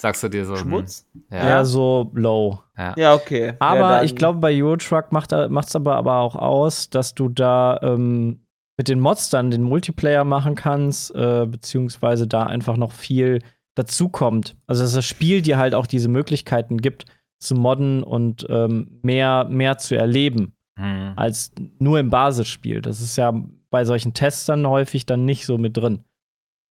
sagst 0.00 0.22
du 0.22 0.28
dir 0.28 0.44
so. 0.44 0.54
hm, 0.54 0.60
Schmutz? 0.60 1.06
Ja. 1.30 1.38
Eher 1.38 1.64
so 1.64 2.10
low. 2.14 2.60
ja. 2.76 2.94
Ja, 2.96 3.14
okay. 3.14 3.54
Aber 3.58 3.78
ja, 3.78 4.02
ich 4.02 4.16
glaube, 4.16 4.38
bei 4.38 4.52
Eurotruck 4.62 5.12
macht 5.12 5.32
es 5.32 5.76
aber 5.76 5.96
aber 5.96 6.16
auch 6.18 6.36
aus, 6.36 6.90
dass 6.90 7.14
du 7.14 7.28
da 7.28 7.78
ähm, 7.82 8.40
mit 8.76 8.88
den 8.88 9.00
Mods 9.00 9.30
dann 9.30 9.50
den 9.50 9.62
Multiplayer 9.62 10.24
machen 10.24 10.54
kannst, 10.54 11.14
äh, 11.14 11.46
beziehungsweise 11.46 12.26
da 12.26 12.44
einfach 12.44 12.76
noch 12.76 12.92
viel 12.92 13.40
dazukommt. 13.74 14.56
Also 14.66 14.82
dass 14.82 14.94
das 14.94 15.04
Spiel 15.04 15.42
dir 15.42 15.58
halt 15.58 15.74
auch 15.74 15.86
diese 15.86 16.08
Möglichkeiten 16.08 16.78
gibt, 16.78 17.04
zu 17.38 17.54
modden 17.54 18.02
und 18.02 18.46
ähm, 18.50 19.00
mehr, 19.02 19.44
mehr 19.48 19.78
zu 19.78 19.96
erleben 19.96 20.54
Hm. 20.78 21.12
als 21.16 21.52
nur 21.78 21.98
im 21.98 22.08
Basisspiel. 22.08 22.80
Das 22.80 23.02
ist 23.02 23.16
ja 23.16 23.34
bei 23.70 23.84
solchen 23.84 24.14
Tests 24.14 24.46
dann 24.46 24.66
häufig 24.66 25.04
dann 25.04 25.26
nicht 25.26 25.44
so 25.44 25.58
mit 25.58 25.76
drin. 25.76 26.04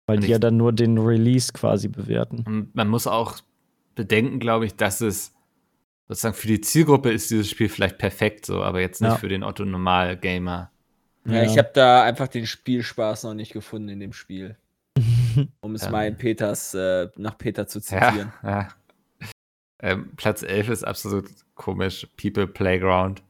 Weil 0.08 0.20
die 0.20 0.28
ja 0.28 0.40
dann 0.40 0.58
nur 0.58 0.72
den 0.74 0.98
Release 0.98 1.52
quasi 1.52 1.88
bewerten. 1.88 2.44
Und 2.46 2.76
man 2.76 2.88
muss 2.88 3.08
auch 3.08 3.38
bedenken, 3.96 4.40
glaube 4.40 4.66
ich, 4.66 4.76
dass 4.76 5.02
es 5.02 5.34
sozusagen 6.08 6.36
für 6.36 6.48
die 6.48 6.62
Zielgruppe 6.62 7.12
ist 7.12 7.32
dieses 7.32 7.50
Spiel 7.50 7.70
vielleicht 7.70 7.98
perfekt 7.98 8.46
so, 8.46 8.62
aber 8.62 8.82
jetzt 8.82 9.02
nicht 9.02 9.12
Ja. 9.12 9.18
für 9.18 9.30
den 9.30 9.44
Otto 9.44 9.66
Normal 9.66 10.18
Gamer. 10.18 10.72
Ja, 11.26 11.42
ich 11.44 11.58
habe 11.58 11.72
da 11.74 12.04
einfach 12.04 12.28
den 12.28 12.46
Spielspaß 12.46 13.24
noch 13.24 13.34
nicht 13.34 13.52
gefunden 13.52 13.90
in 13.90 14.00
dem 14.00 14.14
Spiel. 14.14 14.58
Um 15.62 15.74
es 15.76 15.90
mal 15.90 16.08
in 16.08 16.16
Peters, 16.18 16.74
äh, 16.76 17.10
nach 17.18 17.38
Peter 17.38 17.68
zu 17.68 17.80
Ja, 17.80 17.84
zitieren. 18.12 18.32
ja. 18.44 18.68
Ähm, 19.82 20.12
Platz 20.16 20.44
11 20.44 20.70
ist 20.70 20.84
absolut 20.84 21.26
komisch. 21.56 22.08
People 22.16 22.48
Playground. 22.48 23.22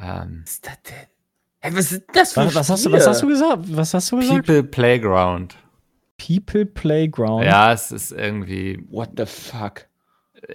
Ähm, 0.00 0.42
Was 0.44 0.52
ist 0.52 0.66
das 0.66 0.82
denn? 0.84 1.08
Hey, 1.60 1.74
was 1.74 1.92
ist 1.92 2.04
das 2.12 2.32
für 2.32 2.46
Was, 2.46 2.54
was, 2.54 2.70
hast 2.70 2.86
du, 2.86 2.92
was 2.92 3.06
hast 3.06 3.22
du 3.22 3.26
gesagt? 3.28 3.64
Was 3.68 3.94
hast 3.94 4.12
du 4.12 4.16
gesagt? 4.16 4.46
People 4.46 4.62
Playground. 4.62 5.56
People 6.16 6.66
Playground. 6.66 7.44
Ja, 7.44 7.72
es 7.72 7.90
ist 7.92 8.12
irgendwie. 8.12 8.84
What 8.90 9.10
the 9.16 9.26
fuck? 9.26 9.86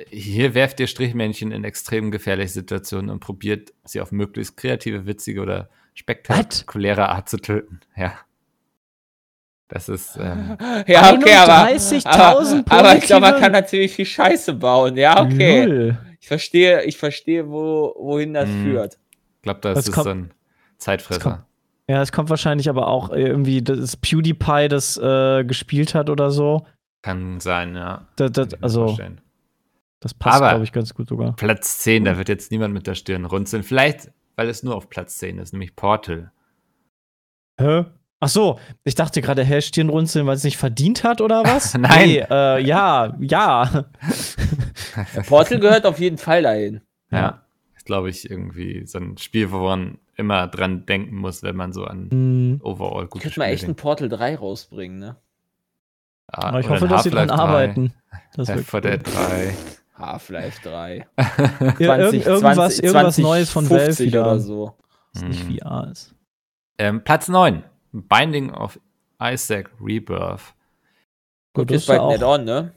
Hier 0.09 0.53
werft 0.55 0.79
ihr 0.79 0.87
Strichmännchen 0.87 1.51
in 1.51 1.63
extrem 1.65 2.09
gefährliche 2.09 2.49
Situationen 2.53 3.09
und 3.09 3.19
probiert 3.19 3.73
sie 3.83 3.99
auf 3.99 4.11
möglichst 4.11 4.55
kreative, 4.55 5.05
witzige 5.05 5.41
oder 5.41 5.69
spektakuläre 5.93 7.09
Art 7.09 7.27
zu 7.29 7.37
töten. 7.37 7.81
Ja. 7.97 8.13
Das 9.67 9.89
ist. 9.89 10.17
Ähm, 10.17 10.57
Ja, 10.87 11.13
okay, 11.13 11.33
aber, 11.35 11.67
31.000 11.67 12.63
aber, 12.65 12.71
aber 12.71 12.97
ich 12.97 13.03
glaube, 13.05 13.21
man 13.31 13.39
kann 13.41 13.51
natürlich 13.51 13.93
viel 13.93 14.05
Scheiße 14.05 14.53
bauen. 14.53 14.95
Ja, 14.95 15.21
okay. 15.21 15.65
Null. 15.65 15.97
Ich 16.21 16.27
verstehe, 16.27 16.83
ich 16.83 16.97
verstehe, 16.97 17.49
wo, 17.49 17.93
wohin 17.97 18.33
das 18.33 18.47
Mhm. 18.49 18.63
führt. 18.63 18.97
ich 19.37 19.41
glaube, 19.41 19.59
das, 19.61 19.85
Das 19.85 19.87
ist 19.89 20.07
ein 20.07 20.31
Zeitfresser. 20.83 21.45
Ja, 21.87 22.01
es 22.01 22.11
kommt 22.11 22.29
wahrscheinlich 22.29 22.69
aber 22.69 22.87
auch 22.87 23.09
irgendwie, 23.09 23.61
dass 23.61 23.97
PewDiePie 23.97 24.67
das 24.69 24.97
äh, 24.97 25.43
gespielt 25.43 25.95
hat 25.95 26.09
oder 26.09 26.31
so. 26.31 26.65
Kann 27.01 27.39
sein, 27.39 27.75
ja. 27.75 28.07
Das, 28.15 28.31
das, 28.31 28.53
also, 28.61 28.97
das 29.99 30.13
passt, 30.13 30.39
glaube 30.39 30.63
ich, 30.63 30.71
ganz 30.71 30.93
gut 30.93 31.09
sogar. 31.09 31.35
Platz 31.35 31.79
10, 31.79 32.05
da 32.05 32.17
wird 32.17 32.29
jetzt 32.29 32.51
niemand 32.51 32.73
mit 32.73 32.87
der 32.87 32.95
Stirn 32.95 33.25
runzeln. 33.25 33.63
Vielleicht, 33.63 34.11
weil 34.35 34.47
es 34.47 34.63
nur 34.63 34.75
auf 34.75 34.89
Platz 34.89 35.17
10 35.17 35.39
ist, 35.39 35.51
nämlich 35.51 35.75
Portal. 35.75 36.31
Hä? 37.59 37.85
Ach 38.21 38.29
so, 38.29 38.57
ich 38.85 38.95
dachte 38.95 39.21
gerade, 39.21 39.43
Herr 39.43 39.59
Stirnrunzeln, 39.59 40.25
weil 40.25 40.37
es 40.37 40.45
nicht 40.45 40.57
verdient 40.57 41.03
hat 41.03 41.19
oder 41.19 41.43
was? 41.45 41.77
Nein. 41.77 42.07
Nee, 42.07 42.25
äh, 42.29 42.61
ja, 42.63 43.13
ja. 43.19 43.69
Portal 45.27 45.59
gehört 45.59 45.85
auf 45.85 45.99
jeden 45.99 46.17
Fall 46.17 46.43
dahin. 46.43 46.81
Ja. 47.11 47.41
Glaube 47.85 48.09
ich, 48.09 48.29
irgendwie 48.29 48.85
so 48.85 48.97
ein 48.99 49.17
Spiel, 49.17 49.51
wo 49.51 49.59
man 49.59 49.97
immer 50.15 50.47
dran 50.47 50.85
denken 50.85 51.15
muss, 51.15 51.43
wenn 51.43 51.55
man 51.55 51.73
so 51.73 51.85
an 51.85 52.09
Hm. 52.11 52.59
overall 52.63 53.05
Ich 53.05 53.09
gute 53.09 53.23
könnte 53.23 53.39
mal 53.39 53.45
Spiele 53.45 53.55
echt 53.55 53.63
ein. 53.65 53.75
Portal 53.75 54.09
3 54.09 54.35
rausbringen, 54.35 54.99
ne? 54.99 55.15
Ah, 56.27 56.47
Aber 56.49 56.59
ich 56.61 56.69
hoffe, 56.69 56.87
dass 56.87 57.03
sie 57.03 57.09
dran 57.09 57.29
Half-Life 57.29 57.35
3, 57.35 57.43
arbeiten. 57.43 57.93
Das 58.35 58.47
Left 58.47 58.69
4 58.69 58.83
wird 58.83 59.07
Dead 59.07 59.13
3. 59.15 59.53
Half-Life 59.97 60.61
3. 60.69 61.07
Ja, 61.79 61.97
irgend- 61.97 62.25
irgendwas, 62.25 62.79
irgendwas 62.79 63.17
Neues 63.17 63.49
von 63.51 63.69
Valve 63.69 63.85
50 63.85 64.07
wieder, 64.07 64.21
oder 64.21 64.39
so. 64.39 64.75
was 65.13 65.23
nicht 65.23 65.43
Hm. 65.47 65.57
VR 65.59 65.87
ist. 65.91 66.15
Ähm, 66.77 67.03
Platz 67.03 67.27
9. 67.27 67.63
Binding 67.91 68.51
of 68.51 68.79
Isaac 69.21 69.69
Rebirth. 69.81 70.53
Gut, 71.53 71.69
das 71.69 71.81
ist 71.81 71.87
bald 71.87 71.99
auch- 71.99 72.11
nicht 72.11 72.23
on, 72.23 72.43
ne? 72.45 72.71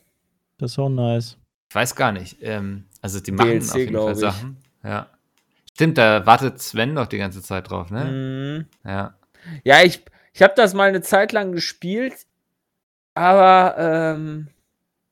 Das 0.58 0.72
ist 0.72 0.78
auch 0.78 0.88
nice. 0.90 1.38
Ich 1.70 1.74
weiß 1.74 1.94
gar 1.96 2.12
nicht. 2.12 2.36
Ähm, 2.42 2.84
also 3.00 3.20
die 3.20 3.32
machen 3.32 3.48
DLC, 3.50 3.70
auf 3.70 3.76
jeden 3.76 3.94
Fall 3.96 4.12
ich. 4.12 4.18
Sachen. 4.18 4.56
Ja. 4.86 5.08
Stimmt, 5.74 5.98
da 5.98 6.24
wartet 6.24 6.60
Sven 6.62 6.94
doch 6.94 7.06
die 7.06 7.18
ganze 7.18 7.42
Zeit 7.42 7.70
drauf, 7.70 7.90
ne? 7.90 8.04
Mhm. 8.04 8.90
Ja. 8.90 9.14
Ja, 9.64 9.82
ich, 9.82 10.02
ich 10.32 10.42
habe 10.42 10.54
das 10.56 10.74
mal 10.74 10.88
eine 10.88 11.02
Zeit 11.02 11.32
lang 11.32 11.52
gespielt, 11.52 12.14
aber 13.14 13.74
ähm, 13.78 14.48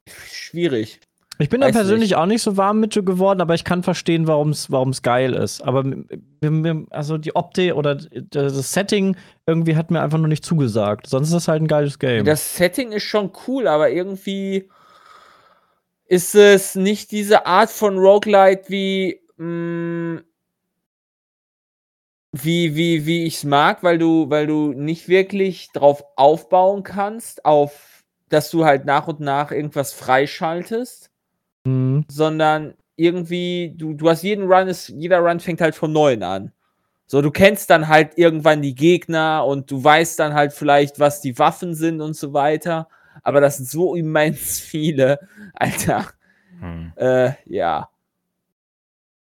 schwierig. 0.06 1.00
Ich 1.38 1.48
bin 1.48 1.60
da 1.60 1.70
persönlich 1.70 2.10
nicht. 2.10 2.16
auch 2.16 2.26
nicht 2.26 2.42
so 2.42 2.56
warm 2.56 2.78
mit 2.78 2.94
geworden, 2.94 3.40
aber 3.40 3.54
ich 3.54 3.64
kann 3.64 3.82
verstehen, 3.82 4.28
warum 4.28 4.50
es 4.50 5.02
geil 5.02 5.34
ist. 5.34 5.62
Aber 5.62 5.84
also 6.90 7.18
die 7.18 7.34
Optik 7.34 7.74
oder 7.74 7.96
das 7.96 8.72
Setting 8.72 9.16
irgendwie 9.44 9.76
hat 9.76 9.90
mir 9.90 10.00
einfach 10.00 10.18
nur 10.18 10.28
nicht 10.28 10.44
zugesagt. 10.44 11.08
Sonst 11.08 11.28
ist 11.28 11.34
das 11.34 11.48
halt 11.48 11.62
ein 11.62 11.66
geiles 11.66 11.98
Game. 11.98 12.24
Das 12.24 12.56
Setting 12.56 12.92
ist 12.92 13.02
schon 13.02 13.32
cool, 13.48 13.66
aber 13.66 13.90
irgendwie 13.90 14.70
ist 16.06 16.36
es 16.36 16.76
nicht 16.76 17.10
diese 17.10 17.46
Art 17.46 17.70
von 17.70 17.98
Roguelite 17.98 18.64
wie 18.68 19.20
mh, 19.36 20.22
wie 22.32 22.74
wie 22.74 23.06
wie 23.06 23.24
ich 23.24 23.36
es 23.36 23.44
mag, 23.44 23.82
weil 23.82 23.98
du 23.98 24.28
weil 24.30 24.46
du 24.46 24.72
nicht 24.72 25.08
wirklich 25.08 25.70
drauf 25.72 26.04
aufbauen 26.16 26.82
kannst, 26.82 27.44
auf 27.44 28.02
dass 28.28 28.50
du 28.50 28.64
halt 28.64 28.84
nach 28.86 29.06
und 29.06 29.20
nach 29.20 29.50
irgendwas 29.52 29.92
freischaltest, 29.92 31.10
Mhm. 31.66 32.04
sondern 32.10 32.74
irgendwie 32.96 33.74
du 33.76 33.94
du 33.94 34.10
hast 34.10 34.22
jeden 34.22 34.46
Run 34.52 34.68
ist 34.68 34.88
jeder 34.90 35.20
Run 35.20 35.40
fängt 35.40 35.60
halt 35.60 35.74
vom 35.76 35.92
neuen 35.92 36.22
an. 36.22 36.52
So, 37.06 37.22
du 37.22 37.30
kennst 37.30 37.70
dann 37.70 37.88
halt 37.88 38.18
irgendwann 38.18 38.62
die 38.62 38.74
Gegner 38.74 39.44
und 39.46 39.70
du 39.70 39.82
weißt 39.84 40.18
dann 40.20 40.34
halt 40.34 40.52
vielleicht, 40.54 41.00
was 41.00 41.20
die 41.22 41.38
Waffen 41.38 41.74
sind 41.74 42.00
und 42.02 42.14
so 42.16 42.32
weiter. 42.34 42.88
Aber 43.22 43.40
das 43.42 43.58
sind 43.58 43.68
so 43.70 43.94
immens 43.96 44.60
viele. 44.60 45.20
Alter, 45.54 46.06
Hm. 46.60 46.92
äh, 46.96 47.32
ja. 47.46 47.88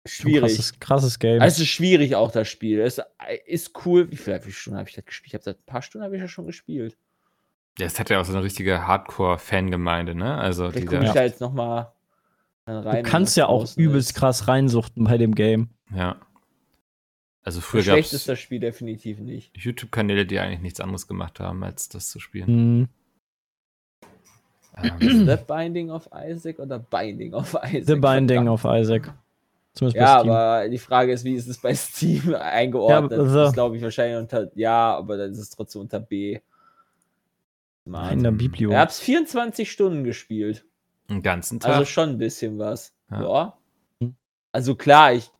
Schwierig. 0.04 0.40
Krasses, 0.56 0.80
krasses 0.80 1.18
Game. 1.18 1.40
Also, 1.40 1.54
es 1.56 1.60
ist 1.60 1.68
schwierig 1.68 2.16
auch, 2.16 2.32
das 2.32 2.48
Spiel. 2.48 2.80
Es 2.80 3.00
ist 3.46 3.86
cool. 3.86 4.10
Wie 4.10 4.16
viele, 4.16 4.38
wie 4.40 4.42
viele 4.44 4.52
Stunden 4.54 4.78
habe 4.78 4.88
ich 4.88 4.94
das 4.96 5.04
gespielt? 5.04 5.28
Ich 5.28 5.34
habe 5.34 5.44
seit 5.44 5.58
ein 5.58 5.64
paar 5.66 5.82
Stunden 5.82 6.04
habe 6.04 6.16
ich 6.16 6.22
das 6.22 6.30
schon 6.30 6.46
gespielt. 6.46 6.96
Ja, 7.78 7.86
es 7.86 7.98
hat 8.00 8.10
ja 8.10 8.20
auch 8.20 8.24
so 8.24 8.32
eine 8.32 8.42
richtige 8.42 8.86
Hardcore-Fangemeinde, 8.86 10.14
ne? 10.14 10.36
Also 10.36 10.70
Vielleicht 10.70 10.88
gucke 10.88 11.04
ich 11.04 11.12
da, 11.12 11.22
jetzt 11.22 11.40
noch 11.40 11.52
mal 11.52 11.92
rein. 12.66 13.04
du 13.04 13.10
kannst 13.10 13.36
ja 13.36 13.46
auch 13.46 13.66
übelst 13.76 14.10
ist. 14.10 14.16
krass 14.16 14.48
reinsuchten 14.48 15.04
bei 15.04 15.16
dem 15.18 15.34
Game. 15.34 15.70
ja. 15.94 16.16
Also 17.44 17.58
So 17.58 17.66
früher 17.66 17.80
gab 17.82 17.94
schlecht 17.94 18.12
ist 18.12 18.20
es 18.20 18.24
das 18.26 18.38
Spiel 18.38 18.60
definitiv 18.60 19.18
nicht. 19.18 19.50
YouTube-Kanäle, 19.56 20.26
die 20.26 20.38
eigentlich 20.38 20.60
nichts 20.60 20.78
anderes 20.78 21.08
gemacht 21.08 21.40
haben, 21.40 21.64
als 21.64 21.88
das 21.88 22.08
zu 22.08 22.20
spielen. 22.20 22.78
Mhm. 22.78 22.88
Ähm, 25.00 25.26
The 25.26 25.36
Binding 25.44 25.90
of 25.90 26.08
Isaac 26.14 26.58
oder 26.60 26.78
Binding 26.78 27.34
of 27.34 27.54
Isaac? 27.64 27.86
The 27.86 27.96
Binding 27.96 28.46
of 28.48 28.64
Isaac. 28.64 29.12
Zumindest 29.74 29.96
Ja, 30.00 30.14
bei 30.16 30.20
Steam. 30.20 30.32
aber 30.32 30.68
die 30.68 30.78
Frage 30.78 31.12
ist, 31.12 31.24
wie 31.24 31.35
ist 31.35 31.48
es 31.48 31.58
bei 31.58 31.74
Steam 31.74 32.35
eingeordnet? 32.35 33.12
Ja, 33.12 33.16
das 33.18 33.32
The- 33.32 33.38
ist, 33.48 33.52
glaube 33.54 33.76
ich, 33.76 33.82
wahrscheinlich 33.82 34.18
unter, 34.18 34.50
ja, 34.54 34.94
aber 34.96 35.16
dann 35.16 35.32
ist 35.32 35.38
es 35.38 35.50
trotzdem 35.50 35.82
unter 35.82 36.00
B. 36.00 36.40
in 37.87 38.22
der 38.22 38.30
Biblio. 38.32 38.70
Ich 38.70 38.76
hab's 38.76 39.00
24 39.00 39.70
Stunden 39.70 40.04
gespielt. 40.04 40.64
einen 41.08 41.22
ganzen 41.22 41.58
Tag. 41.61 41.72
Also 41.72 41.85
schon 41.87 42.11
ein 42.11 42.18
bisschen 42.18 42.58
was. 42.58 42.92
Ja. 43.11 43.22
Ja. 43.22 43.58
Also 44.52 44.74
klar, 44.74 45.14
ich 45.14 45.30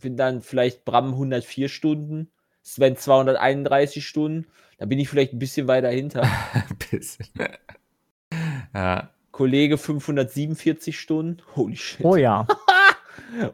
bin 0.00 0.16
dann 0.16 0.42
vielleicht 0.42 0.84
Bram 0.84 1.08
104 1.14 1.68
Stunden, 1.68 2.30
Sven 2.62 2.96
231 2.96 4.06
Stunden. 4.06 4.46
Da 4.76 4.86
bin 4.86 4.98
ich 4.98 5.08
vielleicht 5.08 5.32
ein 5.32 5.38
bisschen 5.38 5.66
weiter 5.66 5.88
hinter. 5.88 6.22
ein 6.52 6.76
bisschen. 6.90 7.26
ja, 8.74 9.10
Kollege 9.32 9.78
547 9.78 10.98
Stunden. 11.00 11.42
Holy 11.56 11.76
shit. 11.76 12.04
oh 12.04 12.16
ja. 12.16 12.46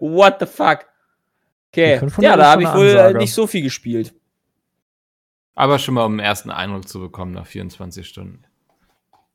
What 0.00 0.36
the 0.40 0.46
fuck? 0.46 0.86
Okay. 1.72 1.94
Die 1.94 1.98
500 2.00 2.22
Ja, 2.30 2.36
da 2.36 2.50
habe 2.52 2.62
ich 2.62 2.72
wohl 2.74 2.86
äh, 2.86 2.98
Ansage. 2.98 3.18
nicht 3.18 3.32
so 3.34 3.46
viel 3.46 3.62
gespielt. 3.62 4.14
aber 5.54 5.78
schon 5.78 5.94
mal 5.94 6.04
um 6.04 6.12
einen 6.12 6.20
ersten 6.20 6.50
Eindruck 6.50 6.88
zu 6.88 7.00
bekommen 7.00 7.32
nach 7.32 7.46
24 7.46 8.06
Stunden. 8.06 8.42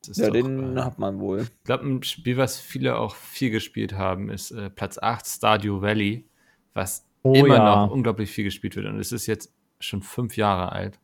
Das 0.02 0.10
ist 0.10 0.18
Ja, 0.20 0.28
doch, 0.28 0.34
den 0.34 0.78
äh, 0.78 0.82
hat 0.82 0.98
man 1.00 1.20
wohl. 1.20 1.42
Ich 1.42 1.64
glaube, 1.66 1.86
ein 1.86 2.04
Spiel, 2.04 2.38
was 2.38 2.58
viele 2.60 2.98
auch 2.98 3.16
viel 3.16 3.50
gespielt 3.50 3.94
haben, 3.94 4.30
ist 4.30 4.52
äh, 4.52 4.70
Platz 4.70 4.98
8, 4.98 5.26
Stardew 5.28 5.82
Valley, 5.82 6.26
was 6.74 7.06
Oh 7.24 7.34
immer 7.34 7.58
ja. 7.58 7.86
noch 7.86 7.92
unglaublich 7.92 8.32
viel 8.32 8.46
gespielt 8.46 8.78
wird. 8.78 8.86
Und 8.86 8.98
es 8.98 9.12
ist 9.12 9.28
jetzt 9.28 9.54
schon 9.82 10.02
fünf 10.02 10.38
Jahre 10.38 10.72
alt. 10.72 10.98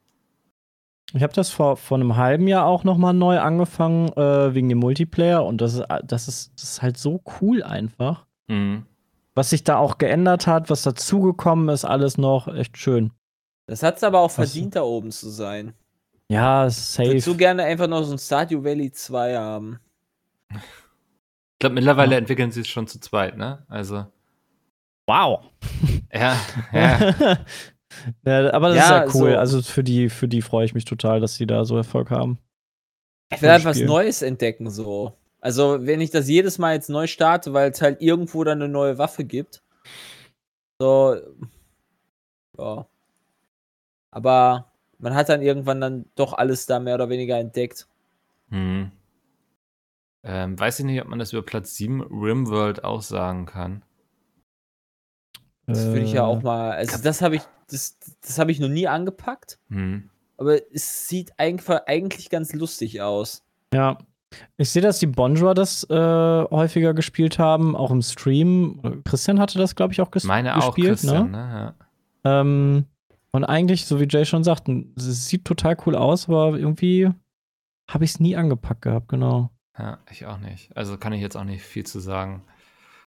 Ich 1.13 1.21
habe 1.21 1.33
das 1.33 1.49
vor, 1.49 1.75
vor 1.75 1.97
einem 1.97 2.15
halben 2.15 2.47
Jahr 2.47 2.65
auch 2.65 2.83
noch 2.85 2.97
mal 2.97 3.11
neu 3.13 3.37
angefangen 3.39 4.07
äh, 4.13 4.55
wegen 4.55 4.69
dem 4.69 4.79
Multiplayer 4.79 5.45
und 5.45 5.59
das 5.61 5.73
ist, 5.75 5.83
das, 6.05 6.27
ist, 6.29 6.53
das 6.55 6.63
ist 6.63 6.81
halt 6.81 6.97
so 6.97 7.21
cool 7.41 7.63
einfach. 7.63 8.25
Mhm. 8.47 8.85
Was 9.35 9.49
sich 9.49 9.63
da 9.63 9.77
auch 9.77 9.97
geändert 9.97 10.47
hat, 10.47 10.69
was 10.69 10.83
dazugekommen 10.83 11.69
ist, 11.69 11.83
alles 11.85 12.17
noch 12.17 12.47
echt 12.47 12.77
schön. 12.77 13.11
Das 13.67 13.83
hat's 13.83 14.03
aber 14.03 14.19
auch 14.19 14.25
Was- 14.29 14.35
verdient, 14.51 14.75
da 14.75 14.83
oben 14.83 15.11
zu 15.11 15.29
sein. 15.29 15.73
Ja, 16.29 16.67
Ich 16.67 16.75
safe. 16.75 17.09
würde 17.09 17.21
so 17.21 17.35
gerne 17.35 17.63
einfach 17.63 17.87
noch 17.87 18.03
so 18.03 18.13
ein 18.13 18.17
Stardew 18.17 18.63
Valley 18.63 18.91
2 18.91 19.35
haben. 19.37 19.79
Ich 20.51 21.59
glaube, 21.59 21.75
mittlerweile 21.75 22.13
Ja. 22.13 22.17
entwickeln 22.17 22.51
sie 22.51 22.61
es 22.61 22.67
schon 22.67 22.87
zu 22.87 22.99
zweit, 22.99 23.37
ne? 23.37 23.63
Also, 23.67 24.05
wow. 25.07 25.43
ja, 26.13 26.37
ja. 26.73 27.37
Ja, 28.25 28.53
aber 28.53 28.69
das 28.69 28.77
Ja, 28.77 28.83
ist 29.03 29.13
ja 29.15 29.21
cool. 29.21 29.31
so- 29.31 29.37
Also 29.37 29.61
für 29.61 29.83
die, 29.83 30.09
für 30.09 30.27
die 30.27 30.41
freue 30.41 30.65
ich 30.65 30.73
mich 30.73 30.85
total, 30.85 31.19
dass 31.19 31.35
sie 31.35 31.45
da 31.47 31.63
so 31.65 31.77
Erfolg 31.77 32.09
haben. 32.11 32.39
Ich 33.33 33.41
will 33.41 33.49
halt 33.49 33.65
was. 33.65 33.79
Neues 33.79 34.21
entdecken, 34.21 34.69
so. 34.69 35.13
Also, 35.45 35.85
wenn 35.85 36.01
ich 36.01 36.09
das 36.09 36.27
jedes 36.27 36.57
Mal 36.57 36.73
jetzt 36.73 36.89
neu 36.89 37.05
starte, 37.05 37.53
weil 37.53 37.69
es 37.69 37.79
halt 37.79 38.01
irgendwo 38.01 38.43
dann 38.43 38.63
eine 38.63 38.67
neue 38.67 38.97
Waffe 38.97 39.23
gibt. 39.23 39.61
So. 40.79 41.17
Ja. 42.57 42.87
Aber 44.09 44.71
man 44.97 45.13
hat 45.13 45.29
dann 45.29 45.43
irgendwann 45.43 45.79
dann 45.81 46.05
doch 46.15 46.33
alles 46.33 46.65
da 46.65 46.79
mehr 46.79 46.95
oder 46.95 47.09
weniger 47.09 47.37
entdeckt. 47.37 47.87
Hm. 48.49 48.91
Ähm, 50.23 50.59
weiß 50.59 50.79
ich 50.79 50.85
nicht, 50.85 50.99
ob 50.99 51.09
man 51.09 51.19
das 51.19 51.31
über 51.31 51.43
Platz 51.43 51.75
7 51.75 52.01
Rimworld 52.01 52.83
auch 52.83 53.03
sagen 53.03 53.45
kann. 53.45 53.83
Das 55.67 55.85
würde 55.85 56.05
ich 56.05 56.13
ja 56.13 56.21
Äh, 56.21 56.25
auch 56.25 56.41
mal. 56.41 56.71
Also, 56.71 57.03
das 57.03 57.21
habe 57.21 57.35
ich, 57.35 57.43
das, 57.69 57.99
das 58.21 58.39
habe 58.39 58.51
ich 58.51 58.59
noch 58.59 58.67
nie 58.67 58.87
angepackt. 58.87 59.59
Hm. 59.69 60.09
Aber 60.37 60.57
es 60.73 61.07
sieht 61.07 61.37
einfach 61.37 61.83
eigentlich 61.85 62.31
ganz 62.31 62.51
lustig 62.53 63.03
aus. 63.03 63.45
Ja. 63.75 63.99
Ich 64.57 64.69
sehe, 64.69 64.81
dass 64.81 64.99
die 64.99 65.07
Bonjour 65.07 65.53
das 65.53 65.83
äh, 65.89 65.95
häufiger 65.95 66.93
gespielt 66.93 67.39
haben, 67.39 67.75
auch 67.75 67.91
im 67.91 68.01
Stream. 68.01 69.01
Christian 69.03 69.39
hatte 69.39 69.57
das, 69.57 69.75
glaube 69.75 69.93
ich, 69.93 70.01
auch 70.01 70.11
ges 70.11 70.23
Meine 70.23 70.55
auch, 70.57 70.73
gespielt. 70.75 70.99
Christian, 70.99 71.31
ne? 71.31 71.37
ne? 71.37 71.73
Ja. 72.23 72.41
Ähm, 72.41 72.85
und 73.31 73.43
eigentlich, 73.43 73.85
so 73.85 73.99
wie 73.99 74.07
Jay 74.09 74.25
schon 74.25 74.43
sagt, 74.43 74.69
es 74.97 75.27
sieht 75.27 75.45
total 75.45 75.77
cool 75.85 75.95
aus, 75.95 76.29
aber 76.29 76.57
irgendwie 76.57 77.09
habe 77.89 78.03
ich 78.03 78.11
es 78.11 78.19
nie 78.19 78.35
angepackt 78.35 78.81
gehabt, 78.83 79.09
genau. 79.09 79.51
Ja, 79.77 79.99
ich 80.09 80.25
auch 80.25 80.39
nicht. 80.39 80.75
Also 80.75 80.97
kann 80.97 81.13
ich 81.13 81.21
jetzt 81.21 81.35
auch 81.35 81.43
nicht 81.43 81.63
viel 81.63 81.85
zu 81.85 81.99
sagen. 81.99 82.43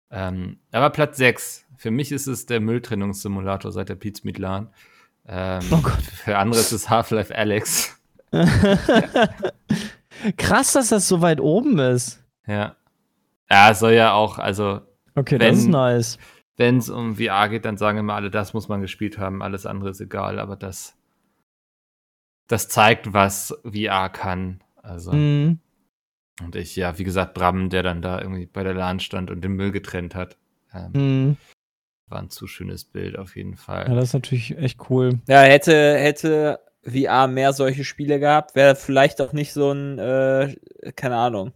Ähm, 0.10 0.58
aber 0.72 0.90
Platz 0.90 1.18
6. 1.18 1.66
Für 1.78 1.92
mich 1.92 2.12
ist 2.12 2.28
es 2.28 2.46
der 2.46 2.60
Mülltrennungssimulator 2.60 3.72
seit 3.72 3.90
der 3.90 3.96
Pizza 3.96 4.22
Midlan. 4.24 4.70
Ähm, 5.28 5.62
Oh 5.72 5.78
Gott. 5.78 6.02
Für 6.02 6.38
andere 6.38 6.60
ist 6.60 6.72
es 6.72 6.90
Half-Life 6.90 7.36
Alex. 7.36 8.00
Krass, 10.38 10.74
dass 10.74 10.90
das 10.90 11.08
so 11.08 11.22
weit 11.22 11.40
oben 11.40 11.78
ist. 11.80 12.24
Ja. 12.48 12.76
Ja, 13.50 13.74
soll 13.74 13.94
ja 13.94 14.14
auch, 14.14 14.40
also, 14.40 14.82
Okay, 15.16 15.40
Wenn- 15.40 15.50
das 15.52 15.58
ist 15.60 15.68
nice. 15.68 16.18
wenn 16.58 16.78
es 16.78 16.90
um 16.90 17.16
VR 17.16 17.48
geht, 17.50 17.64
dann 17.66 17.78
sagen 17.78 17.98
immer 18.00 18.16
alle, 18.16 18.30
das 18.32 18.54
muss 18.54 18.68
man 18.68 18.82
gespielt 18.82 19.18
haben, 19.18 19.42
alles 19.42 19.66
andere 19.66 19.90
ist 19.92 20.02
egal, 20.02 20.40
aber 20.40 20.56
das, 20.56 20.96
das 22.48 22.68
zeigt, 22.68 23.14
was 23.14 23.54
VR 23.64 24.10
kann. 24.10 24.62
Also, 24.82 25.14
Mhm. 25.14 25.60
und 26.44 26.56
ich, 26.56 26.76
ja, 26.76 26.98
wie 26.98 27.04
gesagt, 27.04 27.34
Bram, 27.34 27.70
der 27.70 27.82
dann 27.84 28.02
da 28.02 28.20
irgendwie 28.22 28.46
bei 28.46 28.64
der 28.64 28.74
LAN 28.74 29.00
stand 29.00 29.32
und 29.32 29.42
den 29.42 29.54
Müll 29.54 29.72
getrennt 29.72 30.16
hat, 30.16 30.38
ähm, 30.74 30.92
Mhm. 30.94 31.38
war 32.08 32.20
ein 32.20 32.30
zu 32.30 32.46
schönes 32.48 32.84
Bild 32.86 33.18
auf 33.18 33.36
jeden 33.36 33.56
Fall. 33.56 33.88
Ja, 33.88 33.96
das 33.96 34.06
ist 34.06 34.14
natürlich 34.14 34.58
echt 34.58 34.90
cool. 34.90 35.20
Ja, 35.28 35.42
hätte, 35.42 35.96
hätte 35.98 36.60
VR 36.86 37.28
mehr 37.28 37.54
solche 37.54 37.84
Spiele 37.84 38.20
gehabt, 38.20 38.56
wäre 38.56 38.76
vielleicht 38.76 39.22
auch 39.22 39.34
nicht 39.34 39.54
so 39.54 39.72
ein, 39.72 39.98
äh, 40.00 40.56
keine 40.96 41.16
Ahnung, 41.18 41.52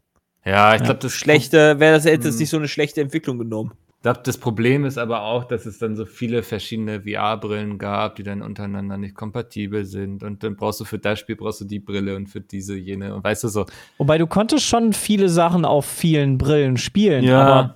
Ja, 0.45 0.75
ich 0.75 0.83
glaube, 0.83 0.99
das 0.99 1.11
schlechte, 1.13 1.79
wäre 1.79 1.95
das, 1.95 2.05
hätte 2.05 2.27
es 2.29 2.35
Mhm. 2.35 2.39
nicht 2.41 2.49
so 2.49 2.57
eine 2.57 2.67
schlechte 2.67 3.01
Entwicklung 3.01 3.37
genommen. 3.37 3.73
Ich 3.97 4.03
glaube, 4.03 4.21
das 4.23 4.37
Problem 4.37 4.85
ist 4.85 4.97
aber 4.97 5.23
auch, 5.23 5.43
dass 5.43 5.65
es 5.65 5.77
dann 5.77 5.97
so 5.97 6.05
viele 6.05 6.41
verschiedene 6.41 7.01
VR-Brillen 7.01 7.77
gab, 7.77 8.15
die 8.15 8.23
dann 8.23 8.41
untereinander 8.41 8.97
nicht 8.97 9.13
kompatibel 9.13 9.83
sind. 9.83 10.23
Und 10.23 10.41
dann 10.41 10.55
brauchst 10.55 10.79
du 10.79 10.85
für 10.85 10.97
das 10.99 11.19
Spiel 11.19 11.35
brauchst 11.35 11.59
du 11.59 11.65
die 11.65 11.79
Brille 11.79 12.15
und 12.15 12.27
für 12.27 12.39
diese 12.39 12.77
jene. 12.77 13.13
Und 13.13 13.25
weißt 13.25 13.43
du 13.43 13.49
so, 13.49 13.65
Wobei 13.97 14.17
du 14.17 14.25
konntest 14.25 14.65
schon 14.65 14.93
viele 14.93 15.27
Sachen 15.27 15.65
auf 15.65 15.85
vielen 15.85 16.37
Brillen 16.37 16.77
spielen, 16.77 17.25
Ja. 17.25 17.41
aber, 17.41 17.75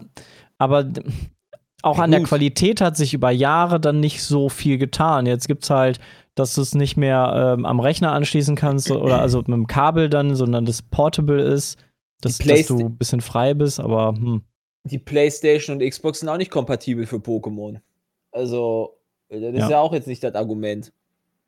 aber 0.58 0.90
auch 1.84 2.00
an 2.00 2.12
der. 2.12 2.24
Qualität 2.24 2.82
hat 2.82 2.98
sich 2.98 3.14
über 3.14 3.30
Jahre 3.32 3.80
dann 3.80 4.00
nicht 4.00 4.24
so 4.24 4.50
viel 4.50 4.78
getan. 4.78 5.26
Jetzt 5.26 5.48
gibt's 5.48 5.70
halt, 5.70 6.00
dass 6.36 6.56
du 6.56 6.62
es 6.62 6.74
nicht 6.74 6.98
mehr 6.98 7.54
ähm, 7.58 7.66
am 7.66 7.80
Rechner 7.80 8.12
anschließen 8.14 8.56
kannst 8.56 8.90
oder 8.90 9.20
also 9.22 9.38
mit 9.40 9.48
dem 9.50 9.68
Kabel 9.68 10.10
dann, 10.10 10.36
sondern 10.36 10.66
das 10.66 10.82
portable 10.82 11.42
ist, 11.44 11.78
dass, 12.22 12.40
dass 12.40 12.66
du 12.68 12.80
ein 12.80 12.98
bisschen 12.98 13.22
frei 13.22 13.54
bist, 13.54 13.80
aber 13.80 14.16
hm. 14.16 14.42
Die 14.86 14.98
PlayStation 14.98 15.78
und 15.82 15.88
Xbox 15.90 16.20
sind 16.20 16.28
auch 16.30 16.38
nicht 16.38 16.52
kompatibel 16.52 17.06
für 17.06 17.16
Pokémon. 17.18 17.80
Also, 18.32 18.98
das 19.30 19.40
ist 19.54 19.70
Ja. 19.70 19.80
auch 19.80 19.94
jetzt 19.94 20.08
nicht 20.08 20.24
das 20.24 20.36
Argument. 20.36 20.92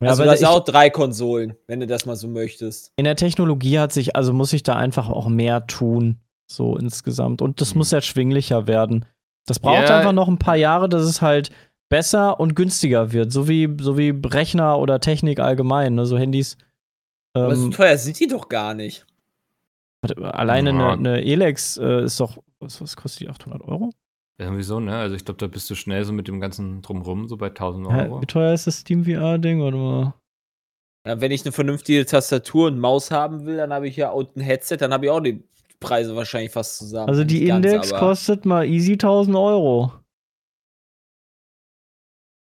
Ja, 0.01 0.09
also, 0.09 0.23
aber 0.23 0.31
hast 0.31 0.41
ich- 0.41 0.47
auch 0.47 0.63
drei 0.63 0.89
Konsolen, 0.89 1.53
wenn 1.67 1.79
du 1.79 1.87
das 1.87 2.05
mal 2.05 2.15
so 2.15 2.27
möchtest. 2.27 2.91
in 2.97 3.05
der 3.05 3.15
Technologie 3.15 3.79
hat 3.79 3.91
sich, 3.91 4.15
also 4.15 4.31
muss 4.33 4.53
ich 4.53 4.63
da 4.63 4.75
einfach 4.75 5.09
auch 5.09 5.27
mehr 5.27 5.65
tun, 5.67 6.19
so 6.47 6.77
insgesamt. 6.77 7.41
Und 7.41 7.59
das 7.59 7.73
Mhm. 7.73 7.79
muss 7.79 7.91
erschwinglicher 7.93 8.67
werden. 8.67 9.05
Das 9.47 9.59
braucht 9.59 9.89
Ja. 9.89 9.97
einfach 9.97 10.11
noch 10.13 10.27
ein 10.27 10.39
paar 10.39 10.55
Jahre, 10.55 10.89
dass 10.89 11.03
es 11.03 11.21
halt 11.21 11.51
besser 11.89 12.39
und 12.39 12.55
günstiger 12.55 13.11
wird. 13.11 13.31
So 13.31 13.47
wie, 13.47 13.69
so 13.79 13.97
wie 13.97 14.09
Rechner 14.09 14.79
oder 14.79 14.99
Technik 14.99 15.39
allgemein, 15.39 15.95
ne? 15.95 16.05
so 16.05 16.17
Handys. 16.17 16.57
Aber 17.35 17.55
so 17.55 17.65
Ähm, 17.65 17.71
teuer 17.71 17.97
sind 17.97 18.19
die 18.19 18.27
doch 18.27 18.49
gar 18.49 18.73
nicht. 18.73 19.05
alleine 20.21 20.69
Ja. 20.71 20.89
eine, 20.91 20.91
eine 21.11 21.25
Elex 21.25 21.77
äh, 21.77 22.03
ist 22.03 22.19
doch, 22.19 22.37
was, 22.59 22.81
was 22.81 22.95
kostet 22.95 23.21
die? 23.21 23.29
800 23.29 23.61
Euro? 23.63 23.91
irgendwie 24.37 24.63
so, 24.63 24.81
ne? 24.81 24.97
Also 24.97 25.15
ich 25.15 25.23
glaube, 25.23 25.37
da 25.37 25.47
bist 25.47 25.69
du 25.69 25.75
schnell 25.75 26.03
so 26.03 26.11
mit 26.11 26.27
dem 26.27 26.41
ganzen 26.41 26.81
Drumrum, 26.81 27.29
so 27.29 27.37
bei 27.37 27.47
1000 27.47 27.87
Hä, 27.89 28.01
Euro. 28.09 28.21
wie 28.21 28.25
teuer 28.25 28.53
ist 28.53 28.67
das 28.67 28.79
Steam 28.79 29.05
VR-Ding? 29.05 29.61
Warte 29.61 29.77
mal. 29.77 30.13
Ja, 31.07 31.21
wenn 31.21 31.31
ich 31.31 31.43
eine 31.45 31.53
vernünftige 31.53 32.05
Tastatur 32.05 32.67
und 32.67 32.77
Maus 32.77 33.11
haben 33.11 33.45
will, 33.45 33.55
dann 33.55 33.71
habe 33.71 33.87
ich 33.87 33.95
ja 33.95 34.09
und 34.09 34.35
ein 34.35 34.41
Headset, 34.41 34.75
dann 34.77 34.91
habe 34.91 35.05
ich 35.05 35.11
auch 35.11 35.21
die 35.21 35.41
Preise 35.79 36.15
wahrscheinlich 36.15 36.51
fast 36.51 36.77
zusammen. 36.77 37.09
Also 37.09 37.23
die 37.23 37.45
ganz, 37.45 37.65
Index 37.65 37.93
kostet 37.93 38.45
mal 38.45 38.65
easy 38.65 38.93
1000 38.93 39.35
Euro. 39.35 39.91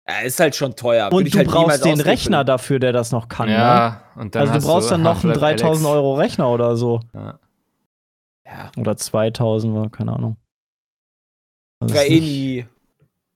Ja, 0.09 0.21
ist 0.21 0.41
halt 0.41 0.57
schon 0.57 0.75
teuer. 0.75 1.07
Würde 1.07 1.17
Und 1.17 1.27
ich 1.27 1.33
du 1.33 1.39
halt 1.39 1.49
braust 1.49 1.85
den. 1.85 2.01
Rechner 2.01 2.45
dafür, 2.45 2.79
der 2.79 2.93
das 2.93 3.13
noch 3.13 3.29
kann. 3.29 3.49
Ne? 3.49 3.55
ja, 3.55 4.03
und 4.17 4.35
dann 4.35 4.49
Also 4.49 4.61
du 4.61 4.67
brauchst 4.67 4.91
dann 4.91 5.03
noch 5.03 5.23
einen 5.23 5.33
Half-Life 5.33 5.57
3000 5.57 5.87
Alyx. 5.87 5.97
Euro 5.97 6.15
Rechner 6.15 6.51
oder 6.51 6.77
so. 6.77 7.01
Ja. 7.15 7.39
Ja, 8.47 8.73
Oder 8.79 8.97
2000, 8.97 9.75
war, 9.75 9.91
keine 9.91 10.15
Ahnung. 10.15 10.39
ich 11.87 11.93
war 11.95 12.05
eh 12.07 12.19
nie, 12.21 12.67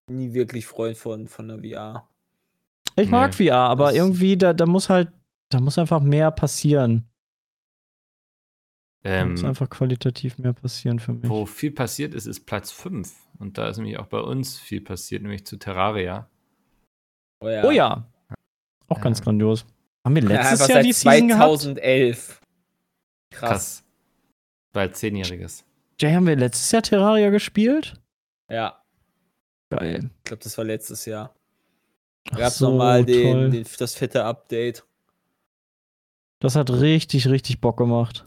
nie 0.09 0.33
wirklich 0.33 0.67
Freund 0.67 0.97
von, 0.97 1.29
von 1.29 1.49
der 1.49 1.59
VR. 1.59 2.09
Ich 2.97 3.11
mag 3.11 3.39
Nee, 3.39 3.49
VR, 3.51 3.57
aber 3.59 3.87
das- 3.89 3.97
irgendwie, 3.97 4.39
da, 4.39 4.55
da 4.55 4.65
muss 4.65 4.89
halt, 4.89 5.13
da 5.51 5.61
muss 5.61 5.77
einfach 5.77 6.01
mehr 6.01 6.31
passieren. 6.31 7.07
Ähm, 9.05 9.33
muss 9.33 9.43
einfach 9.45 9.69
qualitativ 9.69 10.39
mehr 10.39 10.53
passieren 10.53 10.99
für 11.01 11.13
mich. 11.13 11.29
wo 11.29 11.45
viel 11.47 11.73
passiert 11.73 12.15
ist, 12.15 12.27
ist 12.27 12.47
Platz 12.47 12.71
5. 12.71 13.13
Und 13.39 13.59
da 13.59 13.69
ist 13.69 13.77
nämlich 13.79 13.99
auch 13.99 14.07
bei 14.07 14.21
uns 14.21 14.59
viel 14.59 14.81
passiert, 14.81 15.23
nämlich 15.23 15.45
zu 15.45 15.57
Terraria. 15.57 16.29
Oh 17.41 17.49
ja. 17.49 17.65
Oh 17.65 17.71
ja. 17.73 18.07
Auch 18.89 18.99
Ja. 18.99 19.03
ganz 19.03 19.21
grandios. 19.23 19.67
Haben 20.05 20.15
wir 20.17 20.23
Ja, 20.23 20.29
letztes 20.29 20.53
einfach 20.53 20.69
Jahr 20.69 20.77
seit 20.79 20.87
die 20.87 20.93
Season 20.93 21.29
gehabt? 21.29 21.61
2011. 21.61 22.41
Krass. 23.31 23.49
Krass. 23.51 23.85
Bald 24.73 24.97
Zehnjähriges. 24.97 25.65
Jay, 26.01 26.13
haben 26.15 26.27
wir 26.27 26.37
letztes 26.37 26.71
Jahr 26.71 26.83
Terraria 26.83 27.31
gespielt? 27.31 27.95
Ja, 28.51 28.83
Geil. 29.71 30.11
ich 30.19 30.25
glaube, 30.25 30.43
das 30.43 30.57
war 30.59 30.65
letztes 30.65 31.05
Jahr. 31.07 31.35
Ach 32.31 32.39
Gab 32.39 32.49
es 32.49 32.59
so, 32.59 32.71
nochmal 32.71 33.05
toll. 33.05 33.15
den, 33.15 33.51
den, 33.51 33.67
das 33.79 33.95
fette 33.95 34.25
Update. 34.25 34.85
Das 36.41 36.55
hat 36.57 36.71
richtig, 36.71 37.29
richtig 37.29 37.61
Bock 37.61 37.77
gemacht. 37.79 38.25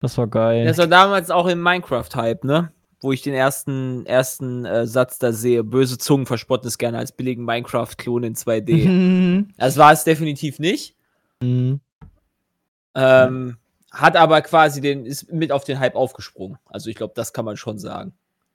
Das 0.00 0.16
war 0.18 0.26
geil. 0.28 0.64
Das 0.64 0.78
war 0.78 0.86
damals 0.86 1.30
auch 1.30 1.46
im 1.46 1.62
Minecraft-Hype, 1.62 2.44
ne? 2.44 2.72
Wo 3.00 3.12
ich 3.12 3.22
den 3.22 3.34
ersten, 3.34 4.06
ersten 4.06 4.64
äh, 4.64 4.86
Satz 4.86 5.18
da 5.18 5.32
sehe. 5.32 5.62
Böse 5.64 5.98
Zungen 5.98 6.26
verspotten 6.26 6.66
es 6.68 6.78
gerne 6.78 6.98
als 6.98 7.12
billigen 7.12 7.44
Minecraft-Klon 7.44 8.24
in 8.24 8.34
2D. 8.34 8.88
Mhm. 8.88 9.48
Das 9.56 9.76
war 9.76 9.92
es 9.92 10.04
definitiv 10.04 10.58
nicht. 10.58 10.96
Mhm. 11.42 11.80
Ähm, 12.94 13.56
hat 13.92 14.16
aber 14.16 14.42
quasi 14.42 14.80
den, 14.80 15.06
ist 15.06 15.32
mit 15.32 15.52
auf 15.52 15.64
den 15.64 15.78
Hype 15.78 15.94
aufgesprungen. 15.94 16.58
Also 16.66 16.90
ich 16.90 16.96
glaube, 16.96 17.12
das 17.16 17.32
kann 17.32 17.44
man 17.44 17.56
schon 17.56 17.78
sagen. 17.78 18.12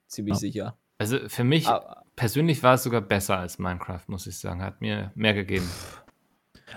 Ziemlich 0.07 0.35
Ja. 0.35 0.39
sicher. 0.39 0.77
Also 0.97 1.17
für 1.27 1.43
mich 1.43 1.67
Aber, 1.67 2.03
persönlich 2.15 2.61
war 2.63 2.75
es 2.75 2.83
sogar 2.83 3.01
besser 3.01 3.37
als 3.37 3.59
Minecraft, 3.59 4.03
muss 4.07 4.27
ich 4.27 4.37
sagen. 4.37 4.61
Hat 4.61 4.81
mir 4.81 5.11
mehr 5.15 5.33
gegeben. 5.33 5.69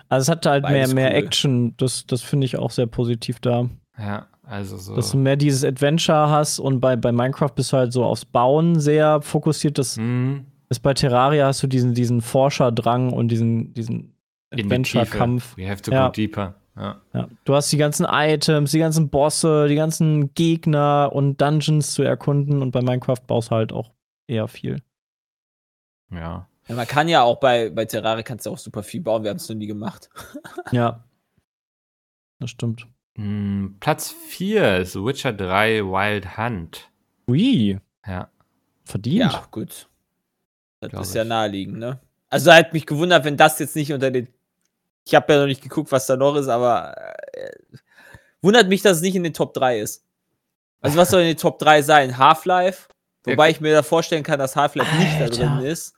Also 0.08 0.22
es 0.22 0.28
hatte 0.28 0.50
halt 0.50 0.62
mehr, 0.64 0.72
Beides 0.72 0.94
mehr 0.94 1.10
cool. 1.10 1.16
Action. 1.16 1.76
Das, 1.76 2.06
das 2.06 2.22
finde 2.22 2.44
ich 2.46 2.56
auch 2.56 2.70
sehr 2.70 2.86
positiv 2.86 3.40
da. 3.40 3.68
Ja, 3.98 4.26
also 4.46 4.76
so. 4.76 4.94
Dass 4.96 5.10
du 5.10 5.18
mehr 5.18 5.36
dieses 5.36 5.64
Adventure 5.64 6.30
hast 6.30 6.58
und 6.58 6.80
bei, 6.80 6.96
bei 6.96 7.12
Minecraft 7.12 7.50
bist 7.54 7.72
du 7.72 7.76
halt 7.76 7.92
so 7.92 8.04
aufs 8.04 8.24
Bauen 8.24 8.78
sehr 8.80 9.20
fokussiert. 9.22 9.76
Das 9.78 9.96
Hm, 9.96 10.46
ist 10.68 10.80
bei 10.80 10.94
Terraria 10.94 11.46
hast 11.46 11.62
du 11.62 11.66
diesen, 11.66 11.94
diesen 11.94 12.20
Forscherdrang 12.20 13.12
und 13.12 13.28
diesen, 13.28 13.72
diesen. 13.74 14.12
Adventure-Kampf. 14.52 15.56
We 15.56 15.68
have 15.68 15.82
to 15.82 15.90
Ja. 15.92 16.06
go 16.06 16.12
deeper. 16.12 16.54
Ja. 16.76 17.00
Ja. 17.12 17.28
Du 17.44 17.54
hast 17.54 17.72
die 17.72 17.76
ganzen 17.78 18.06
Items, 18.08 18.70
die 18.70 18.78
ganzen 18.78 19.08
Bosse, 19.08 19.66
die 19.66 19.74
ganzen 19.74 20.32
Gegner 20.34 21.10
und 21.12 21.40
Dungeons 21.40 21.92
zu 21.94 22.02
erkunden 22.02 22.62
und 22.62 22.70
bei 22.70 22.80
Minecraft 22.82 23.20
baust 23.26 23.50
du 23.50 23.54
halt 23.56 23.72
auch 23.72 23.90
eher 24.28 24.46
viel. 24.46 24.80
ja. 26.12 26.46
ja, 26.68 26.74
man 26.74 26.86
kann 26.86 27.08
ja 27.08 27.22
auch 27.22 27.40
bei, 27.40 27.70
bei 27.70 27.84
Terraria 27.86 28.22
kannst 28.22 28.46
du 28.46 28.50
auch 28.50 28.58
super 28.58 28.82
viel 28.82 29.00
bauen. 29.00 29.22
Wir 29.24 29.30
haben 29.30 29.36
es 29.38 29.48
noch 29.48 29.56
nie 29.56 29.66
gemacht. 29.66 30.08
Ja. 30.70 31.02
Das 32.38 32.50
stimmt. 32.50 32.86
Hm, 33.16 33.76
Platz 33.80 34.10
4 34.28 34.78
ist 34.78 34.94
Witcher 34.96 35.32
3 35.32 35.80
Wild 35.84 36.36
Hunt. 36.36 36.90
Ui, 37.28 37.78
Ja. 38.06 38.30
verdient. 38.84 39.32
Ja, 39.32 39.46
gut. 39.50 39.88
Das 40.80 40.90
Glaub 40.90 41.02
ist 41.02 41.14
ja 41.14 41.24
naheliegend, 41.24 41.78
ne? 41.78 41.98
Also 42.28 42.52
hat 42.52 42.72
mich 42.72 42.86
gewundert, 42.86 43.24
wenn 43.24 43.36
das 43.36 43.58
jetzt 43.58 43.74
nicht 43.76 43.92
unter 43.92 44.10
den. 44.10 44.28
Ich 45.06 45.14
habe 45.14 45.32
ja 45.32 45.40
noch 45.40 45.46
nicht 45.46 45.62
geguckt, 45.62 45.90
was 45.92 46.06
da 46.06 46.16
noch 46.16 46.34
ist, 46.36 46.48
aber 46.48 46.94
äh, 47.32 47.50
wundert 48.42 48.68
mich, 48.68 48.82
dass 48.82 48.98
es 48.98 49.02
nicht 49.02 49.14
in 49.16 49.22
den 49.24 49.32
Top 49.32 49.54
3 49.54 49.80
ist. 49.80 50.04
Also 50.80 50.98
was 50.98 51.10
soll 51.10 51.22
in 51.22 51.28
den 51.28 51.36
Top 51.36 51.58
3 51.58 51.82
sein? 51.82 52.18
Half-Life? 52.18 52.88
Wobei 53.24 53.50
ich 53.50 53.60
mir 53.60 53.72
da 53.72 53.82
vorstellen 53.82 54.22
kann, 54.22 54.38
dass 54.38 54.54
Half-Life 54.56 54.94
nicht 54.96 55.20
da 55.20 55.26
drin 55.28 55.64
ist. 55.64 55.94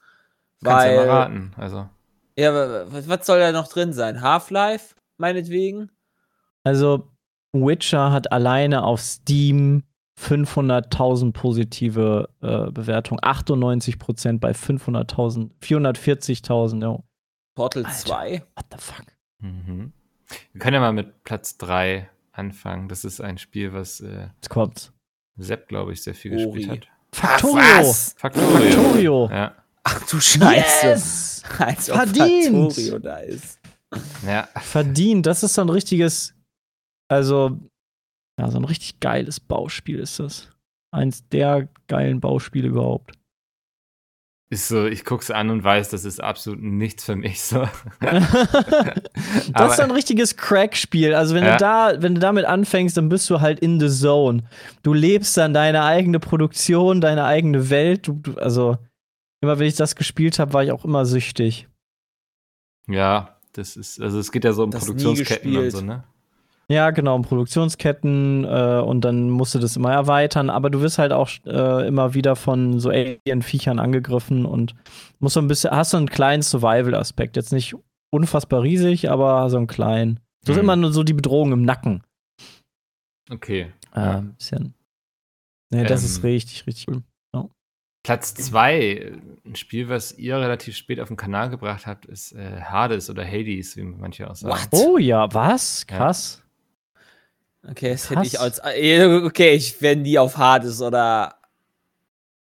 Kannst 0.63 0.85
ja 0.87 0.91
Weil, 0.91 0.95
mal 0.97 1.09
raten. 1.09 1.53
Also, 1.57 1.89
ja, 2.37 2.53
wa- 2.53 2.85
wa- 2.91 3.03
was 3.05 3.25
soll 3.25 3.39
da 3.39 3.51
noch 3.51 3.67
drin 3.67 3.93
sein? 3.93 4.21
Half-Life, 4.21 4.95
meinetwegen? 5.17 5.91
Also, 6.63 7.07
Witcher 7.53 8.11
hat 8.11 8.31
alleine 8.31 8.83
auf 8.83 9.01
Steam 9.01 9.83
500.000 10.19 11.31
positive 11.31 12.29
äh, 12.41 12.71
Bewertungen. 12.71 13.19
98% 13.21 14.39
bei 14.39 14.51
500.000, 14.51 15.49
440.000, 15.61 16.81
ja. 16.81 16.99
Portal 17.55 17.85
Alter. 17.85 17.97
2? 17.97 18.43
What 18.55 18.65
the 18.71 18.77
fuck? 18.77 19.05
mhm. 19.39 19.93
Wir 20.51 20.59
können 20.61 20.75
ja 20.75 20.79
mal 20.81 20.93
mit 20.93 21.23
Platz 21.23 21.57
3 21.57 22.07
anfangen. 22.33 22.87
Das 22.87 23.03
ist 23.03 23.19
ein 23.19 23.37
Spiel, 23.39 23.73
was 23.73 23.99
äh, 24.01 24.27
Jetzt 24.35 24.49
kommt's. 24.49 24.91
Sepp, 25.37 25.67
glaube 25.67 25.93
ich, 25.93 26.03
sehr 26.03 26.13
viel 26.13 26.33
Ori. 26.33 26.59
gespielt 26.59 26.69
hat. 26.81 26.87
Factorio! 27.11 27.55
was? 27.79 28.13
Factorio. 28.17 28.69
Factorio! 28.71 29.29
Ja. 29.31 29.55
Ach 29.83 30.07
du 30.07 30.19
Scheiße. 30.19 30.87
Yes! 30.87 31.43
Als 31.57 31.87
Verdient. 31.87 32.73
Factorio 32.73 32.99
da 32.99 33.17
ist. 33.17 33.59
ja. 34.27 34.47
Verdient. 34.61 35.25
Das 35.25 35.41
ist 35.41 35.55
so 35.55 35.61
ein 35.61 35.69
richtiges, 35.69 36.35
also, 37.09 37.59
ja, 38.39 38.49
so 38.49 38.57
ein 38.57 38.65
richtig 38.65 38.99
geiles 38.99 39.39
Bauspiel 39.39 39.99
ist 39.99 40.19
das. 40.19 40.49
Eins 40.91 41.27
der 41.29 41.67
geilen 41.87 42.19
Bauspiele 42.19 42.67
überhaupt. 42.69 43.13
Ist 44.51 44.67
so, 44.67 44.87
ich 44.87 45.05
gucke 45.05 45.21
es 45.21 45.29
an 45.29 45.51
und 45.51 45.63
weiß, 45.63 45.89
das 45.89 46.05
ist 46.05 46.19
absolut 46.23 46.59
nichts 46.59 47.03
für 47.05 47.15
mich. 47.15 47.39
So. 47.41 47.67
das 47.99 49.53
Aber- 49.53 49.67
ist 49.67 49.75
so 49.77 49.83
ein 49.83 49.91
richtiges 49.91 50.37
Crack-Spiel. 50.37 51.13
Also 51.13 51.35
wenn 51.35 51.43
Ja. 51.43 51.51
du 51.53 51.57
da, 51.59 52.01
wenn 52.01 52.15
du 52.15 52.21
damit 52.21 52.45
anfängst, 52.45 52.97
dann 52.97 53.09
bist 53.09 53.29
du 53.29 53.41
halt 53.41 53.59
in 53.59 53.79
the 53.79 53.89
zone. 53.89 54.43
Du 54.81 54.93
lebst 54.93 55.37
dann 55.37 55.53
deine 55.53 55.83
eigene 55.83 56.19
Produktion, 56.19 56.99
deine 57.01 57.25
eigene 57.25 57.69
Welt. 57.69 58.07
Du, 58.07 58.13
du, 58.13 58.37
also 58.39 58.77
immer 59.41 59.59
wenn 59.59 59.67
ich 59.67 59.75
das 59.75 59.95
gespielt 59.95 60.39
habe, 60.39 60.53
war 60.53 60.63
ich 60.63 60.71
auch 60.71 60.83
immer 60.83 61.05
süchtig. 61.05 61.67
Ja, 62.87 63.37
das 63.53 63.77
ist, 63.77 64.01
also 64.01 64.17
es 64.17 64.31
geht 64.31 64.45
ja 64.45 64.53
so 64.53 64.63
um 64.63 64.71
Das 64.71 64.85
Produktionsketten 64.85 65.55
und 65.55 65.69
so, 65.69 65.81
ne? 65.81 66.05
Ja, 66.71 66.91
genau, 66.91 67.17
Produktionsketten 67.19 68.43
äh, 68.45 68.81
und 68.85 69.01
dann 69.01 69.29
musst 69.31 69.55
du 69.55 69.59
das 69.59 69.75
immer 69.75 69.91
erweitern, 69.91 70.51
aber 70.51 70.69
du 70.69 70.81
wirst 70.81 70.99
halt 70.99 71.11
auch 71.11 71.29
äh, 71.45 71.87
immer 71.87 72.13
wieder 72.13 72.35
von 72.35 72.79
so 72.79 72.89
Alien-Viechern 72.89 73.79
angegriffen 73.79 74.45
und 74.45 74.75
musst 75.19 75.33
so 75.33 75.39
ein 75.41 75.47
bisschen, 75.47 75.71
hast 75.71 75.91
so 75.91 75.97
einen 75.97 76.09
kleinen 76.09 76.43
Survival-Aspekt. 76.43 77.35
Jetzt 77.37 77.51
nicht 77.53 77.75
unfassbar 78.11 78.61
riesig, 78.61 79.09
aber 79.09 79.49
so 79.49 79.57
einen 79.57 79.65
kleinen. 79.67 80.19
Du 80.45 80.51
hast 80.51 80.57
Mhm. 80.57 80.63
immer 80.63 80.75
nur 80.75 80.93
so 80.93 81.03
die 81.03 81.13
Bedrohung 81.13 81.51
im 81.53 81.63
Nacken. 81.63 82.03
Okay. 83.31 83.71
Äh, 83.95 83.99
Ja. 83.99 84.17
ein 84.19 84.35
bisschen. 84.35 84.73
Nee, 85.71 85.83
das 85.85 86.01
Ähm, 86.01 86.05
ist 86.05 86.23
richtig, 86.23 86.67
richtig 86.67 86.87
cool. 86.87 87.01
Platz 88.05 88.33
2, 88.33 89.11
ein 89.45 89.55
Spiel, 89.55 89.89
was 89.89 90.17
ihr 90.17 90.37
relativ 90.37 90.75
spät 90.77 91.01
auf 91.01 91.09
den 91.09 91.17
Kanal 91.17 91.49
gebracht 91.49 91.85
habt, 91.85 92.05
ist 92.05 92.31
äh, 92.31 92.61
Hades 92.61 93.09
oder 93.09 93.25
Hades, 93.25 93.75
wie 93.75 93.83
manche 93.83 94.29
auch 94.29 94.35
sagen. 94.35 94.53
What? 94.53 94.69
Oh 94.71 94.97
ja, 94.97 95.31
was? 95.33 95.85
Ja. 95.89 95.97
Okay, 97.67 97.91
das 97.91 98.03
Krass. 98.07 98.17
hätte 98.17 98.27
ich 98.27 98.39
als. 98.39 98.59
äh, 98.63 99.05
Okay, 99.23 99.53
ich 99.53 99.81
wäre 99.81 99.95
nie 99.95 100.17
auf 100.17 100.37
Hades 100.37 100.81
oder 100.81 101.35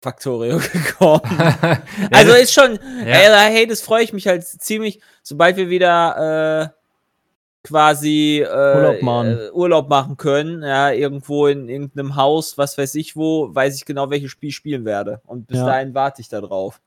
Factorio 0.00 0.58
gekommen. 0.72 1.20
Ja, 1.30 1.80
also 2.12 2.32
ist 2.34 2.52
schon. 2.52 2.74
ja. 2.74 3.04
Ey, 3.04 3.52
hey, 3.52 3.66
das 3.66 3.80
freue 3.80 4.04
ich 4.04 4.12
mich 4.12 4.26
halt 4.26 4.44
ziemlich, 4.46 5.00
sobald 5.22 5.56
wir 5.56 5.68
wieder 5.70 6.72
äh, 6.72 7.66
quasi 7.66 8.40
äh, 8.40 8.46
Urlaub 8.76 9.02
machen. 9.02 9.38
äh, 9.38 9.50
Urlaub 9.52 9.88
machen 9.88 10.16
können, 10.16 10.62
ja, 10.62 10.90
irgendwo 10.90 11.46
in 11.46 11.68
irgendeinem 11.68 12.16
Haus, 12.16 12.58
was 12.58 12.76
weiß 12.76 12.94
ich 12.96 13.16
wo, 13.16 13.54
weiß 13.54 13.76
ich 13.76 13.84
genau, 13.86 14.10
welches 14.10 14.30
Spiel 14.30 14.50
spielen 14.52 14.84
werde. 14.84 15.20
Und 15.26 15.46
bis 15.46 15.58
Ja. 15.58 15.66
dahin 15.66 15.94
warte 15.94 16.20
ich 16.20 16.28
darauf, 16.28 16.80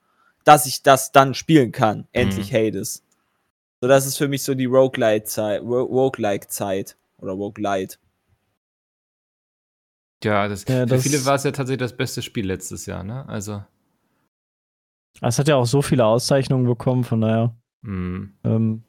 dass 0.44 0.66
ich 0.68 0.84
das 0.84 1.12
dann 1.12 1.34
spielen 1.34 1.72
kann. 1.72 2.08
Endlich 2.12 2.52
Mhm. 2.52 2.56
Hades. 2.58 3.04
So, 3.82 3.88
das 3.88 4.06
ist 4.06 4.18
für 4.18 4.28
mich 4.28 4.44
so 4.44 4.54
die 4.54 4.66
Roguelite-Zeit, 4.66 5.62
Ro- 5.62 5.84
Roguelike-Zeit. 5.84 6.96
Oder 7.20 7.32
Roguelite. 7.34 7.98
Ja, 10.24 10.48
das, 10.48 10.64
Ja, 10.68 10.82
für 10.82 10.86
das- 10.88 11.04
viele 11.04 11.26
war 11.26 11.36
es 11.36 11.44
ja 11.44 11.52
tatsächlich 11.52 11.80
das 11.80 11.96
beste 11.96 12.22
Spiel 12.22 12.46
letztes 12.48 12.86
Jahr, 12.86 13.04
ne? 13.04 13.28
Also, 13.28 13.64
Es 15.22 15.40
hat 15.40 15.48
ja 15.48 15.56
auch 15.56 15.66
so 15.66 15.82
viele 15.82 16.06
Auszeichnungen 16.06 16.66
bekommen, 16.68 17.04
von 17.04 17.22
daher. 17.22 17.56
mh, 17.82 18.28
Ähm, 18.44 18.84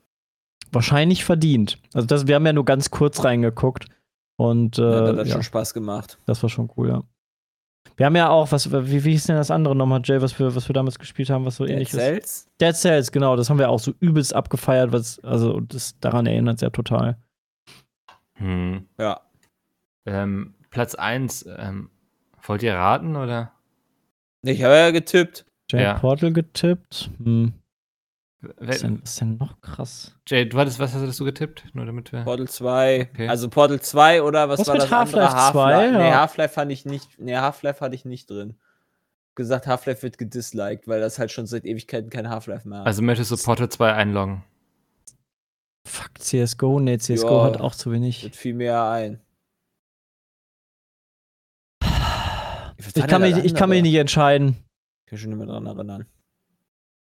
wahrscheinlich 0.72 1.24
verdient. 1.24 1.80
Also 1.94 2.06
das, 2.06 2.26
wir 2.26 2.34
haben 2.34 2.44
ja 2.46 2.52
nur 2.52 2.64
ganz 2.66 2.90
kurz 2.90 3.24
reingeguckt. 3.24 3.86
Und 4.36 4.78
äh, 4.78 4.82
Ja, 4.82 5.00
das 5.12 5.18
hat 5.18 5.26
ja, 5.26 5.32
schon 5.34 5.42
Spaß 5.42 5.74
gemacht. 5.74 6.18
das 6.26 6.42
war 6.42 6.50
schon 6.50 6.70
cool, 6.76 6.88
ja. 6.88 7.02
Wir 7.96 8.06
haben 8.06 8.14
ja 8.16 8.28
auch, 8.28 8.52
was, 8.52 8.70
wie, 8.70 9.02
wie 9.04 9.10
hieß 9.10 9.24
denn 9.24 9.36
das 9.36 9.50
andere 9.50 9.74
nochmal, 9.74 10.00
Jay, 10.04 10.20
was 10.22 10.38
wir, 10.38 10.54
was 10.54 10.68
wir 10.68 10.74
damals 10.74 10.98
gespielt 10.98 11.30
haben, 11.30 11.44
was 11.46 11.56
so 11.56 11.64
ähnlich 11.64 11.88
ist? 11.88 11.96
Cells? 11.96 12.48
Dead 12.60 12.74
Cells, 12.76 13.10
genau, 13.10 13.34
das 13.34 13.48
haben 13.50 13.58
wir 13.58 13.70
auch 13.70 13.80
so 13.80 13.92
übelst 13.98 14.34
abgefeiert, 14.34 14.92
was, 14.92 15.18
also 15.24 15.60
das, 15.60 15.98
daran 15.98 16.26
erinnert 16.26 16.56
es 16.56 16.60
ja 16.60 16.70
total. 16.70 17.16
hm. 18.34 18.86
Ja. 18.98 19.20
Ähm, 20.06 20.54
Platz 20.78 20.94
1, 20.94 21.44
ähm, 21.58 21.90
wollt 22.46 22.62
ihr 22.62 22.72
raten 22.72 23.16
oder? 23.16 23.50
Ich 24.42 24.62
habe 24.62 24.74
ja 24.76 24.90
getippt. 24.92 25.44
Jay 25.68 25.82
Ja. 25.82 25.98
Portal 25.98 26.32
getippt. 26.32 27.10
Hm. 27.20 27.52
Was 28.58 28.76
ist, 28.76 28.82
denn, 28.84 29.02
was 29.02 29.10
ist 29.10 29.20
denn 29.20 29.36
noch 29.38 29.60
krass? 29.60 30.14
Jay, 30.28 30.48
du 30.48 30.56
hattest, 30.56 30.78
was 30.78 30.94
hast 30.94 31.18
du 31.18 31.24
getippt? 31.24 31.64
Nur 31.72 31.84
damit 31.84 32.12
wir. 32.12 32.22
Portal 32.22 32.46
2. 32.46 33.08
Okay. 33.12 33.26
Also 33.28 33.48
Portal 33.48 33.80
2 33.80 34.22
oder 34.22 34.48
was, 34.48 34.60
Was 34.60 34.68
war 34.68 34.74
mit 34.76 34.82
das 34.84 34.92
andere? 34.92 35.22
Half-Life 35.22 35.52
2? 35.52 35.60
Half-Life. 35.74 35.98
Nee, 35.98 36.08
Ja. 36.10 36.20
Half-Life 36.20 36.54
fand 36.54 36.70
ich 36.70 36.84
nicht. 36.86 37.18
Nee, 37.18 37.34
Half-Life 37.36 37.80
hatte 37.80 37.96
ich 37.96 38.04
nicht 38.04 38.30
drin. 38.30 38.54
Gesagt, 39.34 39.66
Half-Life 39.66 40.04
wird 40.04 40.16
gedisliked, 40.16 40.86
weil 40.86 41.00
das 41.00 41.18
halt 41.18 41.32
schon 41.32 41.46
seit 41.46 41.64
Ewigkeiten 41.64 42.08
kein 42.08 42.30
Half-Life 42.30 42.68
mehr 42.68 42.78
hat. 42.78 42.86
Also 42.86 43.02
möchtest 43.02 43.32
du 43.32 43.36
Portal 43.36 43.68
2 43.68 43.94
einloggen? 43.94 44.44
Fuck, 45.84 46.18
CSGO? 46.20 46.78
Nee, 46.78 46.98
CSGO 46.98 47.38
Ja. 47.38 47.44
hat 47.46 47.60
auch 47.60 47.74
zu 47.74 47.90
wenig. 47.90 48.22
wird 48.22 48.36
viel 48.36 48.54
mehr 48.54 48.84
ein. 48.88 49.18
Ich 52.94 53.06
kann, 53.06 53.22
mich, 53.22 53.36
ich 53.38 53.54
kann 53.54 53.70
mich 53.70 53.82
nicht 53.82 53.94
entscheiden. 53.96 54.56
Ich 55.04 55.10
kann 55.10 55.18
schon 55.18 55.30
nicht 55.30 55.38
mehr 55.38 55.46
dran 55.46 55.66
erinnern. 55.66 56.06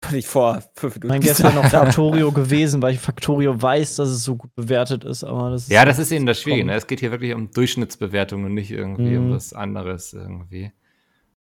Fand 0.04 0.16
ich 0.16 0.26
vor 0.26 0.62
fünf 0.74 0.96
Minuten. 0.96 1.08
Mein 1.08 1.24
wäre 1.24 1.52
noch. 1.54 1.64
Factorio 1.70 2.30
gewesen, 2.32 2.82
weil 2.82 2.92
ich 2.94 3.00
Factorio 3.00 3.60
weiß, 3.62 3.96
dass 3.96 4.10
es 4.10 4.22
so 4.24 4.36
gut 4.36 4.54
bewertet 4.54 5.04
ist, 5.04 5.24
aber 5.24 5.50
das 5.50 5.62
ist 5.62 5.70
Ja, 5.70 5.86
das 5.86 5.98
ist 5.98 6.12
eben 6.12 6.26
das 6.26 6.40
Schwierige. 6.40 6.66
Ne? 6.66 6.74
Es 6.74 6.86
geht 6.86 7.00
hier 7.00 7.10
wirklich 7.10 7.32
um 7.32 7.50
Durchschnittsbewertungen 7.50 8.44
und 8.44 8.54
nicht 8.54 8.70
irgendwie 8.70 9.16
um 9.16 9.28
Mhm. 9.28 9.34
was 9.34 9.54
anderes 9.54 10.12
irgendwie. 10.12 10.72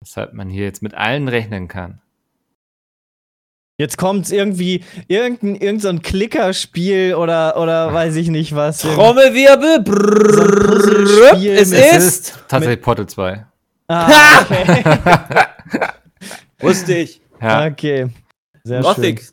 Weshalb 0.03 0.35
man 0.35 0.51
hier 0.51 0.65
jetzt 0.65 0.83
mit 0.83 0.93
allen 0.93 1.29
rechnen 1.29 1.69
kann. 1.69 2.03
Jetzt 3.81 3.97
kommt 3.97 4.31
irgendwie 4.31 4.85
irgendein, 5.09 5.55
irgendein 5.55 5.81
so 5.81 5.89
ein 5.89 6.03
Klickerspiel 6.03 7.15
oder, 7.15 7.57
oder 7.61 7.93
weiß 7.93 8.15
ich 8.17 8.29
nicht 8.29 8.55
was. 8.55 8.79
Trommelwirbel. 8.83 9.83
Brrrr, 9.83 11.31
Puzzlespiel 11.33 11.53
es 11.53 11.71
mit- 11.71 11.81
ist. 11.81 12.45
tatsächlich 12.47 12.83
Portal 12.83 13.07
2. 13.09 13.47
Ah, 13.89 14.43
okay. 14.51 14.85
Wusste 16.61 16.95
ich. 16.95 17.21
Ja. 17.41 17.67
okay. 17.67 18.09
Sehr 18.63 18.81
Gothic. 18.81 19.31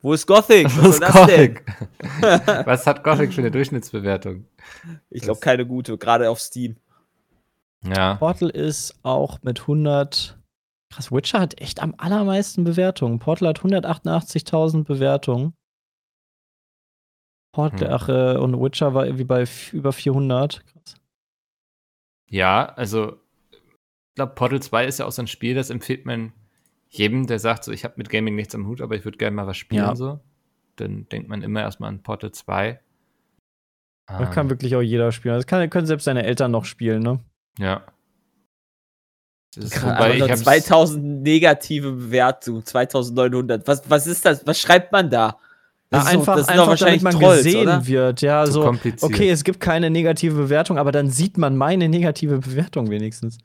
Wo 0.00 0.14
ist 0.14 0.26
Gothic? 0.26 0.64
Was, 0.66 0.74
soll 0.74 0.90
ist 0.90 1.00
das 1.02 1.26
denn? 1.26 1.54
Gothic? 1.54 2.66
Was 2.66 2.86
hat 2.86 3.04
Gothic 3.04 3.34
für 3.34 3.42
eine 3.42 3.50
Durchschnittsbewertung? 3.50 4.46
Ich 5.10 5.22
glaube, 5.22 5.40
keine 5.40 5.66
gute, 5.66 5.98
gerade 5.98 6.30
auf 6.30 6.40
Steam. 6.40 6.76
Ja. 7.84 8.12
schön. 8.12 8.18
Portal 8.18 8.50
ist 8.50 8.94
auch 9.02 9.42
mit 9.42 9.60
100. 9.60 10.38
Krass, 10.92 11.12
Witcher 11.12 11.40
hat 11.40 11.60
echt 11.60 11.80
am 11.82 11.94
allermeisten 11.98 12.64
Bewertungen. 12.64 13.18
Portal 13.18 13.48
hat 13.48 13.60
188.000 13.60 14.84
Bewertungen. 14.84 15.52
Portal, 17.52 17.88
Hm. 17.88 17.94
ach, 17.94 18.08
äh, 18.08 18.36
und 18.38 18.60
Witcher 18.60 18.94
war 18.94 19.04
irgendwie 19.04 19.24
bei 19.24 19.44
über 19.72 19.92
400. 19.92 20.64
Krass. 20.66 20.94
Ja, 22.28 22.64
also 22.64 23.18
glaube, 24.20 24.34
Portal 24.34 24.60
2 24.62 24.86
ist 24.86 24.98
ja 24.98 25.06
auch 25.06 25.12
so 25.12 25.22
ein 25.22 25.26
Spiel, 25.26 25.54
das 25.54 25.70
empfiehlt 25.70 26.06
man 26.06 26.32
jedem, 26.88 27.26
der 27.26 27.38
sagt, 27.38 27.64
so 27.64 27.72
ich 27.72 27.84
habe 27.84 27.94
mit 27.96 28.08
Gaming 28.10 28.34
nichts 28.34 28.54
am 28.54 28.66
Hut, 28.66 28.80
aber 28.80 28.94
ich 28.96 29.04
würde 29.04 29.18
gerne 29.18 29.34
mal 29.36 29.46
was 29.46 29.56
spielen 29.56 29.82
Ja. 29.84 29.94
so. 29.96 30.20
Dann 30.76 31.06
denkt 31.10 31.28
man 31.28 31.42
immer 31.42 31.60
erstmal 31.60 31.88
an 31.90 32.02
Portal 32.02 32.32
2. 32.32 32.80
Das 34.08 34.20
Ähm, 34.20 34.30
kann 34.30 34.50
wirklich 34.50 34.74
auch 34.74 34.80
jeder 34.80 35.12
spielen. 35.12 35.34
Das 35.34 35.46
kann, 35.46 35.68
können 35.70 35.86
selbst 35.86 36.04
seine 36.04 36.24
Eltern 36.24 36.50
noch 36.50 36.64
spielen, 36.64 37.02
ne? 37.02 37.20
Ja. 37.58 37.84
Das 39.54 39.64
ist, 39.66 39.82
wobei 39.82 40.12
ich 40.14 40.18
nur 40.20 40.28
hab's- 40.28 40.42
2000 40.44 41.22
negative 41.22 41.92
Bewertungen, 41.92 42.64
2900. 42.64 43.66
Was, 43.66 43.88
was 43.90 44.06
ist 44.06 44.24
das? 44.24 44.46
Was 44.46 44.60
schreibt 44.60 44.92
man 44.92 45.10
da? 45.10 45.38
Ja, 45.92 46.02
ist 46.02 46.06
einfach, 46.06 46.36
das 46.36 46.46
sind 46.46 46.56
doch 46.56 46.68
einfach 46.68 46.86
damit 46.86 47.02
man 47.02 47.12
Trolls, 47.14 47.42
gesehen 47.44 47.62
oder? 47.62 47.84
wird. 47.86 48.20
Ja, 48.22 48.44
zu 48.46 48.52
so, 48.52 48.62
kompliziert. 48.62 49.02
okay, 49.12 49.28
es 49.30 49.42
gibt 49.42 49.58
keine 49.58 49.90
negative 49.90 50.36
Bewertung, 50.36 50.78
aber 50.78 50.92
dann 50.92 51.10
sieht 51.10 51.36
man 51.36 51.56
meine 51.56 51.88
negative 51.88 52.38
Bewertung 52.38 52.90
wenigstens. 52.90 53.38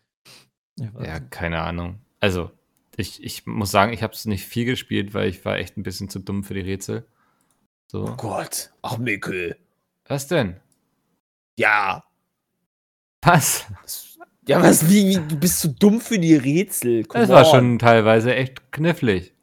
Ja, 0.77 1.19
keine 1.19 1.61
Ahnung. 1.61 1.99
Also, 2.19 2.51
Ich, 2.97 3.21
ich 3.23 3.45
muss 3.45 3.71
sagen, 3.71 3.91
ich 3.93 4.03
habe 4.03 4.13
es 4.13 4.25
nicht 4.25 4.45
viel 4.45 4.63
gespielt, 4.65 5.13
weil 5.13 5.27
ich 5.29 5.43
war 5.43 5.57
echt 5.57 5.75
ein 5.77 5.83
bisschen 5.83 6.07
zu 6.09 6.19
dumm 6.19 6.43
für 6.45 6.53
die 6.53 6.61
Rätsel. 6.61 7.05
Oh 7.07 8.05
So. 8.05 8.15
Gott. 8.17 8.71
Ach, 8.81 8.97
Mickel. 8.97 9.57
Was 10.07 10.27
denn? 10.27 10.57
Ja. 11.57 12.03
Was? 13.23 13.65
Ja, 14.47 14.61
was, 14.61 14.89
wie, 14.89 15.07
wie, 15.09 15.27
du 15.27 15.37
bist 15.37 15.59
zu 15.59 15.69
dumm 15.69 15.99
für 15.99 16.19
die 16.19 16.35
Rätsel. 16.35 17.03
Come 17.05 17.21
Das 17.25 17.29
war 17.31 17.45
on. 17.45 17.51
schon 17.51 17.79
teilweise 17.79 18.33
echt 18.35 18.71
knifflig. 18.71 19.33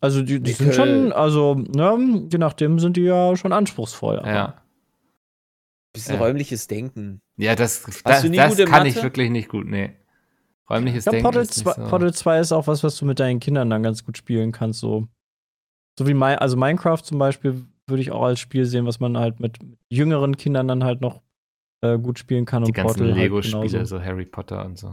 Also 0.00 0.22
die, 0.22 0.38
die 0.40 0.52
sind 0.52 0.74
schon, 0.74 1.12
also, 1.12 1.54
ne, 1.54 2.28
je 2.30 2.38
nachdem 2.38 2.78
sind 2.78 2.96
die 2.96 3.02
ja 3.02 3.34
schon 3.36 3.52
anspruchsvoll. 3.52 4.18
aber- 4.20 4.28
Ja. 4.32 4.62
Bisschen 5.92 6.14
Ja. 6.16 6.20
räumliches 6.20 6.66
Denken. 6.66 7.20
Ja, 7.36 7.54
das, 7.54 7.82
das, 7.82 8.02
das 8.02 8.22
kann 8.22 8.32
ich 8.86 8.94
Mathe? 8.94 9.02
wirklich 9.02 9.30
nicht 9.30 9.48
gut, 9.48 9.66
nee. 9.66 9.96
Räumliches 10.70 10.98
Ich 10.98 11.04
glaube, 11.04 11.16
Denken 11.16 11.22
Portal, 11.24 11.42
ist 11.42 11.56
nicht 11.56 11.64
2 11.66 11.82
so. 11.82 11.88
Portal 11.88 12.14
2 12.14 12.40
ist 12.40 12.52
auch 12.52 12.66
was, 12.66 12.84
was 12.84 12.96
du 12.98 13.04
mit 13.06 13.18
deinen 13.20 13.40
Kindern 13.40 13.70
dann 13.70 13.82
ganz 13.82 14.04
gut 14.04 14.18
spielen 14.18 14.52
kannst. 14.52 14.80
So, 14.80 15.08
so 15.98 16.06
wie 16.06 16.14
mein, 16.14 16.38
also 16.38 16.56
Minecraft 16.56 17.02
zum 17.02 17.18
Beispiel 17.18 17.64
würde 17.86 18.02
ich 18.02 18.10
auch 18.10 18.22
als 18.22 18.38
Spiel 18.38 18.66
sehen, 18.66 18.84
was 18.84 19.00
man 19.00 19.16
halt 19.16 19.40
mit 19.40 19.58
jüngeren 19.88 20.36
Kindern 20.36 20.68
dann 20.68 20.84
halt 20.84 21.00
noch 21.00 21.22
äh, 21.80 21.98
gut 21.98 22.18
spielen 22.18 22.44
kann. 22.44 22.64
die 22.64 22.68
und 22.68 22.74
ganzen 22.74 23.02
halt 23.06 23.16
Lego-Spiele, 23.16 23.66
genauso. 23.66 23.84
so 23.86 24.02
Harry 24.02 24.26
Potter 24.26 24.64
und 24.66 24.78
so. 24.78 24.92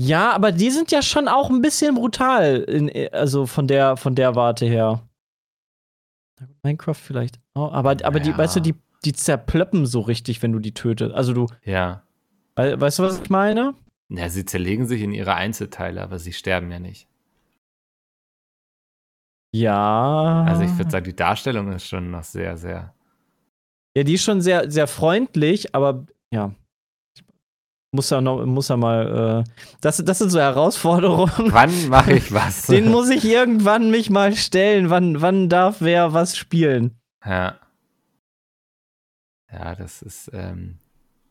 Ja, 0.00 0.32
aber 0.32 0.52
die 0.52 0.70
sind 0.70 0.92
ja 0.92 1.02
schon 1.02 1.26
auch 1.28 1.50
ein 1.50 1.60
bisschen 1.60 1.94
brutal, 1.96 2.58
in, 2.62 2.90
also 3.12 3.46
von 3.46 3.66
der, 3.66 3.96
von 3.96 4.14
der 4.14 4.36
Warte 4.36 4.66
her. 4.66 5.08
Minecraft 6.62 6.94
vielleicht. 6.94 7.40
auch, 7.54 7.72
aber 7.72 7.96
aber 8.04 8.20
die, 8.20 8.30
Ja. 8.30 8.38
weißt 8.38 8.56
du, 8.56 8.60
die, 8.60 8.74
die 9.04 9.12
zerplöppen 9.12 9.86
so 9.86 10.00
richtig, 10.00 10.42
wenn 10.42 10.52
du 10.52 10.58
die 10.58 10.74
tötest. 10.74 11.14
Also 11.14 11.32
du, 11.32 11.46
Ja. 11.64 12.02
wei- 12.54 12.80
weißt 12.80 12.98
du, 12.98 13.02
was 13.02 13.20
ich 13.20 13.30
meine? 13.30 13.74
Ja, 14.08 14.28
sie 14.28 14.44
zerlegen 14.44 14.86
sich 14.86 15.02
in 15.02 15.12
ihre 15.12 15.34
Einzelteile, 15.34 16.02
aber 16.02 16.18
sie 16.18 16.32
sterben 16.32 16.70
ja 16.70 16.78
nicht. 16.78 17.08
Ja. 19.54 20.44
Also 20.46 20.62
ich 20.62 20.76
würde 20.78 20.90
sagen, 20.90 21.04
die 21.04 21.16
Darstellung 21.16 21.72
ist 21.72 21.86
schon 21.86 22.10
noch 22.10 22.24
sehr, 22.24 22.56
sehr. 22.56 22.94
Ja, 23.96 24.04
die 24.04 24.14
ist 24.14 24.22
schon 24.24 24.40
sehr, 24.40 24.70
sehr 24.70 24.86
freundlich, 24.86 25.74
aber 25.74 26.06
ja. 26.32 26.54
Muss 27.94 28.08
ja 28.08 28.22
noch, 28.22 28.46
muss 28.46 28.68
ja 28.68 28.78
mal, 28.78 29.44
äh, 29.46 29.50
das, 29.82 29.98
das 29.98 30.16
sind 30.18 30.30
so 30.30 30.40
Herausforderungen. 30.40 31.52
Wann 31.52 31.88
mache 31.90 32.14
ich 32.14 32.32
was? 32.32 32.66
Den 32.68 32.90
muss 32.90 33.10
ich 33.10 33.22
irgendwann 33.26 33.90
mich 33.90 34.08
mal 34.08 34.34
stellen. 34.34 34.88
Wann, 34.88 35.20
wann 35.20 35.50
darf 35.50 35.76
wer 35.80 36.14
was 36.14 36.36
spielen? 36.36 36.96
ja. 37.24 37.58
Ja, 39.52 39.74
das 39.74 40.02
ist. 40.02 40.30
Ähm, 40.32 40.78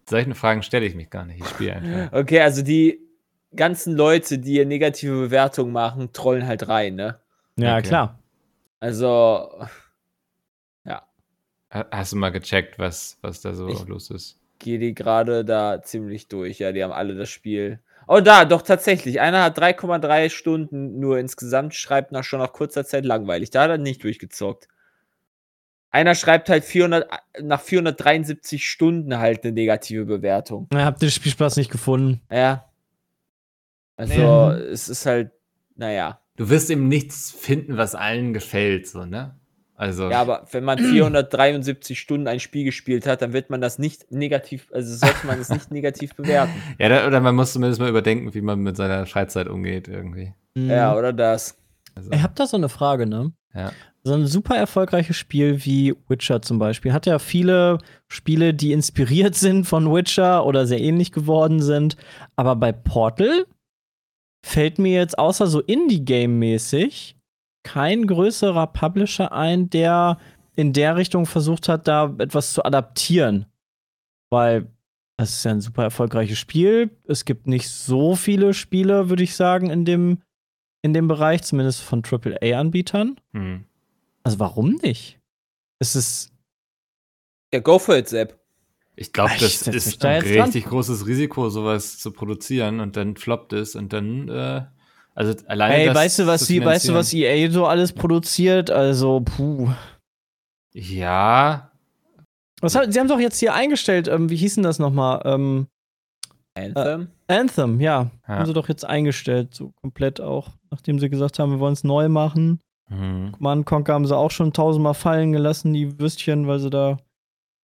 solchen 0.09 0.35
Fragen 0.35 0.61
stelle 0.63 0.85
ich 0.85 0.95
mich 0.95 1.09
gar 1.09 1.25
nicht. 1.25 1.39
Ich 1.41 1.47
spiele 1.49 1.73
einfach. 1.75 2.11
Okay, 2.19 2.41
also 2.41 2.61
die 2.61 2.99
ganzen 3.55 3.95
Leute, 3.95 4.39
die 4.39 4.51
hier 4.53 4.65
negative 4.65 5.13
Bewertungen 5.15 5.71
machen, 5.71 6.13
trollen 6.13 6.45
halt 6.47 6.67
rein, 6.67 6.95
ne? 6.95 7.19
Ja, 7.57 7.77
Okay. 7.77 7.87
klar. 7.87 8.19
Also, 8.79 9.51
Ha- 11.73 11.87
Hast 11.91 12.11
du 12.11 12.17
mal 12.17 12.31
gecheckt, 12.31 12.79
was, 12.79 13.17
was 13.21 13.41
da 13.41 13.53
so 13.53 13.67
Ich- 13.69 13.87
los 13.87 14.09
ist? 14.09 14.37
gehe 14.59 14.77
die 14.77 14.93
gerade 14.93 15.43
da 15.43 15.81
ziemlich 15.81 16.27
durch. 16.27 16.59
Ja, 16.59 16.71
die 16.71 16.83
haben 16.83 16.91
alle 16.91 17.15
das 17.15 17.29
Spiel. 17.29 17.79
Oh, 18.07 18.19
da, 18.19 18.45
doch 18.45 18.61
tatsächlich. 18.61 19.19
Einer 19.19 19.41
hat 19.43 19.57
3,3 19.57 20.29
Stunden 20.29 20.99
nur 20.99 21.17
insgesamt, 21.17 21.73
schreibt 21.73 22.11
nach 22.11 22.23
schon 22.23 22.39
nach 22.39 22.53
kurzer 22.53 22.85
Zeit 22.85 23.05
langweilig. 23.05 23.49
Da 23.49 23.63
hat 23.63 23.69
er 23.71 23.77
nicht 23.79 24.03
durchgezockt. 24.03 24.67
Einer 25.91 26.15
schreibt 26.15 26.49
halt 26.49 26.63
400, 26.63 27.05
nach 27.41 27.59
473 27.61 28.65
Stunden 28.67 29.17
halt 29.19 29.43
eine 29.43 29.51
negative 29.51 30.05
Bewertung. 30.05 30.67
Ja, 30.73 30.85
habt 30.85 31.01
ihr 31.03 31.07
den 31.07 31.11
Spielspaß 31.11 31.57
nicht 31.57 31.69
gefunden? 31.71 32.21
Ja. 32.31 32.65
Also, 33.97 34.13
Nee. 34.53 34.61
es 34.71 34.89
ist 34.89 35.05
halt, 35.05 35.31
naja. 35.75 36.19
Du 36.37 36.49
wirst 36.49 36.69
eben 36.69 36.87
nichts 36.87 37.31
finden, 37.31 37.77
was 37.77 37.93
allen 37.93 38.33
gefällt, 38.33 38.87
so, 38.87 39.05
ne? 39.05 39.35
Also. 39.75 40.09
Ja, 40.09 40.21
aber 40.21 40.47
wenn 40.51 40.63
man 40.63 40.77
473 40.77 41.99
Stunden 41.99 42.27
ein 42.27 42.39
Spiel 42.39 42.63
gespielt 42.65 43.05
hat, 43.07 43.21
dann 43.21 43.33
wird 43.33 43.49
man 43.49 43.61
das 43.61 43.79
nicht 43.79 44.11
negativ, 44.11 44.67
also 44.71 44.95
sollte 44.95 45.25
man 45.27 45.39
es 45.39 45.49
nicht 45.49 45.71
negativ 45.71 46.15
bewerten. 46.15 46.53
ja, 46.79 46.87
da, 46.87 47.07
oder 47.07 47.19
man 47.19 47.35
muss 47.35 47.53
zumindest 47.53 47.81
mal 47.81 47.89
überdenken, 47.89 48.33
wie 48.33 48.41
man 48.41 48.59
mit 48.59 48.77
seiner 48.77 49.05
Freizeit 49.07 49.47
umgeht, 49.47 49.87
irgendwie. 49.87 50.33
Ja, 50.55 50.95
oder 50.95 51.13
das. 51.13 51.57
Also, 51.95 52.11
Ich 52.11 52.21
hab 52.21 52.35
da 52.35 52.45
so 52.47 52.57
eine 52.57 52.69
Frage, 52.69 53.07
ne? 53.07 53.33
ja. 53.53 53.71
So 54.03 54.13
ein 54.13 54.25
super 54.25 54.55
erfolgreiches 54.55 55.15
Spiel 55.15 55.63
wie 55.63 55.95
Witcher 56.07 56.41
zum 56.41 56.57
Beispiel 56.57 56.91
hat 56.91 57.05
ja 57.05 57.19
viele 57.19 57.77
Spiele, 58.07 58.53
die 58.53 58.71
inspiriert 58.71 59.35
sind 59.35 59.65
von 59.65 59.93
Witcher 59.93 60.45
oder 60.45 60.65
sehr 60.65 60.79
ähnlich 60.79 61.11
geworden 61.11 61.61
sind. 61.61 61.97
Aber 62.35 62.55
bei 62.55 62.71
Portal 62.71 63.45
fällt 64.43 64.79
mir 64.79 64.93
jetzt 64.93 65.19
außer 65.19 65.47
so 65.47 65.61
Indie-Game-mäßig 65.61 67.15
kein 67.63 68.07
größerer 68.07 68.67
Publisher 68.67 69.31
ein, 69.31 69.69
der 69.69 70.17
in 70.55 70.73
der 70.73 70.95
Richtung 70.95 71.27
versucht 71.27 71.69
hat, 71.69 71.87
da 71.87 72.15
etwas 72.17 72.53
zu 72.53 72.65
adaptieren. 72.65 73.45
Weil 74.31 74.67
es 75.17 75.35
ist 75.35 75.43
ja 75.43 75.51
ein 75.51 75.61
super 75.61 75.83
erfolgreiches 75.83 76.39
Spiel. 76.39 76.89
Es 77.07 77.25
gibt 77.25 77.45
nicht 77.45 77.69
so 77.69 78.15
viele 78.15 78.53
Spiele, 78.53 79.09
würde 79.09 79.23
ich 79.23 79.35
sagen, 79.35 79.69
in 79.69 79.85
dem, 79.85 80.21
in 80.81 80.93
dem 80.93 81.07
Bereich, 81.07 81.43
zumindest 81.43 81.81
von 81.81 82.01
AAA-Anbietern. 82.03 83.17
Hm. 83.33 83.65
Also 84.23 84.39
warum 84.39 84.73
nicht? 84.75 85.19
Es 85.79 85.95
ist. 85.95 86.31
Ja, 87.53 87.59
go 87.59 87.79
for 87.79 87.97
it, 87.97 88.07
Sepp. 88.09 88.39
Ich 88.95 89.13
glaube, 89.13 89.31
Ich 89.35 89.39
das 89.59 89.65
mich 89.67 89.75
ist 89.75 90.03
da 90.03 90.09
ein 90.09 90.15
jetzt 90.23 90.35
dran. 90.35 90.43
richtig 90.45 90.65
großes 90.65 91.07
Risiko, 91.07 91.49
sowas 91.49 91.97
zu 91.97 92.11
produzieren 92.11 92.79
und 92.79 92.95
dann 92.97 93.15
floppt 93.15 93.53
es 93.53 93.75
und 93.75 93.93
dann, 93.93 94.27
äh, 94.29 94.63
also 95.15 95.33
alleine. 95.47 95.75
Ey, 95.75 95.85
das 95.87 95.95
weißt 95.95 96.19
du, 96.19 96.27
was 96.27 96.45
die, 96.45 96.63
weißt 96.63 96.89
du, 96.89 96.93
was 96.93 97.13
EA 97.13 97.49
so 97.49 97.65
alles 97.65 97.93
produziert? 97.93 98.69
Also, 98.69 99.21
puh. 99.21 99.69
Ja, 100.73 101.71
Was 102.61 102.75
hat, 102.75 102.93
sie 102.93 102.99
haben 102.99 103.07
doch 103.07 103.19
jetzt 103.19 103.39
hier 103.39 103.53
eingestellt, 103.53 104.07
ähm, 104.07 104.29
wie 104.29 104.35
hieß 104.37 104.55
denn 104.55 104.63
das 104.63 104.77
nochmal? 104.79 105.21
Ähm, 105.25 105.67
Anthem. 106.53 107.07
Anthem, 107.27 107.79
ja. 107.81 108.11
Ja. 108.27 108.35
Haben 108.35 108.45
sie 108.45 108.53
doch 108.53 108.69
jetzt 108.69 108.85
eingestellt, 108.85 109.53
so 109.55 109.71
komplett 109.81 110.21
auch, 110.21 110.49
nachdem 110.69 110.99
sie 110.99 111.09
gesagt 111.09 111.39
haben, 111.39 111.51
wir 111.51 111.59
wollen 111.59 111.73
es 111.73 111.83
neu 111.83 112.07
machen. 112.07 112.59
Hm. 112.87 113.31
Command 113.33 113.65
Conquer 113.65 113.93
haben 113.93 114.05
sie 114.05 114.15
auch 114.15 114.31
schon 114.31 114.53
tausendmal 114.53 114.93
fallen 114.93 115.31
gelassen, 115.31 115.73
die 115.73 115.99
Würstchen, 115.99 116.47
weil 116.47 116.59
sie 116.59 116.69
da 116.69 116.97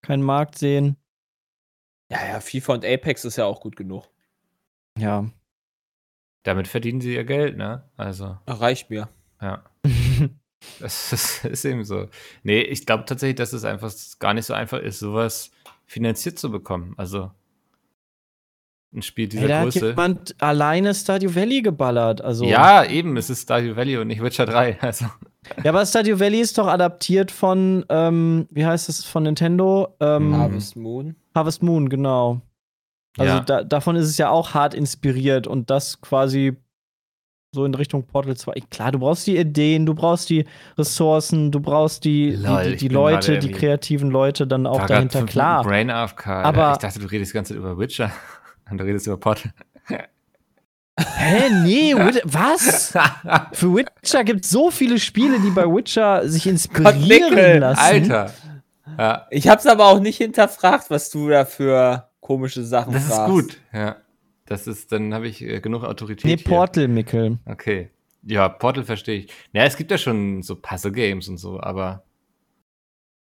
keinen 0.02 0.24
Markt 0.24 0.58
sehen. 0.58 0.98
Ja, 2.10 2.26
ja, 2.26 2.40
FIFA 2.40 2.74
und 2.76 2.86
Apex 2.86 3.26
ist 3.26 3.36
ja 3.36 3.46
auch 3.46 3.60
gut 3.60 3.76
genug. 3.76 4.08
Ja. 4.98 5.30
damit 6.44 6.68
verdienen 6.68 7.02
sie 7.02 7.14
ihr 7.14 7.26
Geld, 7.26 7.58
ne? 7.58 7.84
Also, 7.98 8.38
Ach, 8.46 8.62
reicht 8.62 8.90
mir. 8.90 9.10
ja. 9.42 9.64
Das 10.80 11.14
ist, 11.14 11.46
ist 11.46 11.66
eben 11.66 11.84
so. 11.84 12.08
Nee, 12.44 12.62
ich 12.62 12.86
glaube 12.86 13.06
tatsächlich, 13.06 13.36
dass 13.38 13.54
es 13.54 13.64
einfach 13.64 13.94
gar 14.20 14.34
nicht 14.34 14.46
so 14.46 14.54
einfach 14.54 14.80
ist, 14.80 15.00
sowas 15.00 15.52
finanziert 15.86 16.40
zu 16.40 16.50
bekommen. 16.52 16.94
Also 16.98 17.32
ein 18.94 19.02
Spiel 19.02 19.28
dieser 19.28 19.44
Ey, 19.44 19.48
da 19.50 19.58
hat 19.60 19.64
Größe. 19.66 19.90
jemand 19.90 20.36
alleine 20.42 20.94
Stardew 20.96 21.36
Valley 21.36 21.62
geballert. 21.62 22.22
Also, 22.22 22.46
Ja, 22.46 22.84
eben, 22.86 23.18
es 23.18 23.30
ist 23.30 23.44
Stardew 23.44 23.76
Valley 23.76 23.98
und 23.98 24.08
nicht 24.08 24.22
Witcher 24.24 24.46
3. 24.46 24.78
Also, 24.82 25.06
ja, 25.64 25.72
aber 25.72 25.86
Stardew 25.86 26.20
Valley 26.20 26.42
ist 26.42 26.58
doch 26.58 26.68
adaptiert 26.68 27.32
von, 27.32 27.86
ähm, 27.90 28.48
wie 28.52 28.66
heißt 28.66 28.90
das, 28.90 29.04
von 29.06 29.24
Nintendo? 29.24 29.96
Ähm. 30.00 30.36
Harvest 30.36 30.76
Moon. 30.76 31.16
Harvest 31.36 31.64
Moon, 31.64 31.90
genau. 31.90 32.42
Also 33.18 33.34
ja. 33.34 33.40
da, 33.42 33.64
davon 33.64 33.96
ist 33.96 34.08
es 34.08 34.18
ja 34.18 34.30
auch 34.30 34.54
hart 34.54 34.74
inspiriert 34.74 35.48
und 35.48 35.70
das 35.70 36.02
quasi 36.02 36.56
so 37.56 37.66
in 37.66 37.74
Richtung 37.74 38.06
Portal 38.06 38.36
2. 38.38 38.54
Klar, 38.70 38.92
du 38.92 39.00
brauchst 39.00 39.26
die 39.26 39.38
Ideen, 39.38 39.86
du 39.86 39.96
braust 39.96 40.30
die 40.30 40.46
Ressourcen, 40.78 41.52
du 41.52 41.60
brauchst 41.60 42.04
die, 42.04 42.32
Lol, 42.32 42.64
die, 42.64 42.70
die, 42.72 42.78
die 42.78 42.88
Leute, 42.90 43.40
die 43.40 43.52
kreativen 43.52 44.12
Leute 44.12 44.46
dann 44.46 44.68
auch 44.68 44.86
dahinter. 44.86 45.26
Klar. 45.26 45.64
Brain 45.64 45.90
AFK. 45.90 46.28
Aber- 46.28 46.74
ich 46.74 46.78
dachte, 46.80 47.00
du 47.00 47.08
redest 47.08 47.32
die 47.32 47.36
ganze 47.36 47.54
Zeit 47.54 47.60
über 47.60 47.78
Witcher. 47.80 48.12
Und 48.72 48.78
du 48.80 48.84
redest 48.86 49.08
über 49.08 49.18
Portal. 49.18 49.52
Hä, 51.00 51.50
nee, 51.64 51.94
Wit 51.96 52.22
was? 52.26 52.92
Für 53.54 53.76
Witcher 53.76 54.24
gibt 54.24 54.46
es 54.46 54.50
so 54.50 54.72
viele 54.72 54.98
Spiele, 55.00 55.40
die 55.40 55.52
bei 55.52 55.66
Witcher 55.66 56.28
sich 56.28 56.48
inspirieren 56.48 57.02
Nickel, 57.08 57.58
lassen. 57.60 57.80
Alter. 58.12 58.34
Ja, 58.98 59.28
Ich 59.30 59.48
hab's 59.48 59.68
aber 59.68 59.86
auch 59.86 60.00
nicht 60.00 60.18
hinterfragt, 60.18 60.90
was 60.90 61.12
du 61.12 61.30
da 61.30 61.46
für 61.46 62.10
komische 62.20 62.64
Sachen 62.64 62.94
das 62.94 63.04
ist 63.04 63.14
fragst. 63.14 63.32
gut. 63.32 63.58
Ja. 63.72 63.98
Das 64.48 64.66
ist, 64.66 64.92
dann 64.92 65.14
habe 65.14 65.28
ich 65.28 65.42
äh, 65.44 65.60
genug 65.60 65.84
Autorität. 65.84 66.26
Nee, 66.26 66.38
hier. 66.38 66.46
Portal, 66.46 66.88
Mickel. 66.88 67.38
Okay. 67.46 67.92
Ja, 68.24 68.50
Portal 68.50 68.84
verstehe 68.86 69.20
ich. 69.20 69.34
Ja, 69.52 69.66
es 69.66 69.76
gibt 69.78 69.92
ja 69.92 69.98
schon 70.00 70.42
so 70.42 70.56
Puzzle-Games 70.56 71.28
und 71.30 71.38
so, 71.38 71.60
aber. 71.60 72.04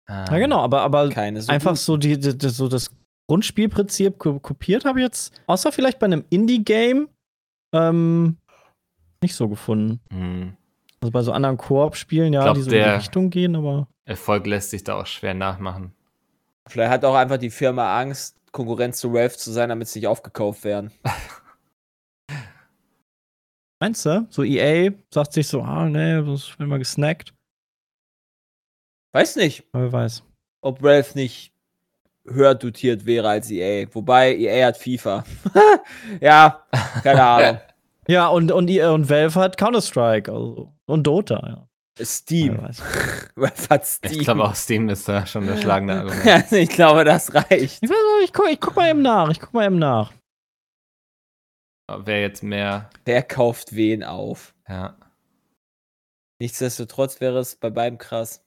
ähm, 0.08 0.26
Ja, 0.30 0.38
genau, 0.38 0.62
aber, 0.62 0.82
aber 0.82 1.10
Keine 1.10 1.42
so 1.42 1.52
einfach 1.52 1.72
gut. 1.72 1.80
so, 1.80 1.98
die, 1.98 2.18
die, 2.18 2.38
die, 2.38 2.50
so 2.50 2.68
das 2.70 2.90
Grundspielprinzip 3.30 4.18
ko 4.18 4.40
kopiert 4.40 4.86
habe 4.86 5.00
ich 5.00 5.04
jetzt, 5.04 5.40
außer 5.46 5.72
vielleicht 5.72 6.00
bei 6.00 6.08
einem 6.08 6.26
Indie-Game, 6.32 7.10
ähm, 7.74 8.38
nicht 9.22 9.36
so 9.36 9.48
gefunden. 9.48 10.00
Hm. 10.12 10.58
Also 11.00 11.12
bei 11.12 11.22
so 11.22 11.32
anderen 11.32 11.58
Koop-Spielen, 11.58 12.34
ja, 12.34 12.42
Glaub, 12.42 12.56
die 12.56 12.64
so 12.64 12.72
in 12.72 12.84
die 12.84 12.90
Richtung 12.90 13.30
gehen, 13.30 13.56
aber. 13.56 13.88
Erfolg 14.06 14.48
lässt 14.48 14.72
sich 14.72 14.84
da 14.84 15.00
auch 15.00 15.06
schwer 15.06 15.36
nachmachen. 15.36 15.94
Vielleicht 16.68 16.90
hat 16.90 17.06
auch 17.06 17.14
einfach 17.14 17.38
die 17.38 17.52
Firma 17.52 18.00
Angst, 18.00 18.36
Konkurrenz 18.52 19.00
zu 19.00 19.14
Valve 19.14 19.38
zu 19.38 19.52
sein, 19.52 19.70
damit 19.70 19.90
sie 19.90 20.00
nicht 20.00 20.08
aufgekauft 20.08 20.64
werden. 20.64 20.92
Meinst 23.80 24.08
du? 24.08 24.26
So 24.32 24.44
EA 24.44 24.90
sagt 25.14 25.34
sich 25.34 25.48
so, 25.48 25.62
ah, 25.62 25.88
nee, 25.88 26.20
das 26.24 26.58
wird 26.58 26.68
mal 26.68 26.80
gesnackt. 26.80 27.36
Weiß 29.14 29.36
nicht, 29.36 29.66
Wer 29.72 29.92
weiß. 29.92 30.24
ob 30.62 30.82
Valve 30.82 31.12
nicht 31.14 31.54
höher 32.28 32.55
dotiert 32.55 33.05
wäre 33.05 33.30
als 33.30 33.49
EA. 33.51 33.88
Wobei 33.91 34.36
EA 34.36 34.67
hat 34.67 34.78
FIFA. 34.78 35.24
ja, 36.22 36.63
keine 37.03 37.24
Ahnung. 37.24 37.61
Ja, 38.07 38.28
und, 38.30 38.51
und, 38.51 38.72
und 38.72 39.09
Valve 39.11 39.36
hat 39.39 39.55
Counter-Strike 39.55 40.32
also, 40.32 40.74
und 40.88 41.03
Dota, 41.03 41.43
ja. 41.45 42.03
Steam. 42.03 42.57
Valve 42.57 43.70
hat 43.70 43.86
Steam. 43.86 44.13
Ich 44.13 44.20
glaube, 44.22 44.45
auch 44.45 44.55
Steam 44.55 44.89
ist 44.89 45.07
da 45.07 45.28
schon 45.28 45.45
der 45.45 45.57
schlagende 45.57 45.93
Argument. 45.93 46.26
Also 46.26 46.55
ich 46.55 46.70
glaube, 46.70 47.03
das 47.03 47.36
reicht. 47.36 47.84
Ich, 47.84 47.88
weiß 47.88 47.91
auch, 47.91 48.24
ich, 48.24 48.34
guck, 48.34 48.49
ich 48.49 48.59
guck 48.59 48.76
mal 48.76 48.89
eben 48.89 49.03
nach. 49.03 49.30
Ich 49.30 49.39
guck 49.39 49.53
mal 49.53 49.67
eben 49.67 49.78
nach. 49.78 50.11
Wer 51.88 52.22
jetzt 52.22 52.41
mehr, 52.41 52.89
Wer 53.05 53.22
kauft 53.22 53.76
wen 53.76 54.03
auf? 54.03 54.55
ja. 54.67 54.95
Nichtsdestotrotz 56.39 57.20
wäre 57.22 57.38
es 57.39 57.57
bei 57.57 57.70
beiden 57.70 57.99
krass. 57.99 58.43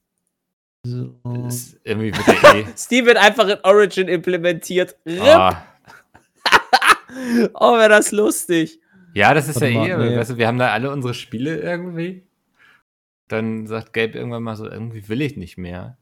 So. 0.85 1.15
Ist 1.47 1.79
irgendwie 1.83 2.11
wird 2.13 2.27
der 2.27 2.55
eh. 2.55 2.65
Steam 2.77 3.05
wird 3.05 3.17
einfach 3.17 3.47
in 3.47 3.57
Origin 3.63 4.07
implementiert. 4.07 4.97
Ah. 5.19 5.63
Oh, 7.53 7.77
wäre 7.77 7.89
das 7.89 8.11
lustig. 8.11 8.79
Ja, 9.13 9.35
das 9.35 9.47
ist 9.47 9.55
Warte 9.61 9.67
ja 9.67 9.97
mal, 9.97 10.07
eh, 10.07 10.09
nee. 10.09 10.17
weißt 10.17 10.31
du, 10.31 10.37
wir 10.37 10.47
haben 10.47 10.57
da 10.57 10.71
alle 10.71 10.91
unsere 10.91 11.13
Spiele 11.13 11.57
irgendwie. 11.59 12.23
Dann 13.27 13.67
sagt 13.67 13.93
Gabe 13.93 14.13
irgendwann 14.17 14.41
mal 14.41 14.55
so, 14.55 14.67
irgendwie 14.67 15.07
will 15.09 15.21
ich 15.21 15.37
nicht 15.37 15.57
mehr. 15.59 15.95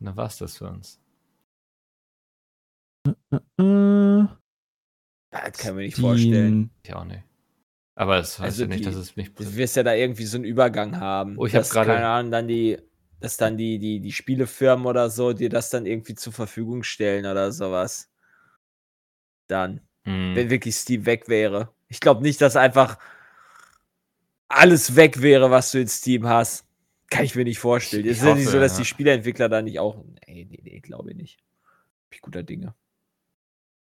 Und 0.00 0.06
dann 0.06 0.16
war's 0.16 0.38
das 0.38 0.56
für 0.56 0.68
uns. 0.68 0.98
Das 5.30 5.58
kann 5.58 5.74
mir 5.76 5.82
nicht 5.82 5.98
vorstellen. 5.98 6.70
Ich 6.82 6.94
auch 6.94 7.04
nicht. 7.04 7.22
Aber 7.94 8.16
das 8.16 8.38
heißt 8.38 8.42
Also 8.52 8.62
ja 8.62 8.68
nicht, 8.68 8.80
die- 8.80 8.84
dass 8.86 8.94
es 8.94 9.16
mich. 9.16 9.34
Du 9.34 9.54
wirst 9.54 9.76
ja 9.76 9.82
da 9.82 9.92
irgendwie 9.92 10.24
so 10.24 10.38
einen 10.38 10.44
Übergang 10.46 10.98
haben. 10.98 11.36
Oh, 11.36 11.44
ich 11.44 11.54
hab 11.54 11.60
dass, 11.60 11.70
gerade- 11.70 11.92
Keine 11.92 12.06
Ahnung, 12.06 12.30
dann 12.32 12.48
die, 12.48 12.78
dass 13.22 13.36
dann 13.36 13.56
die, 13.56 13.78
die, 13.78 14.00
die 14.00 14.12
Spielefirmen 14.12 14.84
oder 14.86 15.08
so 15.08 15.32
dir 15.32 15.48
das 15.48 15.70
dann 15.70 15.86
irgendwie 15.86 16.16
zur 16.16 16.32
Verfügung 16.32 16.82
stellen 16.82 17.24
oder 17.24 17.52
sowas. 17.52 18.10
Dann. 19.46 19.80
Hm. 20.04 20.34
Wenn 20.34 20.50
wirklich 20.50 20.74
Steam 20.74 21.06
weg 21.06 21.28
wäre. 21.28 21.72
Ich 21.88 22.00
glaube 22.00 22.22
nicht, 22.22 22.40
dass 22.40 22.56
einfach 22.56 22.98
alles 24.48 24.96
weg 24.96 25.22
wäre, 25.22 25.50
was 25.52 25.70
du 25.70 25.80
in 25.80 25.88
Steam 25.88 26.26
hast. 26.26 26.66
Kann 27.10 27.24
ich 27.24 27.36
mir 27.36 27.44
nicht 27.44 27.60
vorstellen. 27.60 28.06
Es 28.06 28.18
ist 28.18 28.24
ja 28.24 28.34
nicht 28.34 28.48
so, 28.48 28.58
dass 28.58 28.72
ja. 28.72 28.78
die 28.78 28.84
Spieleentwickler 28.86 29.48
da 29.48 29.62
nicht 29.62 29.78
auch. 29.78 30.02
Nee, 30.26 30.48
nee, 30.50 30.60
nee, 30.62 30.80
glaube 30.80 31.10
ich 31.10 31.16
nicht. 31.16 31.36
Bin 32.08 32.16
ich 32.16 32.22
guter 32.22 32.42
Dinge. 32.42 32.74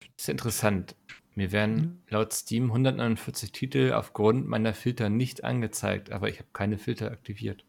Das 0.00 0.24
ist 0.24 0.28
interessant. 0.28 0.96
Mir 1.36 1.52
werden 1.52 2.02
laut 2.08 2.32
Steam 2.32 2.64
149 2.64 3.52
Titel 3.52 3.92
aufgrund 3.92 4.48
meiner 4.48 4.74
Filter 4.74 5.08
nicht 5.08 5.44
angezeigt, 5.44 6.10
aber 6.10 6.28
ich 6.28 6.38
habe 6.38 6.48
keine 6.52 6.78
Filter 6.78 7.12
aktiviert. 7.12 7.64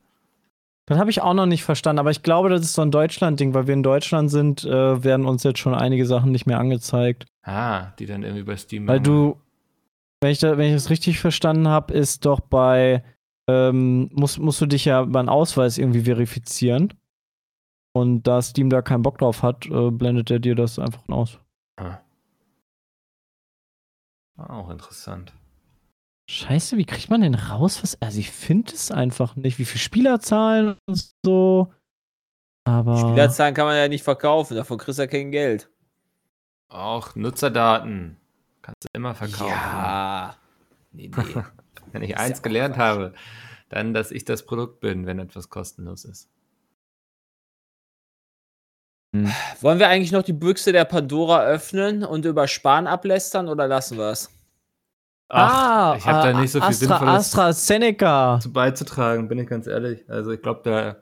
Das 0.91 0.99
habe 0.99 1.09
ich 1.09 1.21
auch 1.21 1.33
noch 1.33 1.45
nicht 1.45 1.63
verstanden, 1.63 1.99
aber 1.99 2.11
ich 2.11 2.21
glaube, 2.21 2.49
das 2.49 2.63
ist 2.63 2.73
so 2.73 2.81
ein 2.81 2.91
Deutschland-Ding, 2.91 3.53
weil 3.53 3.65
wir 3.65 3.73
in 3.73 3.81
Deutschland 3.81 4.29
sind, 4.29 4.65
äh, 4.65 5.01
werden 5.01 5.25
uns 5.25 5.43
jetzt 5.43 5.59
schon 5.59 5.73
einige 5.73 6.05
Sachen 6.05 6.33
nicht 6.33 6.47
mehr 6.47 6.59
angezeigt. 6.59 7.27
Ah, 7.43 7.91
die 7.97 8.05
dann 8.05 8.23
irgendwie 8.23 8.43
bei 8.43 8.57
Steam. 8.57 8.89
Weil 8.89 8.99
du, 8.99 9.39
wenn 10.19 10.31
ich, 10.31 10.39
da, 10.39 10.57
wenn 10.57 10.67
ich 10.67 10.73
das 10.73 10.89
richtig 10.89 11.21
verstanden 11.21 11.69
habe, 11.69 11.93
ist 11.93 12.25
doch 12.25 12.41
bei, 12.41 13.05
ähm, 13.47 14.09
musst, 14.11 14.37
musst 14.39 14.59
du 14.59 14.65
dich 14.65 14.83
ja 14.83 15.01
einen 15.01 15.29
Ausweis 15.29 15.77
irgendwie 15.77 16.01
verifizieren. 16.01 16.93
Und 17.93 18.23
da 18.23 18.41
Steam 18.41 18.69
da 18.69 18.81
keinen 18.81 19.03
Bock 19.03 19.17
drauf 19.17 19.43
hat, 19.43 19.67
äh, 19.67 19.91
blendet 19.91 20.29
er 20.29 20.39
dir 20.39 20.55
das 20.55 20.77
einfach 20.77 21.07
aus. 21.07 21.39
Ah. 21.77 21.99
Auch 24.35 24.69
interessant. 24.69 25.31
Scheiße, 26.31 26.77
wie 26.77 26.85
kriegt 26.85 27.09
man 27.09 27.19
denn 27.19 27.35
raus, 27.35 27.83
was. 27.83 28.01
Also, 28.01 28.19
ich 28.19 28.31
finde 28.31 28.73
es 28.73 28.89
einfach 28.89 29.35
nicht, 29.35 29.59
wie 29.59 29.65
viele 29.65 29.81
Spielerzahlen 29.81 30.77
und 30.87 31.11
so. 31.25 31.73
Aber. 32.63 32.97
Spielerzahlen 32.97 33.53
kann 33.53 33.65
man 33.65 33.75
ja 33.75 33.89
nicht 33.89 34.03
verkaufen, 34.03 34.55
davon 34.55 34.77
kriegst 34.77 34.97
du 34.97 35.03
ja 35.03 35.07
kein 35.07 35.31
Geld. 35.31 35.69
Auch 36.69 37.15
Nutzerdaten. 37.15 38.15
Kannst 38.61 38.85
du 38.85 38.87
immer 38.93 39.13
verkaufen. 39.13 39.51
Ja. 39.51 40.37
Nee, 40.93 41.11
nee. 41.13 41.43
Wenn 41.91 42.01
ich 42.01 42.17
eins 42.17 42.41
gelernt 42.41 42.77
habe, 42.77 43.13
dann, 43.67 43.93
dass 43.93 44.11
ich 44.11 44.23
das 44.23 44.45
Produkt 44.45 44.79
bin, 44.79 45.05
wenn 45.05 45.19
etwas 45.19 45.49
kostenlos 45.49 46.05
ist. 46.05 46.29
Wollen 49.59 49.79
wir 49.79 49.89
eigentlich 49.89 50.13
noch 50.13 50.23
die 50.23 50.31
Büchse 50.31 50.71
der 50.71 50.85
Pandora 50.85 51.43
öffnen 51.43 52.05
und 52.05 52.23
über 52.23 52.47
Spahn 52.47 52.87
ablästern 52.87 53.49
oder 53.49 53.67
lassen 53.67 53.97
wir 53.97 54.11
es? 54.11 54.29
Ach, 55.33 55.95
ich 55.97 56.05
habe 56.05 56.31
da 56.33 56.39
nicht 56.39 56.51
so 56.51 56.59
viel 56.59 56.69
Astra, 56.69 56.87
Sinnvolles 56.97 57.15
AstraZeneca. 57.27 58.39
zu 58.41 58.51
beizutragen, 58.51 59.27
bin 59.27 59.39
ich 59.39 59.47
ganz 59.47 59.67
ehrlich. 59.67 60.03
Also 60.09 60.31
ich 60.31 60.41
glaube, 60.41 60.61
da 60.63 60.97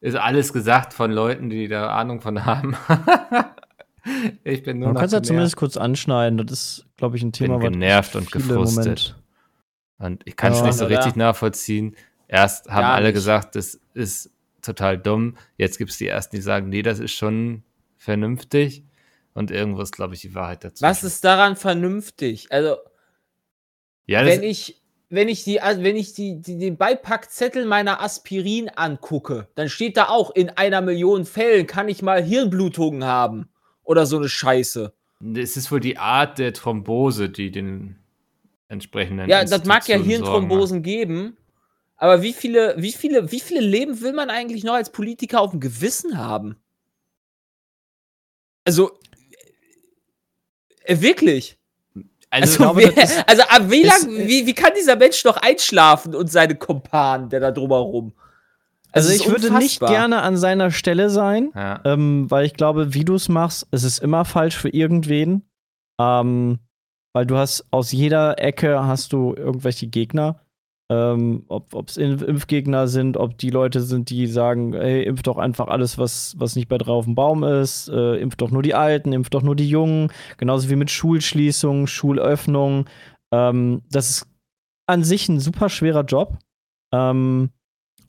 ist 0.00 0.16
alles 0.16 0.52
gesagt 0.52 0.92
von 0.92 1.10
Leuten, 1.10 1.48
die 1.50 1.68
da 1.68 1.88
Ahnung 1.90 2.20
von 2.20 2.44
haben. 2.44 2.76
ich 4.44 4.62
bin 4.62 4.78
nur 4.78 4.88
Man 4.88 4.94
noch 4.94 5.00
kann 5.00 5.06
es 5.06 5.12
ja 5.12 5.22
zumindest 5.22 5.56
kurz 5.56 5.76
anschneiden. 5.76 6.38
Das 6.38 6.52
ist, 6.52 6.86
glaube 6.96 7.16
ich, 7.16 7.22
ein 7.22 7.32
Thema, 7.32 7.58
bin 7.58 7.72
genervt 7.72 8.14
und 8.16 8.30
viele 8.30 8.44
im 8.44 8.48
gefrustet. 8.50 9.16
Und 9.98 10.22
ich 10.26 10.36
kann 10.36 10.52
es 10.52 10.58
Ja, 10.60 10.66
nicht 10.66 10.74
so 10.76 10.84
oder? 10.84 10.96
richtig 10.98 11.16
nachvollziehen. 11.16 11.96
Erst 12.28 12.68
haben 12.68 12.82
Gar 12.82 12.94
alle 12.94 13.06
nicht. 13.06 13.14
gesagt, 13.14 13.56
das 13.56 13.80
ist 13.94 14.30
total 14.62 14.98
dumm. 14.98 15.36
Jetzt 15.56 15.78
gibt 15.78 15.90
es 15.90 15.96
die 15.98 16.08
ersten, 16.08 16.36
die 16.36 16.42
sagen, 16.42 16.68
nee, 16.68 16.82
das 16.82 16.98
ist 16.98 17.12
schon 17.12 17.62
vernünftig. 17.96 18.84
Und 19.32 19.50
irgendwo 19.50 19.80
ist, 19.82 19.92
glaube 19.92 20.14
ich, 20.14 20.20
die 20.20 20.34
Wahrheit 20.34 20.64
dazu. 20.64 20.82
Was 20.82 21.04
ist 21.04 21.24
daran 21.24 21.56
vernünftig? 21.56 22.48
Also, 22.50 22.76
ja, 24.06 24.24
wenn 24.24 24.42
ich, 24.42 24.80
wenn 25.08 25.28
ich, 25.28 25.44
die, 25.44 25.60
also 25.60 25.82
wenn 25.82 25.96
ich 25.96 26.14
die, 26.14 26.40
die, 26.40 26.58
den 26.58 26.76
Beipackzettel 26.76 27.64
meiner 27.64 28.00
Aspirin 28.00 28.68
angucke, 28.68 29.48
dann 29.54 29.68
steht 29.68 29.96
da 29.96 30.08
auch, 30.08 30.34
in 30.34 30.50
einer 30.50 30.80
Million 30.80 31.24
Fällen 31.24 31.66
kann 31.66 31.88
ich 31.88 32.02
mal 32.02 32.22
Hirnblutungen 32.22 33.04
haben. 33.04 33.48
Oder 33.82 34.06
so 34.06 34.16
eine 34.16 34.28
Scheiße. 34.28 34.92
es 35.36 35.56
ist 35.56 35.70
wohl 35.70 35.78
die 35.78 35.96
Art 35.96 36.38
der 36.38 36.52
Thrombose, 36.52 37.28
die 37.28 37.52
den 37.52 37.96
entsprechenden. 38.68 39.28
Ja, 39.28 39.44
das 39.44 39.64
mag 39.64 39.86
ja 39.86 39.96
Hirnthrombosen 39.96 40.82
geben. 40.82 41.36
Aber 41.96 42.22
wie 42.22 42.32
viele, 42.32 42.74
wie 42.76 42.92
viele, 42.92 43.30
wie 43.32 43.40
viele 43.40 43.60
Leben 43.60 44.00
will 44.00 44.12
man 44.12 44.28
eigentlich 44.28 44.64
noch 44.64 44.74
als 44.74 44.90
Politiker 44.90 45.40
auf 45.40 45.52
dem 45.52 45.60
Gewissen 45.60 46.18
haben? 46.18 46.56
Also, 48.64 48.98
äh, 50.84 51.00
wirklich. 51.00 51.58
Also, 52.30 52.64
Also, 52.64 52.74
glaube, 52.82 52.94
wer, 52.96 53.04
ist- 53.04 53.24
also 53.28 53.42
ab 53.42 53.62
wie, 53.70 53.82
ist- 53.82 54.02
lang, 54.06 54.16
wie, 54.26 54.46
wie 54.46 54.54
kann 54.54 54.72
dieser 54.78 54.96
Mensch 54.96 55.24
noch 55.24 55.36
einschlafen 55.36 56.14
und 56.14 56.30
seine 56.30 56.54
Kumpanen, 56.56 57.28
der 57.28 57.40
da 57.40 57.50
drumherum? 57.50 58.12
Also, 58.92 59.10
es 59.10 59.16
ich 59.16 59.26
ist 59.26 59.30
würde 59.30 59.54
nicht 59.58 59.80
gerne 59.80 60.22
an 60.22 60.36
seiner 60.36 60.70
Stelle 60.70 61.10
sein. 61.10 61.50
ja. 61.54 61.80
Ähm, 61.84 62.30
weil 62.30 62.46
ich 62.46 62.54
glaube, 62.54 62.94
wie 62.94 63.04
du 63.04 63.14
es 63.14 63.28
machst, 63.28 63.66
es 63.70 63.84
ist 63.84 63.98
immer 63.98 64.24
falsch 64.24 64.56
für 64.56 64.70
irgendwen. 64.70 65.42
Ähm, 66.00 66.58
weil 67.12 67.26
du 67.26 67.36
hast 67.36 67.64
aus 67.70 67.92
jeder 67.92 68.38
Ecke 68.38 68.84
hast 68.86 69.12
du 69.12 69.34
irgendwelche 69.34 69.86
Gegner. 69.86 70.40
Ähm, 70.88 71.44
ob 71.48 71.88
es 71.88 71.96
Impfgegner 71.96 72.86
sind, 72.86 73.16
ob 73.16 73.38
die 73.38 73.50
Leute 73.50 73.80
sind, 73.80 74.08
die 74.08 74.28
sagen, 74.28 74.72
ey, 74.72 75.02
impf 75.02 75.22
doch 75.22 75.36
einfach 75.36 75.66
alles, 75.66 75.98
was, 75.98 76.36
was 76.38 76.54
nicht 76.54 76.68
bei 76.68 76.78
drei 76.78 76.92
auf 76.92 77.06
dem 77.06 77.16
Baum 77.16 77.42
ist, 77.42 77.88
äh, 77.88 78.16
impf 78.18 78.36
doch 78.36 78.52
nur 78.52 78.62
die 78.62 78.74
Alten, 78.74 79.12
impf 79.12 79.30
doch 79.30 79.42
nur 79.42 79.56
die 79.56 79.68
Jungen, 79.68 80.12
genauso 80.36 80.70
wie 80.70 80.76
mit 80.76 80.90
Schulschließungen, 80.90 81.88
Schulöffnungen. 81.88 82.84
Ähm, 83.32 83.82
das 83.90 84.10
ist 84.10 84.28
an 84.86 85.02
sich 85.02 85.28
ein 85.28 85.40
super 85.40 85.68
schwerer 85.68 86.04
Job. 86.04 86.38
Ähm, 86.94 87.50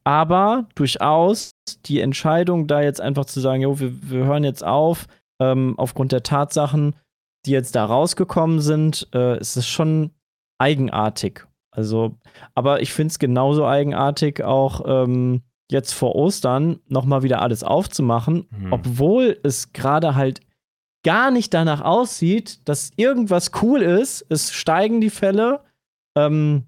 aber 0.04 0.70
durchaus 0.76 1.52
die 1.86 2.00
Entscheidung, 2.00 2.68
da 2.68 2.82
jetzt 2.82 3.02
einfach 3.02 3.26
zu 3.26 3.40
sagen, 3.40 3.64
jo, 3.64 3.80
wir, 3.80 3.92
wir 4.10 4.26
hören 4.26 4.44
jetzt 4.44 4.64
auf, 4.64 5.08
ähm, 5.42 5.74
aufgrund 5.78 6.12
der 6.12 6.24
Tatsachen, 6.24 6.96
die 7.46 7.52
jetzt 7.52 7.76
da 7.76 7.86
rausgekommen 7.86 8.62
sind, 8.62 9.08
äh, 9.14 9.40
ist 9.40 9.58
es 9.58 9.68
schon 9.68 10.12
eigenartig. 10.60 11.48
Also, 11.78 12.18
aber 12.56 12.82
ich 12.82 12.92
finde 12.92 13.12
es 13.12 13.20
genauso 13.20 13.66
eigenartig, 13.66 14.44
auch 14.44 14.82
ähm, 14.88 15.44
jetzt 15.70 15.94
vor 15.94 16.16
Ostern 16.16 16.80
nochmal 16.88 17.22
wieder 17.24 17.42
alles 17.42 17.64
aufzumachen, 17.64 18.48
Hm. 18.50 18.74
obwohl 18.74 19.38
es 19.44 19.74
gerade 19.74 20.16
halt 20.16 20.40
gar 21.04 21.30
nicht 21.30 21.54
danach 21.54 21.82
aussieht, 21.82 22.68
dass 22.68 22.92
irgendwas 22.96 23.52
cool 23.62 23.82
ist. 23.82 24.26
Es 24.30 24.52
steigen 24.52 25.02
die 25.02 25.12
Fälle. 25.12 25.62
Ähm, 26.18 26.64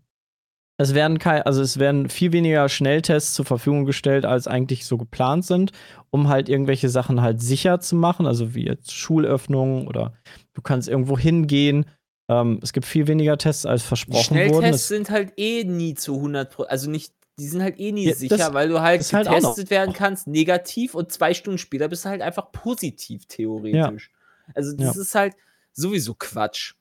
es 0.77 0.93
werden 0.93 1.17
kein, 1.17 1.41
also 1.41 1.61
es 1.61 1.77
werden 1.79 2.07
viel 2.07 2.31
weniger 2.31 2.69
Schnelltests 2.69 3.33
zur 3.33 3.45
Verfügung 3.45 3.85
gestellt, 3.85 4.25
als 4.25 4.47
eigentlich 4.47 4.85
so 4.85 4.97
geplant 4.97 5.43
sind, 5.43 5.71
um 6.09 6.29
halt 6.29 6.47
irgendwelche 6.47 6.87
Sachen 6.87 7.21
halt 7.21 7.41
sicher 7.41 7.79
zu 7.81 7.95
machen, 7.97 8.25
also 8.25 8.55
wie 8.55 8.65
jetzt 8.65 8.93
Schulöffnungen 8.93 9.87
oder 9.87 10.13
du 10.53 10.61
kannst 10.61 10.87
irgendwo 10.87 11.17
hingehen. 11.17 11.85
Ähm, 12.29 12.59
es 12.61 12.71
gibt 12.73 12.85
viel 12.85 13.07
weniger 13.07 13.37
Tests, 13.37 13.65
als 13.65 13.83
versprochen 13.83 14.37
wurden. 14.37 14.49
Schnelltests 14.49 14.81
Es- 14.83 14.87
sind 14.87 15.09
halt 15.09 15.33
eh 15.37 15.63
nie 15.63 15.95
zu 15.95 16.15
100 16.15 16.51
Pro- 16.51 16.63
also 16.63 16.89
nicht, 16.89 17.11
die 17.39 17.47
sind 17.47 17.61
halt 17.63 17.79
eh 17.79 17.91
nie 17.91 18.03
Ja, 18.05 18.11
das 18.11 18.19
sicher, 18.19 18.53
weil 18.53 18.69
du 18.69 18.79
halt 18.81 19.01
halt 19.11 19.27
getestet 19.27 19.69
werden 19.71 19.93
kannst, 19.93 20.27
negativ 20.27 20.93
und 20.93 21.11
zwei 21.11 21.33
Stunden 21.33 21.57
später 21.57 21.87
bist 21.87 22.05
du 22.05 22.09
halt 22.09 22.21
einfach 22.21 22.51
positiv, 22.51 23.25
theoretisch. 23.27 24.11
Also 24.53 24.75
das 24.75 24.95
Ja. 24.95 25.01
ist 25.01 25.15
halt 25.15 25.35
sowieso 25.73 26.13
Quatsch. 26.13 26.73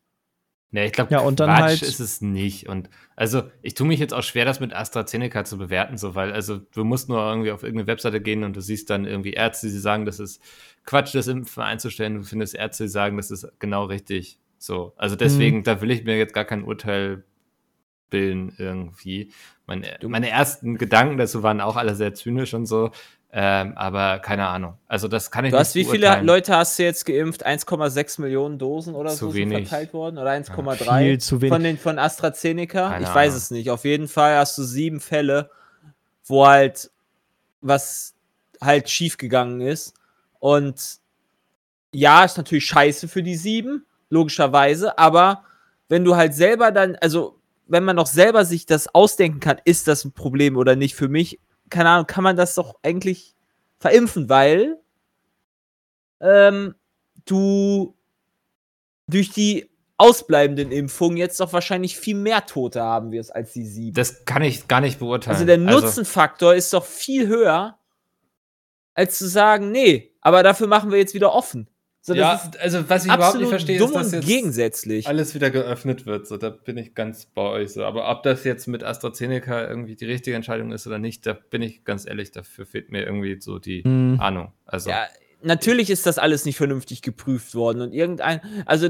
Nee, 0.70 0.84
ich 0.86 0.92
glaube, 0.92 1.10
Ja, 1.12 1.20
und 1.20 1.40
dann 1.40 1.48
Quatsch 1.48 1.60
halt- 1.62 1.82
ist 1.82 1.98
es 1.98 2.20
nicht. 2.20 2.68
Und 2.68 2.90
also, 3.16 3.44
ich 3.62 3.72
tue 3.72 3.86
mich 3.86 4.00
jetzt 4.00 4.12
auch 4.12 4.22
schwer, 4.22 4.44
das 4.44 4.60
mit 4.60 4.74
AstraZeneca 4.74 5.44
zu 5.44 5.56
bewerten, 5.56 5.96
so, 5.96 6.14
weil, 6.14 6.30
also, 6.30 6.58
du 6.58 6.84
musst 6.84 7.08
nur 7.08 7.20
irgendwie 7.20 7.52
auf 7.52 7.62
irgendeine 7.62 7.86
Webseite 7.86 8.20
gehen 8.20 8.44
und 8.44 8.54
du 8.54 8.60
siehst 8.60 8.90
dann 8.90 9.06
irgendwie 9.06 9.32
Ärzte, 9.32 9.68
die 9.68 9.78
sagen, 9.78 10.04
das 10.04 10.18
ist 10.20 10.42
Quatsch, 10.84 11.14
das 11.14 11.26
Impfen 11.26 11.62
einzustellen. 11.62 12.16
Du 12.16 12.22
findest 12.22 12.54
Ärzte, 12.54 12.84
die 12.84 12.90
sagen, 12.90 13.16
das 13.16 13.30
ist 13.30 13.46
genau 13.60 13.84
richtig. 13.86 14.38
So, 14.58 14.92
also 14.96 15.14
Mhm. 15.14 15.18
deswegen, 15.18 15.62
da 15.64 15.80
will 15.80 15.90
ich 15.90 16.04
mir 16.04 16.16
jetzt 16.18 16.34
gar 16.34 16.44
kein 16.44 16.64
Urteil 16.64 17.24
bilden 18.10 18.54
irgendwie. 18.58 19.30
Meine, 19.66 19.98
meine 20.02 20.30
ersten 20.30 20.78
Gedanken 20.78 21.18
dazu 21.18 21.42
waren 21.42 21.60
auch 21.60 21.76
alle 21.76 21.94
sehr 21.94 22.14
zynisch 22.14 22.54
und 22.54 22.66
so. 22.66 22.90
Ähm, 23.30 23.74
aber 23.76 24.20
keine 24.20 24.46
Ahnung. 24.46 24.78
Also 24.88 25.06
das 25.06 25.30
kann 25.30 25.44
ich 25.44 25.50
Du 25.50 25.58
nicht 25.58 25.66
hast, 25.66 25.74
wie 25.74 25.84
viele. 25.84 26.22
Leute 26.22 26.56
hast 26.56 26.78
du 26.78 26.82
jetzt 26.84 27.04
geimpft? 27.04 27.44
1,6 27.46 28.18
Millionen 28.22 28.58
Dosen 28.58 28.94
oder 28.94 29.10
Zu 29.10 29.26
so 29.28 29.34
wenig. 29.34 29.58
sind 29.58 29.68
verteilt 29.68 29.92
worden? 29.92 30.16
Oder 30.16 30.30
1,3? 30.30 30.98
Viel 31.04 31.18
zu 31.20 31.40
wenig. 31.42 31.52
Von, 31.52 31.62
den, 31.62 31.76
von 31.76 31.98
AstraZeneca? 31.98 32.88
Keine 32.88 33.04
ich 33.04 33.14
weiß 33.14 33.32
Ahnung. 33.32 33.36
es 33.36 33.50
nicht. 33.50 33.68
Auf 33.70 33.84
jeden 33.84 34.08
Fall 34.08 34.36
hast 34.38 34.56
du 34.56 34.62
sieben 34.62 35.00
Fälle, 35.00 35.50
wo 36.24 36.46
halt 36.46 36.90
was 37.60 38.14
halt 38.62 38.88
schiefgegangen 38.88 39.60
ist. 39.60 39.92
Und 40.38 40.96
ja, 41.92 42.24
ist 42.24 42.38
natürlich 42.38 42.64
scheiße 42.64 43.08
für 43.08 43.22
die 43.22 43.36
sieben, 43.36 43.84
logischerweise, 44.10 44.98
aber 44.98 45.44
wenn 45.88 46.04
du 46.04 46.16
halt 46.16 46.34
selber 46.34 46.70
dann, 46.70 46.96
also 46.96 47.40
wenn 47.66 47.84
man 47.84 47.96
noch 47.96 48.06
selber 48.06 48.44
sich 48.44 48.66
das 48.66 48.94
ausdenken 48.94 49.40
kann, 49.40 49.60
ist 49.64 49.88
das 49.88 50.04
ein 50.04 50.12
Problem 50.12 50.56
oder 50.56 50.76
nicht 50.76 50.94
für 50.94 51.08
mich, 51.08 51.38
keine 51.70 51.90
Ahnung, 51.90 52.06
kann 52.06 52.24
man 52.24 52.36
das 52.36 52.54
doch 52.54 52.76
eigentlich 52.82 53.34
verimpfen, 53.78 54.28
weil 54.28 54.78
ähm, 56.20 56.74
du 57.26 57.94
durch 59.06 59.30
die 59.30 59.70
ausbleibenden 59.98 60.70
Impfungen 60.70 61.16
jetzt 61.16 61.40
doch 61.40 61.52
wahrscheinlich 61.52 61.98
viel 61.98 62.14
mehr 62.14 62.46
Tote 62.46 62.82
haben 62.82 63.10
wirst 63.10 63.34
als 63.34 63.52
die 63.52 63.66
sieben. 63.66 63.94
Das 63.94 64.24
kann 64.24 64.42
ich 64.42 64.68
gar 64.68 64.80
nicht 64.80 65.00
beurteilen. 65.00 65.34
Also 65.34 65.44
der 65.44 65.58
Nutzenfaktor 65.58 66.54
ist 66.54 66.72
doch 66.72 66.84
viel 66.84 67.26
höher, 67.26 67.78
als 68.94 69.18
zu 69.18 69.28
sagen, 69.28 69.72
nee, 69.72 70.14
aber 70.20 70.42
dafür 70.42 70.68
machen 70.68 70.90
wir 70.90 70.98
jetzt 70.98 71.14
wieder 71.14 71.32
offen. 71.32 71.68
So, 72.00 72.14
das 72.14 72.20
ja, 72.20 72.34
ist 72.34 72.58
also 72.60 72.88
was 72.88 73.04
ich 73.04 73.12
überhaupt 73.12 73.38
nicht 73.38 73.48
verstehe, 73.48 73.78
dumm 73.78 73.88
ist, 73.90 73.94
dass 73.96 74.12
jetzt 74.12 74.26
gegensätzlich. 74.26 75.06
alles 75.08 75.34
wieder 75.34 75.50
geöffnet 75.50 76.06
wird. 76.06 76.26
So, 76.26 76.36
da 76.36 76.48
bin 76.50 76.78
ich 76.78 76.94
ganz 76.94 77.26
bei 77.26 77.42
euch 77.42 77.72
so. 77.72 77.84
Aber 77.84 78.08
ob 78.10 78.22
das 78.22 78.44
jetzt 78.44 78.66
mit 78.66 78.82
AstraZeneca 78.84 79.68
irgendwie 79.68 79.96
die 79.96 80.06
richtige 80.06 80.36
Entscheidung 80.36 80.72
ist 80.72 80.86
oder 80.86 80.98
nicht, 80.98 81.26
da 81.26 81.32
bin 81.34 81.60
ich 81.60 81.84
ganz 81.84 82.06
ehrlich, 82.06 82.30
dafür 82.30 82.64
fehlt 82.66 82.90
mir 82.92 83.04
irgendwie 83.04 83.40
so 83.40 83.58
die 83.58 83.82
Hm. 83.82 84.18
Ahnung. 84.20 84.52
Also 84.64 84.90
Ja, 84.90 85.06
natürlich 85.42 85.90
ist 85.90 86.06
das 86.06 86.18
alles 86.18 86.44
nicht 86.46 86.56
vernünftig 86.56 87.02
geprüft 87.02 87.54
worden 87.54 87.82
und 87.82 87.92
irgendein, 87.92 88.40
also 88.64 88.88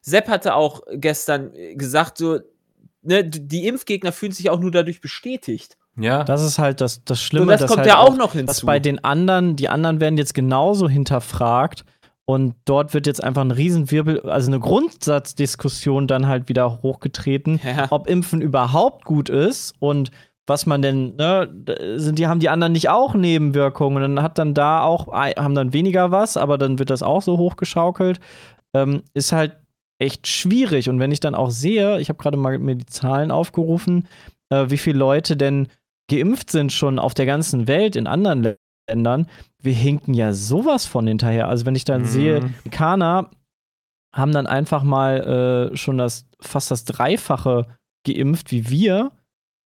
Sepp 0.00 0.28
hatte 0.28 0.54
auch 0.54 0.80
gestern 0.94 1.52
äh, 1.54 1.74
gesagt, 1.76 2.16
so, 2.18 2.40
ne, 3.02 3.22
die 3.22 3.66
Impfgegner 3.68 4.12
fühlen 4.12 4.32
sich 4.32 4.48
auch 4.50 4.58
nur 4.60 4.70
dadurch 4.70 5.00
bestätigt. 5.02 5.76
ja. 5.96 6.24
Das 6.24 6.42
ist 6.42 6.58
halt 6.58 6.80
das, 6.80 7.04
das 7.04 7.22
Schlimme. 7.22 7.42
Und 7.44 7.48
das 7.52 7.60
dass 7.60 7.68
kommt 7.68 7.80
halt 7.80 7.88
ja 7.88 7.98
auch 7.98 8.16
noch 8.16 8.32
hinzu. 8.32 8.46
dass 8.46 8.62
bei 8.62 8.78
den 8.80 9.04
anderen, 9.04 9.56
die 9.56 9.68
anderen 9.68 10.00
werden 10.00 10.16
jetzt 10.16 10.32
genauso 10.34 10.88
hinterfragt 10.88 11.84
und 12.30 12.54
dort 12.64 12.94
wird 12.94 13.08
jetzt 13.08 13.24
einfach 13.24 13.42
ein 13.42 13.50
Riesenwirbel, 13.50 14.20
also 14.20 14.52
eine 14.52 14.60
Grundsatzdiskussion 14.60 16.06
dann 16.06 16.28
halt 16.28 16.48
wieder 16.48 16.80
hochgetreten, 16.80 17.58
Ja. 17.64 17.88
ob 17.90 18.08
Impfen 18.08 18.40
überhaupt 18.40 19.04
gut 19.04 19.28
ist 19.28 19.74
und 19.80 20.12
was 20.46 20.64
man 20.64 20.80
denn, 20.80 21.16
ne, 21.16 21.48
sind 21.96 22.20
die, 22.20 22.28
haben 22.28 22.38
die 22.38 22.48
anderen 22.48 22.72
nicht 22.72 22.88
auch 22.88 23.14
Nebenwirkungen? 23.14 23.96
Und 24.04 24.14
dann 24.16 24.24
hat 24.24 24.38
dann 24.38 24.54
da 24.54 24.82
auch, 24.82 25.08
haben 25.12 25.56
dann 25.56 25.72
weniger 25.72 26.12
was, 26.12 26.36
aber 26.36 26.56
dann 26.56 26.78
wird 26.78 26.90
das 26.90 27.02
auch 27.02 27.20
so 27.22 27.36
hochgeschaukelt. 27.36 28.20
Ähm, 28.74 29.02
ist 29.12 29.32
halt 29.32 29.56
echt 29.98 30.28
schwierig. 30.28 30.88
Und 30.88 31.00
wenn 31.00 31.10
ich 31.10 31.20
dann 31.20 31.34
auch 31.34 31.50
sehe, 31.50 32.00
ich 32.00 32.08
habe 32.10 32.22
gerade 32.22 32.36
mal 32.36 32.58
mir 32.60 32.76
die 32.76 32.86
Zahlen 32.86 33.32
aufgerufen, 33.32 34.06
äh, 34.50 34.66
wie 34.68 34.78
viele 34.78 34.98
Leute 35.00 35.36
denn 35.36 35.66
geimpft 36.08 36.50
sind 36.50 36.70
schon 36.72 37.00
auf 37.00 37.14
der 37.14 37.26
ganzen 37.26 37.66
Welt 37.66 37.96
in 37.96 38.06
anderen 38.06 38.42
Ländern, 38.90 39.26
wir 39.62 39.72
hinken 39.72 40.14
ja 40.14 40.32
sowas 40.32 40.86
von 40.86 41.06
hinterher. 41.06 41.48
Also 41.48 41.64
wenn 41.66 41.74
ich 41.76 41.84
dann 41.84 42.02
Mhm. 42.02 42.06
sehe, 42.06 42.50
Kana 42.70 43.30
haben 44.12 44.32
dann 44.32 44.46
einfach 44.46 44.82
mal 44.82 45.70
äh, 45.72 45.76
schon 45.76 45.98
das 45.98 46.26
fast 46.40 46.70
das 46.70 46.84
Dreifache 46.84 47.66
geimpft 48.06 48.50
wie 48.50 48.68
wir. 48.68 49.12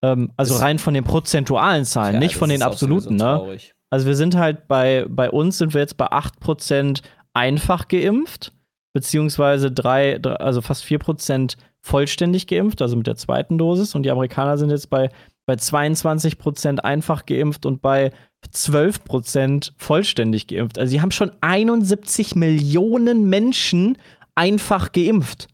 Ähm, 0.02 0.32
also 0.36 0.54
Das- 0.54 0.62
rein 0.62 0.78
von 0.78 0.92
den 0.94 1.04
prozentualen 1.04 1.84
Zahlen, 1.84 2.14
Ja, 2.14 2.20
nicht 2.20 2.36
von 2.36 2.50
den 2.50 2.62
absoluten, 2.62 3.16
ne? 3.16 3.58
Also 3.90 4.06
wir 4.06 4.16
sind 4.16 4.34
halt 4.36 4.66
bei, 4.68 5.06
bei 5.08 5.30
uns 5.30 5.58
sind 5.58 5.72
wir 5.72 5.80
jetzt 5.80 5.96
bei 5.96 6.10
8% 6.10 7.02
einfach 7.32 7.88
geimpft, 7.88 8.52
beziehungsweise 8.92 9.70
drei, 9.72 10.20
also 10.20 10.60
fast 10.60 10.84
4% 10.84 11.56
vollständig 11.80 12.46
geimpft, 12.46 12.82
also 12.82 12.96
mit 12.96 13.06
der 13.06 13.16
zweiten 13.16 13.56
Dosis. 13.58 13.94
Und 13.94 14.02
die 14.02 14.10
Amerikaner 14.10 14.58
sind 14.58 14.70
jetzt 14.70 14.90
bei, 14.90 15.10
bei 15.46 15.54
22% 15.54 16.80
einfach 16.80 17.24
geimpft 17.26 17.66
und 17.66 17.82
bei 17.82 18.10
12% 18.52 19.72
vollständig 19.76 20.46
geimpft. 20.46 20.78
Also 20.78 20.90
sie 20.90 21.00
haben 21.00 21.10
schon 21.10 21.32
71 21.40 22.34
Millionen 22.34 23.28
Menschen 23.28 23.98
einfach 24.34 24.92
geimpft. 24.92 25.48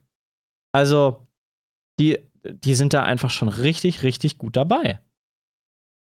Also 0.73 1.27
die, 1.99 2.19
die 2.45 2.75
sind 2.75 2.93
da 2.93 3.03
einfach 3.03 3.31
schon 3.31 3.49
richtig, 3.49 4.03
richtig 4.03 4.39
gut 4.39 4.57
dabei. 4.57 5.01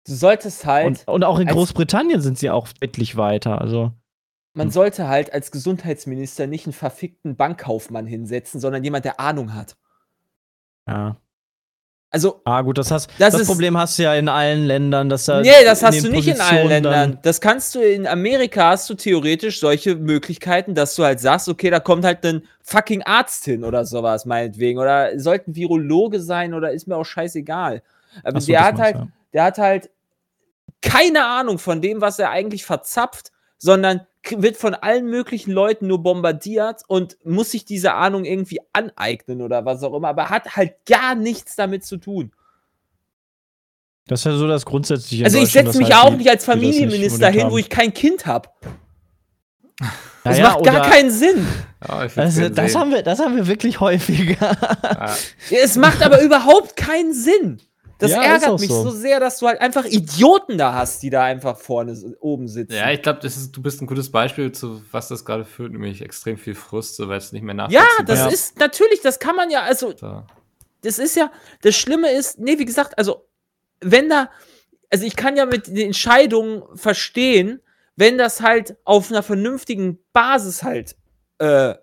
Du 0.07 0.13
solltest 0.13 0.65
halt, 0.65 0.85
Und, 0.85 1.07
und 1.07 1.23
auch 1.23 1.39
in 1.39 1.47
Großbritannien 1.47 2.21
sind 2.21 2.37
sie 2.37 2.49
auch 2.49 2.67
deutlich 2.67 3.15
weiter. 3.17 3.59
Also 3.59 3.91
man 4.53 4.71
sollte 4.71 5.07
halt 5.07 5.33
als 5.33 5.51
Gesundheitsminister 5.51 6.47
nicht 6.47 6.65
einen 6.65 6.73
verfickten 6.73 7.35
Bankkaufmann 7.35 8.07
hinsetzen, 8.07 8.61
sondern 8.61 8.83
jemand, 8.83 9.03
der 9.03 9.19
Ahnung 9.19 9.53
hat. 9.53 9.75
ja. 10.87 11.17
Also, 12.15 12.39
Ah, 12.45 12.61
gut, 12.61 12.77
das, 12.77 12.91
hast, 12.91 13.09
Das 13.19 13.33
das, 13.33 13.41
ist- 13.41 13.47
Problem 13.49 13.77
hast 13.77 13.99
du 13.99 14.03
ja 14.03 14.15
in 14.15 14.29
allen 14.29 14.65
Ländern. 14.65 15.09
Dass 15.09 15.25
da 15.25 15.41
nee, 15.41 15.49
das 15.65 15.83
hast 15.83 16.01
du 16.01 16.09
nicht 16.09 16.29
in 16.29 16.39
allen 16.39 16.61
Positionen 16.61 16.69
Ländern. 16.69 17.19
Das 17.23 17.41
kannst 17.41 17.75
du 17.75 17.81
in 17.81 18.07
Amerika 18.07 18.69
hast 18.69 18.89
du 18.89 18.93
theoretisch 18.93 19.59
solche 19.59 19.95
Möglichkeiten, 19.95 20.75
dass 20.75 20.95
du 20.95 21.03
halt 21.03 21.19
sagst, 21.19 21.49
okay, 21.49 21.69
da 21.69 21.81
kommt 21.81 22.05
halt 22.05 22.25
ein 22.25 22.43
fucking 22.63 23.03
Arzt 23.03 23.43
hin 23.43 23.65
oder 23.65 23.83
sowas, 23.83 24.25
meinetwegen. 24.25 24.79
Oder 24.79 25.19
sollten 25.19 25.55
Virologe 25.57 26.21
sein 26.21 26.53
oder 26.53 26.71
ist 26.71 26.87
mir 26.87 26.95
auch 26.95 27.03
scheißegal. 27.03 27.83
Aber 28.23 28.39
so, 28.39 28.47
der 28.47 28.63
hat 28.63 28.77
halt, 28.79 28.95
ja. 28.95 29.07
der 29.33 29.43
hat 29.43 29.57
halt 29.57 29.89
keine 30.81 31.25
Ahnung 31.25 31.59
von 31.59 31.81
dem, 31.81 31.99
was 31.99 32.17
er 32.17 32.29
eigentlich 32.29 32.63
verzapft, 32.63 33.33
sondern 33.57 34.07
wird 34.37 34.57
von 34.57 34.73
allen 34.73 35.05
möglichen 35.07 35.51
Leuten 35.51 35.87
nur 35.87 36.01
bombardiert 36.01 36.81
und 36.87 37.17
muss 37.25 37.51
sich 37.51 37.65
diese 37.65 37.93
Ahnung 37.93 38.25
irgendwie 38.25 38.59
aneignen 38.73 39.41
oder 39.41 39.65
was 39.65 39.83
auch 39.83 39.93
immer, 39.93 40.09
aber 40.09 40.29
hat 40.29 40.55
halt 40.55 40.73
gar 40.85 41.15
nichts 41.15 41.55
damit 41.55 41.85
zu 41.85 41.97
tun. 41.97 42.31
Das 44.07 44.19
ist 44.21 44.25
ja 44.25 44.37
so 44.37 44.47
das 44.47 44.65
Grundsätzliche. 44.65 45.25
Also 45.25 45.39
ich 45.39 45.51
setze 45.51 45.77
mich 45.79 45.91
halt 45.93 46.05
auch 46.05 46.15
nicht 46.15 46.29
als 46.29 46.45
nicht 46.47 46.53
Familienminister 46.53 47.27
unbedingt 47.27 47.43
hin, 47.43 47.51
wo 47.51 47.57
ich 47.57 47.69
kein 47.69 47.93
Kind 47.93 48.25
habe. 48.25 48.49
Das 50.23 50.37
Naja, 50.37 50.49
macht 50.49 50.63
gar 50.63 50.89
keinen 50.89 51.11
Sinn. 51.11 51.45
Ja, 51.87 52.07
Das, 52.07 52.39
das, 52.53 52.75
haben 52.75 52.91
wir, 52.91 53.03
das 53.03 53.19
haben 53.19 53.35
wir 53.35 53.47
wirklich 53.47 53.79
häufiger. 53.79 54.57
Ja. 54.83 55.15
Es 55.51 55.75
macht 55.75 56.01
aber 56.03 56.21
überhaupt 56.21 56.75
keinen 56.75 57.13
Sinn. 57.13 57.61
Das 58.05 58.11
Ja, 58.11 58.23
ärgert 58.23 58.59
mich 58.59 58.69
so. 58.69 58.83
so. 58.83 58.89
sehr, 58.91 59.19
dass 59.19 59.39
du 59.39 59.47
halt 59.47 59.61
einfach 59.61 59.85
Idioten 59.85 60.57
da 60.57 60.73
hast, 60.73 61.01
die 61.03 61.09
da 61.09 61.23
einfach 61.23 61.57
vorne 61.57 61.95
oben 62.19 62.47
sitzen. 62.47 62.73
Ja, 62.73 62.91
ich 62.91 63.01
glaube, 63.01 63.19
du 63.19 63.61
bist 63.61 63.81
ein 63.81 63.87
gutes 63.87 64.11
Beispiel 64.11 64.51
zu 64.51 64.81
was 64.91 65.07
das 65.07 65.25
gerade 65.25 65.45
führt, 65.45 65.71
nämlich 65.71 66.01
extrem 66.01 66.37
viel 66.37 66.55
Frust, 66.55 66.95
so 66.95 67.07
weil 67.09 67.17
es 67.17 67.31
nicht 67.31 67.43
mehr 67.43 67.55
ja 67.55 67.67
nachvollziehbar 67.67 68.05
das 68.05 68.19
Ja. 68.19 68.27
ist 68.27 68.59
natürlich, 68.59 69.01
das 69.01 69.19
kann 69.19 69.35
man 69.35 69.49
ja, 69.49 69.61
also 69.61 69.93
So. 69.97 70.23
das 70.81 70.99
ist 70.99 71.15
ja, 71.15 71.31
das 71.61 71.75
Schlimme 71.75 72.11
ist, 72.11 72.39
nee, 72.39 72.59
wie 72.59 72.65
gesagt, 72.65 72.97
also, 72.97 73.27
wenn 73.81 74.09
da, 74.09 74.29
also 74.89 75.05
ich 75.05 75.15
kann 75.15 75.35
ja 75.37 75.45
mit 75.45 75.67
den 75.67 75.77
Entscheidungen 75.77 76.63
verstehen, 76.75 77.61
wenn 77.95 78.17
das 78.17 78.41
halt 78.41 78.75
auf 78.83 79.09
einer 79.11 79.23
vernünftigen 79.23 79.99
Basis 80.13 80.63
halt 80.63 80.95
äh, 81.39 81.75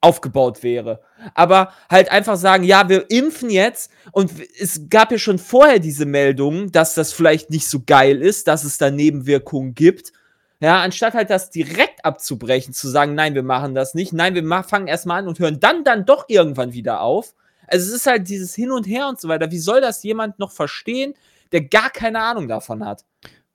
aufgebaut 0.00 0.62
wäre. 0.62 1.00
Aber 1.34 1.72
halt 1.90 2.10
einfach 2.10 2.36
sagen, 2.36 2.62
ja, 2.64 2.88
wir 2.88 3.10
impfen 3.10 3.50
jetzt 3.50 3.90
und 4.12 4.32
es 4.60 4.88
gab 4.88 5.10
ja 5.10 5.18
schon 5.18 5.38
vorher 5.38 5.80
diese 5.80 6.06
Meldungen, 6.06 6.70
dass 6.70 6.94
das 6.94 7.12
vielleicht 7.12 7.50
nicht 7.50 7.68
so 7.68 7.80
geil 7.84 8.22
ist, 8.22 8.46
dass 8.46 8.64
es 8.64 8.78
da 8.78 8.90
Nebenwirkungen 8.90 9.74
gibt. 9.74 10.12
Ja, 10.60 10.80
anstatt 10.82 11.14
halt 11.14 11.30
das 11.30 11.50
direkt 11.50 12.04
abzubrechen, 12.04 12.74
zu 12.74 12.88
sagen, 12.88 13.14
nein, 13.14 13.34
wir 13.34 13.42
machen 13.44 13.74
das 13.74 13.94
nicht, 13.94 14.12
nein, 14.12 14.34
wir 14.34 14.64
fangen 14.64 14.88
erstmal 14.88 15.20
an 15.20 15.28
und 15.28 15.38
hören 15.38 15.60
dann 15.60 15.84
dann 15.84 16.04
doch 16.04 16.24
irgendwann 16.28 16.72
wieder 16.72 17.00
auf. 17.00 17.34
Also 17.66 17.86
es 17.88 17.92
ist 17.94 18.06
halt 18.06 18.28
dieses 18.28 18.54
Hin 18.54 18.72
und 18.72 18.84
Her 18.86 19.08
und 19.08 19.20
so 19.20 19.28
weiter. 19.28 19.50
Wie 19.50 19.58
soll 19.58 19.80
das 19.80 20.02
jemand 20.02 20.38
noch 20.38 20.50
verstehen, 20.50 21.14
der 21.52 21.62
gar 21.62 21.90
keine 21.90 22.20
Ahnung 22.20 22.48
davon 22.48 22.84
hat? 22.84 23.04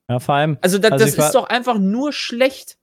Ja, 0.09 0.19
vor 0.19 0.35
allem, 0.35 0.57
Also, 0.61 0.77
da, 0.77 0.89
Also 0.89 1.05
das 1.05 1.15
ist 1.25 1.35
doch 1.35 1.47
einfach 1.49 1.77
nur 1.77 2.13
schlecht. 2.13 2.77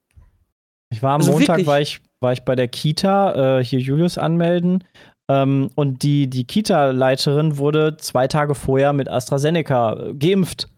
ich 0.91 1.03
war 1.03 1.13
am 1.15 1.21
Also 1.21 1.33
Montag, 1.33 1.49
wirklich. 1.59 1.67
war 1.67 1.81
ich, 1.81 2.01
war 2.21 2.33
ich 2.33 2.45
bei 2.45 2.55
der 2.55 2.69
Kita, 2.69 3.59
äh, 3.59 3.65
hier 3.65 3.81
Julius 3.81 4.19
anmelden. 4.19 4.85
Ähm, 5.29 5.71
und 5.75 6.03
die, 6.03 6.29
die 6.29 6.45
Kita-Leiterin 6.45 7.57
wurde 7.59 7.97
zwei 7.97 8.29
Tage 8.29 8.55
vorher 8.55 8.93
mit 8.93 9.09
AstraZeneca 9.09 9.93
äh, 9.95 10.15
geimpft. 10.15 10.69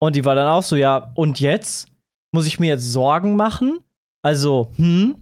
Und 0.00 0.16
die 0.16 0.24
war 0.24 0.34
dann 0.34 0.48
auch 0.48 0.62
so, 0.62 0.76
ja, 0.76 1.12
und 1.14 1.40
jetzt? 1.40 1.88
Muss 2.32 2.46
ich 2.46 2.60
mir 2.60 2.68
jetzt 2.68 2.92
Sorgen 2.92 3.36
machen? 3.36 3.78
Also, 4.22 4.70
hm? 4.76 5.16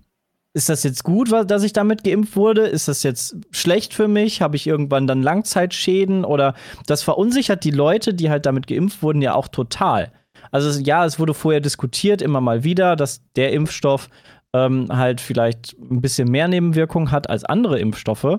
ist 0.54 0.68
das 0.68 0.82
jetzt 0.82 1.04
gut, 1.04 1.30
dass 1.30 1.62
ich 1.62 1.72
damit 1.72 2.02
geimpft 2.02 2.34
wurde? 2.34 2.66
Ist 2.66 2.88
das 2.88 3.02
jetzt 3.02 3.36
schlecht 3.50 3.92
für 3.92 4.08
mich? 4.08 4.40
Habe 4.40 4.56
ich 4.56 4.66
irgendwann 4.66 5.06
dann 5.06 5.22
Langzeitschäden? 5.22 6.24
Oder 6.24 6.54
das 6.86 7.02
verunsichert 7.02 7.62
die 7.62 7.70
Leute, 7.70 8.14
die 8.14 8.30
halt 8.30 8.46
damit 8.46 8.66
geimpft 8.66 9.02
wurden, 9.02 9.20
ja 9.20 9.34
auch 9.34 9.48
total. 9.48 10.12
Also 10.50 10.80
ja, 10.80 11.04
es 11.04 11.18
wurde 11.18 11.34
vorher 11.34 11.60
diskutiert, 11.60 12.22
immer 12.22 12.40
mal 12.40 12.64
wieder, 12.64 12.96
dass 12.96 13.20
der 13.34 13.52
Impfstoff 13.52 14.08
ähm, 14.56 14.88
halt 14.90 15.20
vielleicht 15.20 15.76
ein 15.78 16.00
bisschen 16.00 16.30
mehr 16.30 16.48
Nebenwirkungen 16.48 17.10
hat 17.10 17.28
als 17.28 17.44
andere 17.44 17.78
Impfstoffe. 17.78 18.38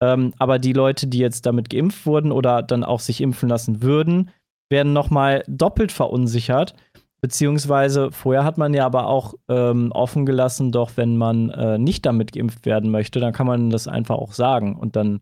Ähm, 0.00 0.32
aber 0.38 0.58
die 0.58 0.72
Leute, 0.72 1.06
die 1.06 1.18
jetzt 1.18 1.44
damit 1.44 1.70
geimpft 1.70 2.06
wurden 2.06 2.32
oder 2.32 2.62
dann 2.62 2.84
auch 2.84 3.00
sich 3.00 3.20
impfen 3.20 3.48
lassen 3.48 3.82
würden, 3.82 4.30
werden 4.70 4.92
noch 4.92 5.10
mal 5.10 5.42
doppelt 5.48 5.92
verunsichert. 5.92 6.74
Beziehungsweise 7.20 8.12
vorher 8.12 8.44
hat 8.44 8.58
man 8.58 8.74
ja 8.74 8.86
aber 8.86 9.08
auch 9.08 9.34
ähm, 9.48 9.90
offen 9.90 10.24
gelassen, 10.24 10.70
doch 10.70 10.92
wenn 10.94 11.16
man 11.16 11.50
äh, 11.50 11.76
nicht 11.76 12.06
damit 12.06 12.32
geimpft 12.32 12.64
werden 12.64 12.92
möchte, 12.92 13.18
dann 13.18 13.32
kann 13.32 13.46
man 13.46 13.70
das 13.70 13.88
einfach 13.88 14.14
auch 14.14 14.32
sagen 14.32 14.76
und 14.76 14.94
dann 14.94 15.20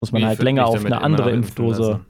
muss 0.00 0.12
man 0.12 0.22
Ich 0.22 0.28
halt 0.28 0.42
länger 0.42 0.66
auf 0.66 0.84
eine 0.84 1.00
andere 1.00 1.30
Impfdose. 1.30 2.00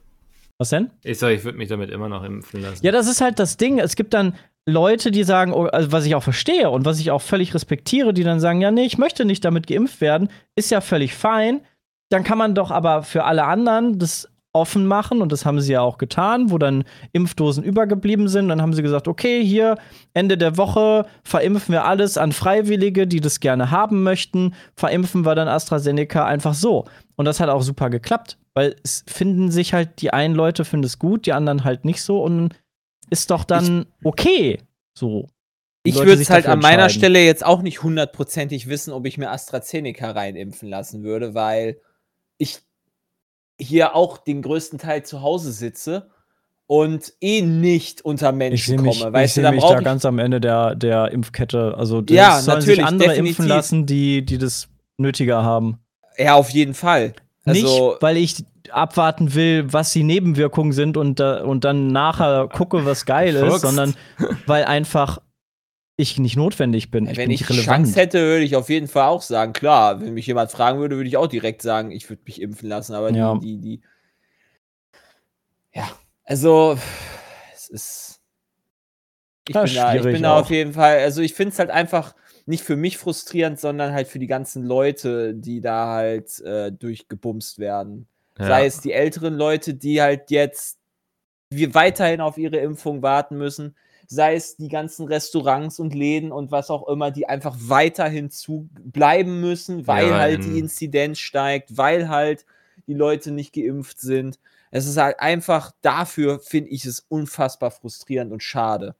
Was 0.57 0.71
denn? 0.71 0.89
Ich 1.05 1.19
sag, 1.19 1.31
ich 1.31 1.45
würde 1.45 1.57
mich 1.57 1.69
damit 1.69 1.89
immer 1.89 2.09
noch 2.09 2.23
impfen 2.25 2.61
lassen. 2.61 2.85
Ja, 2.85 2.91
das 2.91 3.07
ist 3.07 3.21
halt 3.21 3.39
das 3.39 3.55
Ding. 3.55 3.79
Es 3.79 3.95
gibt 3.95 4.13
dann 4.13 4.35
Leute, 4.65 5.11
die 5.11 5.23
sagen, 5.23 5.53
oh, 5.53 5.65
also 5.65 5.91
was 5.91 6.05
ich 6.05 6.15
auch 6.15 6.23
verstehe 6.23 6.69
und 6.69 6.85
was 6.85 6.99
ich 6.99 7.11
auch 7.11 7.21
völlig 7.21 7.53
respektiere, 7.53 8.13
die 8.13 8.23
dann 8.23 8.39
sagen, 8.39 8.61
ja, 8.61 8.71
nee, 8.71 8.85
ich 8.85 8.97
möchte 8.97 9.25
nicht 9.25 9.43
damit 9.43 9.67
geimpft 9.67 10.01
werden, 10.01 10.29
ist 10.55 10.71
ja 10.71 10.81
völlig 10.81 11.15
fein. 11.15 11.61
Dann 12.09 12.23
kann 12.23 12.37
man 12.37 12.55
doch 12.55 12.71
aber 12.71 13.03
für 13.03 13.23
alle 13.23 13.45
anderen 13.45 13.99
das 13.99 14.27
offen 14.51 14.87
machen 14.87 15.21
und 15.21 15.31
das 15.31 15.45
haben 15.45 15.61
sie 15.61 15.73
ja 15.73 15.81
auch 15.81 15.99
getan, 15.99 16.49
wo 16.49 16.57
dann 16.57 16.83
Impfdosen 17.11 17.63
übergeblieben 17.63 18.27
sind. 18.27 18.49
Dann 18.49 18.61
haben 18.61 18.73
sie 18.73 18.81
gesagt, 18.81 19.07
okay, 19.07 19.43
hier 19.43 19.77
Ende 20.13 20.37
der 20.37 20.57
Woche 20.57 21.05
verimpfen 21.23 21.73
wir 21.73 21.85
alles 21.85 22.17
an 22.17 22.31
Freiwillige, 22.31 23.05
die 23.05 23.21
das 23.21 23.39
gerne 23.39 23.69
haben 23.69 24.01
möchten, 24.01 24.55
verimpfen 24.75 25.25
wir 25.25 25.35
dann 25.35 25.47
AstraZeneca 25.47 26.25
einfach 26.25 26.55
so. 26.55 26.85
Und 27.15 27.25
das 27.25 27.39
hat 27.39 27.49
auch 27.49 27.61
super 27.61 27.89
geklappt, 27.91 28.37
weil 28.55 28.75
es 28.83 29.03
finden 29.07 29.51
sich 29.51 29.73
halt 29.73 30.01
die 30.01 30.11
einen 30.11 30.33
Leute 30.33 30.65
finden 30.65 30.85
es 30.85 30.97
gut, 30.97 31.27
die 31.27 31.33
anderen 31.33 31.63
halt 31.63 31.85
nicht 31.85 32.01
so 32.01 32.23
und 32.23 32.55
ist 33.09 33.31
doch 33.31 33.43
dann 33.43 33.85
okay. 34.03 34.59
So. 34.93 35.27
Ich 35.83 35.95
würde 35.95 36.13
es 36.21 36.29
halt 36.29 36.45
an 36.45 36.59
meiner. 36.59 36.89
Stelle 36.89 37.23
jetzt 37.23 37.45
auch 37.45 37.61
nicht 37.61 37.81
hundertprozentig 37.83 38.67
wissen, 38.67 38.91
ob 38.93 39.05
ich 39.05 39.17
mir 39.17 39.29
AstraZeneca 39.31 40.11
reinimpfen 40.11 40.69
lassen 40.69 41.03
würde, 41.03 41.33
weil 41.33 41.79
ich 42.37 42.59
hier 43.59 43.95
auch 43.95 44.17
den 44.17 44.41
größten 44.41 44.79
Teil 44.79 45.03
zu 45.03 45.21
Hause 45.21 45.51
sitze 45.51 46.09
und 46.67 47.13
eh 47.21 47.41
nicht 47.41 48.03
unter 48.03 48.29
Ich 48.29 48.35
Menschen 48.35 48.77
sehe 48.77 48.81
mich, 48.81 48.99
komme. 48.99 49.09
ich 49.09 49.13
Weißt 49.13 49.37
du, 49.37 49.39
seh 49.39 49.43
dann 49.43 49.55
mich 49.55 49.63
da 49.63 49.79
ich 49.79 49.83
ganz 49.85 50.05
am 50.05 50.19
Ende 50.19 50.39
der, 50.39 50.75
der 50.75 51.11
Impfkette. 51.11 51.75
Also 51.77 52.01
das 52.01 52.15
Ja, 52.15 52.39
sollen 52.41 52.59
natürlich, 52.59 52.77
sich 52.77 52.85
andere 52.85 53.09
definitiv. 53.09 53.39
impfen 53.39 53.47
lassen, 53.47 53.85
die, 53.85 54.23
die 54.23 54.37
das 54.37 54.69
nötiger 54.97 55.43
haben. 55.43 55.79
ja 56.17 56.35
auf 56.35 56.49
jeden 56.51 56.73
Fall. 56.73 57.13
Also, 57.49 57.91
nicht, 57.91 58.01
weil 58.01 58.17
ich 58.17 58.43
abwarten 58.71 59.33
will, 59.33 59.71
was 59.73 59.91
die 59.93 60.03
Nebenwirkungen 60.03 60.71
sind 60.73 60.95
und, 60.97 61.19
da- 61.19 61.43
und 61.43 61.63
dann 61.63 61.87
nachher 61.87 62.47
gucke, 62.47 62.85
was 62.85 63.05
geil 63.05 63.35
ist, 63.35 63.49
Fuchs. 63.49 63.61
sondern 63.61 63.95
weil 64.45 64.65
einfach 64.65 65.19
ich 65.97 66.17
nicht 66.17 66.37
notwendig 66.37 66.91
bin. 66.91 67.05
Ich 67.07 67.17
wenn 67.17 67.25
bin 67.25 67.31
ich 67.31 67.49
relevant. 67.49 67.85
Chance 67.87 67.99
hätte, 67.99 68.19
würde 68.21 68.43
ich 68.45 68.55
auf 68.55 68.69
jeden 68.69 68.87
Fall 68.87 69.07
auch 69.07 69.21
sagen, 69.21 69.51
klar, 69.53 69.99
wenn 69.99 70.13
mich 70.13 70.27
jemand 70.27 70.49
fragen 70.51 70.79
würde, 70.79 70.95
würde 70.95 71.09
ich 71.09 71.17
auch 71.17 71.27
direkt 71.27 71.61
sagen, 71.61 71.91
ich 71.91 72.09
würde 72.09 72.21
mich 72.25 72.41
impfen 72.41 72.69
lassen. 72.69 72.93
Aber 72.93 73.11
Ja. 73.11 73.33
die, 73.35 73.57
die, 73.57 73.57
die. 73.57 73.81
Ja, 75.73 75.89
also 76.23 76.77
es 77.53 77.69
ist. 77.69 78.21
Ich 79.47 79.55
Ja, 79.55 79.63
bin, 79.63 79.73
da, 79.73 79.95
ich 79.95 80.01
bin 80.03 80.21
da 80.23 80.39
auf 80.39 80.49
jeden 80.51 80.73
Fall, 80.73 80.99
also 80.99 81.21
ich 81.21 81.33
finde 81.33 81.53
es 81.53 81.59
halt 81.59 81.69
einfach 81.71 82.13
nicht 82.49 82.63
für 82.63 82.75
mich 82.75 82.97
frustrierend, 82.97 83.59
sondern 83.59 83.93
halt 83.93 84.07
für 84.07 84.17
die 84.17 84.27
ganzen 84.27 84.63
Leute, 84.63 85.35
die 85.35 85.61
da 85.61 85.93
halt 85.93 86.39
äh, 86.41 86.71
durchgebumst 86.71 87.59
werden. 87.59 88.07
Ja. 88.39 88.47
Sei 88.47 88.65
es 88.65 88.81
die 88.81 88.91
älteren 88.91 89.35
Leute, 89.35 89.75
die 89.75 90.01
halt 90.01 90.31
jetzt 90.31 90.79
wir 91.51 91.73
weiterhin 91.73 92.21
auf 92.21 92.37
ihre 92.37 92.57
Impfung 92.57 93.01
warten 93.01 93.37
müssen, 93.37 93.75
sei 94.07 94.35
es 94.35 94.55
die 94.57 94.67
ganzen 94.67 95.07
Restaurants 95.07 95.79
und 95.79 95.93
Läden 95.93 96.31
und 96.31 96.51
was 96.51 96.69
auch 96.71 96.87
immer, 96.87 97.11
die 97.11 97.27
einfach 97.27 97.55
weiterhin 97.59 98.31
zu 98.31 98.67
bleiben 98.73 99.41
müssen, 99.41 99.85
weil 99.85 100.09
Ja, 100.09 100.17
halt 100.17 100.43
die 100.43 100.57
Inzidenz 100.57 101.19
steigt, 101.19 101.77
weil 101.77 102.09
halt 102.09 102.45
die 102.87 102.93
Leute 102.95 103.31
nicht 103.31 103.53
geimpft 103.53 103.99
sind. 103.99 104.39
Es 104.71 104.87
ist 104.87 104.97
halt 104.97 105.19
einfach 105.19 105.71
dafür, 105.81 106.39
finde 106.39 106.71
ich 106.71 106.85
es 106.85 107.05
unfassbar 107.09 107.69
frustrierend 107.71 108.31
und 108.31 108.41
schade. 108.41 108.95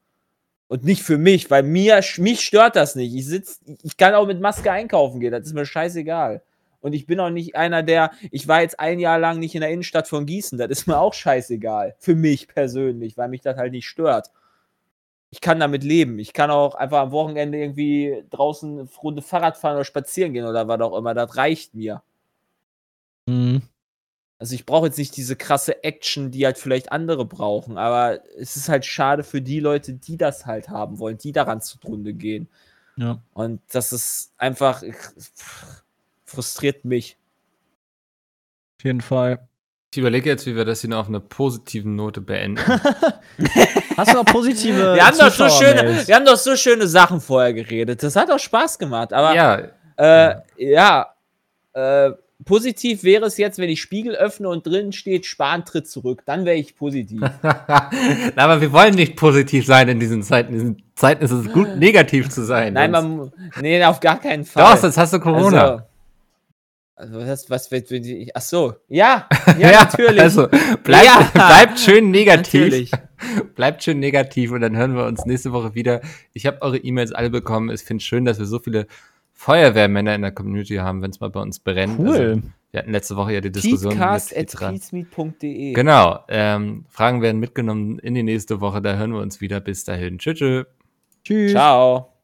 Und 0.69 0.83
nicht 0.85 1.01
für 1.01 1.17
mich, 1.17 1.49
weil 1.49 1.63
mir, 1.63 1.99
mich 2.19 2.41
stört 2.41 2.75
das 2.75 2.93
nicht. 2.95 3.15
Ich 3.15 3.25
sitz, 3.25 3.59
ich 3.81 3.97
kann 3.97 4.13
auch 4.13 4.27
mit 4.27 4.39
Maske 4.39 4.71
einkaufen 4.71 5.19
gehen, 5.19 5.31
das 5.31 5.47
ist 5.47 5.55
mir 5.55 5.65
scheißegal. 5.65 6.43
Und 6.79 6.93
ich 6.93 7.07
bin 7.07 7.19
auch 7.19 7.31
nicht 7.31 7.55
einer, 7.55 7.81
der, 7.81 8.11
ich 8.31 8.47
war 8.47 8.61
jetzt 8.61 8.79
ein 8.79 8.99
Jahr 8.99 9.17
lang 9.17 9.39
nicht 9.39 9.55
in 9.55 9.61
der 9.61 9.71
Innenstadt 9.71 10.07
von 10.07 10.27
Gießen, 10.27 10.59
das 10.59 10.69
ist 10.69 10.87
mir 10.87 10.99
auch 10.99 11.15
scheißegal. 11.15 11.95
Für 11.97 12.13
mich 12.13 12.47
persönlich, 12.47 13.17
weil 13.17 13.29
mich 13.29 13.41
das 13.41 13.57
halt 13.57 13.71
nicht 13.71 13.87
stört. 13.87 14.31
Ich 15.31 15.41
kann 15.41 15.59
damit 15.59 15.83
leben. 15.83 16.19
Ich 16.19 16.33
kann 16.33 16.51
auch 16.51 16.75
einfach 16.75 16.99
am 16.99 17.11
Wochenende 17.11 17.57
irgendwie 17.57 18.23
draußen 18.29 18.79
eine 18.79 18.89
Runde 19.01 19.23
Fahrrad 19.23 19.57
fahren 19.57 19.75
oder 19.75 19.85
spazieren 19.85 20.33
gehen 20.33 20.45
oder 20.45 20.67
was 20.67 20.81
auch 20.81 20.95
immer. 20.95 21.15
Das 21.15 21.35
reicht 21.35 21.73
mir. 21.73 22.03
Mhm. 23.25 23.63
Also 24.39 24.55
ich 24.55 24.65
brauche 24.65 24.87
jetzt 24.87 24.97
nicht 24.97 25.17
diese 25.17 25.35
krasse 25.35 25.83
Action, 25.83 26.31
die 26.31 26.45
halt 26.45 26.57
vielleicht 26.57 26.93
andere 26.93 27.25
brauchen, 27.25 27.77
aber 27.77 28.21
es 28.37 28.55
ist 28.55 28.69
halt 28.69 28.85
schade 28.85 29.23
für 29.23 29.41
die 29.41 29.59
Leute, 29.59 29.93
die 29.93 30.15
das 30.15 30.45
halt 30.45 30.69
haben 30.69 30.97
wollen, 30.97 31.17
die 31.17 31.33
daran 31.33 31.61
zugrunde 31.61 32.13
gehen. 32.13 32.47
Ja. 32.95 33.21
Und 33.33 33.61
das 33.71 33.91
ist 33.91 34.33
einfach 34.37 34.81
frustriert 36.25 36.85
mich. 36.85 37.17
Auf 38.77 38.85
jeden 38.85 39.01
Fall. 39.01 39.47
Ich 39.91 39.97
überlege 39.97 40.29
jetzt, 40.29 40.45
wie 40.45 40.55
wir 40.55 40.65
das 40.65 40.81
hier 40.81 40.91
noch 40.91 40.99
auf 40.99 41.07
einer 41.07 41.19
positiven 41.19 41.95
Note 41.95 42.21
beenden. 42.21 42.63
Hast 43.97 44.13
du 44.13 44.17
noch 44.17 44.25
positive 44.25 44.93
Wir 44.95 45.05
haben, 45.05 45.17
doch 45.17 45.33
so 45.33 45.49
schöne, 45.49 46.07
wir 46.07 46.15
haben 46.15 46.25
doch 46.25 46.37
so 46.37 46.55
schöne 46.55 46.87
Sachen 46.87 47.19
vorher 47.19 47.53
geredet. 47.53 48.03
Das 48.03 48.15
hat 48.15 48.31
auch 48.31 48.39
Spaß 48.39 48.77
gemacht. 48.77 49.11
Aber 49.11 49.33
ja, 49.35 49.67
äh, 49.97 50.35
ja, 50.57 51.13
äh, 51.73 52.11
positiv 52.45 53.03
wäre 53.03 53.25
es 53.25 53.37
jetzt, 53.37 53.59
wenn 53.59 53.69
ich 53.69 53.81
Spiegel 53.81 54.15
öffne 54.15 54.49
und 54.49 54.65
drin 54.65 54.91
steht, 54.91 55.25
Spahn 55.25 55.65
tritt 55.65 55.87
zurück. 55.87 56.23
Dann 56.25 56.45
wäre 56.45 56.55
ich 56.55 56.75
positiv. 56.75 57.21
Aber 58.35 58.61
wir 58.61 58.71
wollen 58.71 58.95
nicht 58.95 59.15
positiv 59.15 59.65
sein 59.65 59.89
in 59.89 59.99
diesen 59.99 60.23
Zeiten. 60.23 60.53
In 60.53 60.59
diesen 60.59 60.83
Zeiten 60.95 61.23
ist 61.23 61.31
es 61.31 61.51
gut, 61.51 61.75
negativ 61.77 62.29
zu 62.29 62.43
sein. 62.45 62.73
Nein, 62.73 62.91
man, 62.91 63.31
nee, 63.61 63.83
auf 63.83 63.99
gar 63.99 64.19
keinen 64.19 64.45
Fall. 64.45 64.63
Doch, 64.63 64.77
sonst 64.77 64.97
hast 64.97 65.13
du 65.13 65.19
Corona. 65.19 65.85
Also, 66.95 67.19
also 67.19 67.49
was, 67.49 67.71
was, 67.71 67.91
wenn 67.91 68.03
ich, 68.03 68.35
ach 68.35 68.41
so, 68.41 68.73
ja, 68.87 69.27
ja, 69.57 69.83
natürlich. 69.83 70.21
Also, 70.21 70.47
bleibt, 70.83 71.05
Ja. 71.05 71.29
bleibt 71.33 71.79
schön 71.79 72.11
negativ. 72.11 72.61
Natürlich. 72.61 72.91
Bleibt 73.55 73.83
schön 73.83 73.99
negativ 73.99 74.51
und 74.51 74.61
dann 74.61 74.77
hören 74.77 74.95
wir 74.95 75.05
uns 75.05 75.25
nächste 75.25 75.51
Woche 75.51 75.75
wieder. 75.75 75.99
Ich 76.31 76.45
habe 76.45 76.61
eure 76.61 76.77
E-Mails 76.77 77.11
alle 77.11 77.29
bekommen. 77.29 77.69
Ich 77.69 77.81
finde 77.81 78.01
es 78.01 78.05
schön, 78.05 78.23
dass 78.23 78.39
wir 78.39 78.45
so 78.45 78.59
viele 78.59 78.87
Feuerwehrmänner 79.39 80.15
in 80.15 80.21
der 80.21 80.33
Community 80.33 80.75
haben, 80.75 81.01
wenn 81.01 81.11
es 81.11 81.21
mal 81.21 81.29
bei 81.29 81.39
uns 81.39 81.59
brennt. 81.59 81.97
Cool. 81.97 82.09
Also, 82.09 82.41
wir 82.71 82.79
hatten 82.81 82.91
letzte 82.91 83.15
Woche 83.15 83.35
ja 83.35 83.39
die 83.39 83.53
Diskussion 83.53 83.93
mit. 83.93 84.01
Podcast.peacemeet.de. 84.01 85.71
Genau. 85.71 86.19
Ähm, 86.27 86.83
Fragen 86.89 87.21
werden 87.21 87.39
mitgenommen 87.39 87.99
in 87.99 88.15
die 88.15 88.23
nächste 88.23 88.59
Woche. 88.59 88.81
Da 88.81 88.97
hören 88.97 89.13
wir 89.13 89.21
uns 89.21 89.39
wieder. 89.39 89.61
Bis 89.61 89.85
dahin. 89.85 90.19
Tschüss. 90.19 90.39
tschüss. 90.39 90.65
Tschüss. 91.23 91.51
Ciao. 91.53 92.18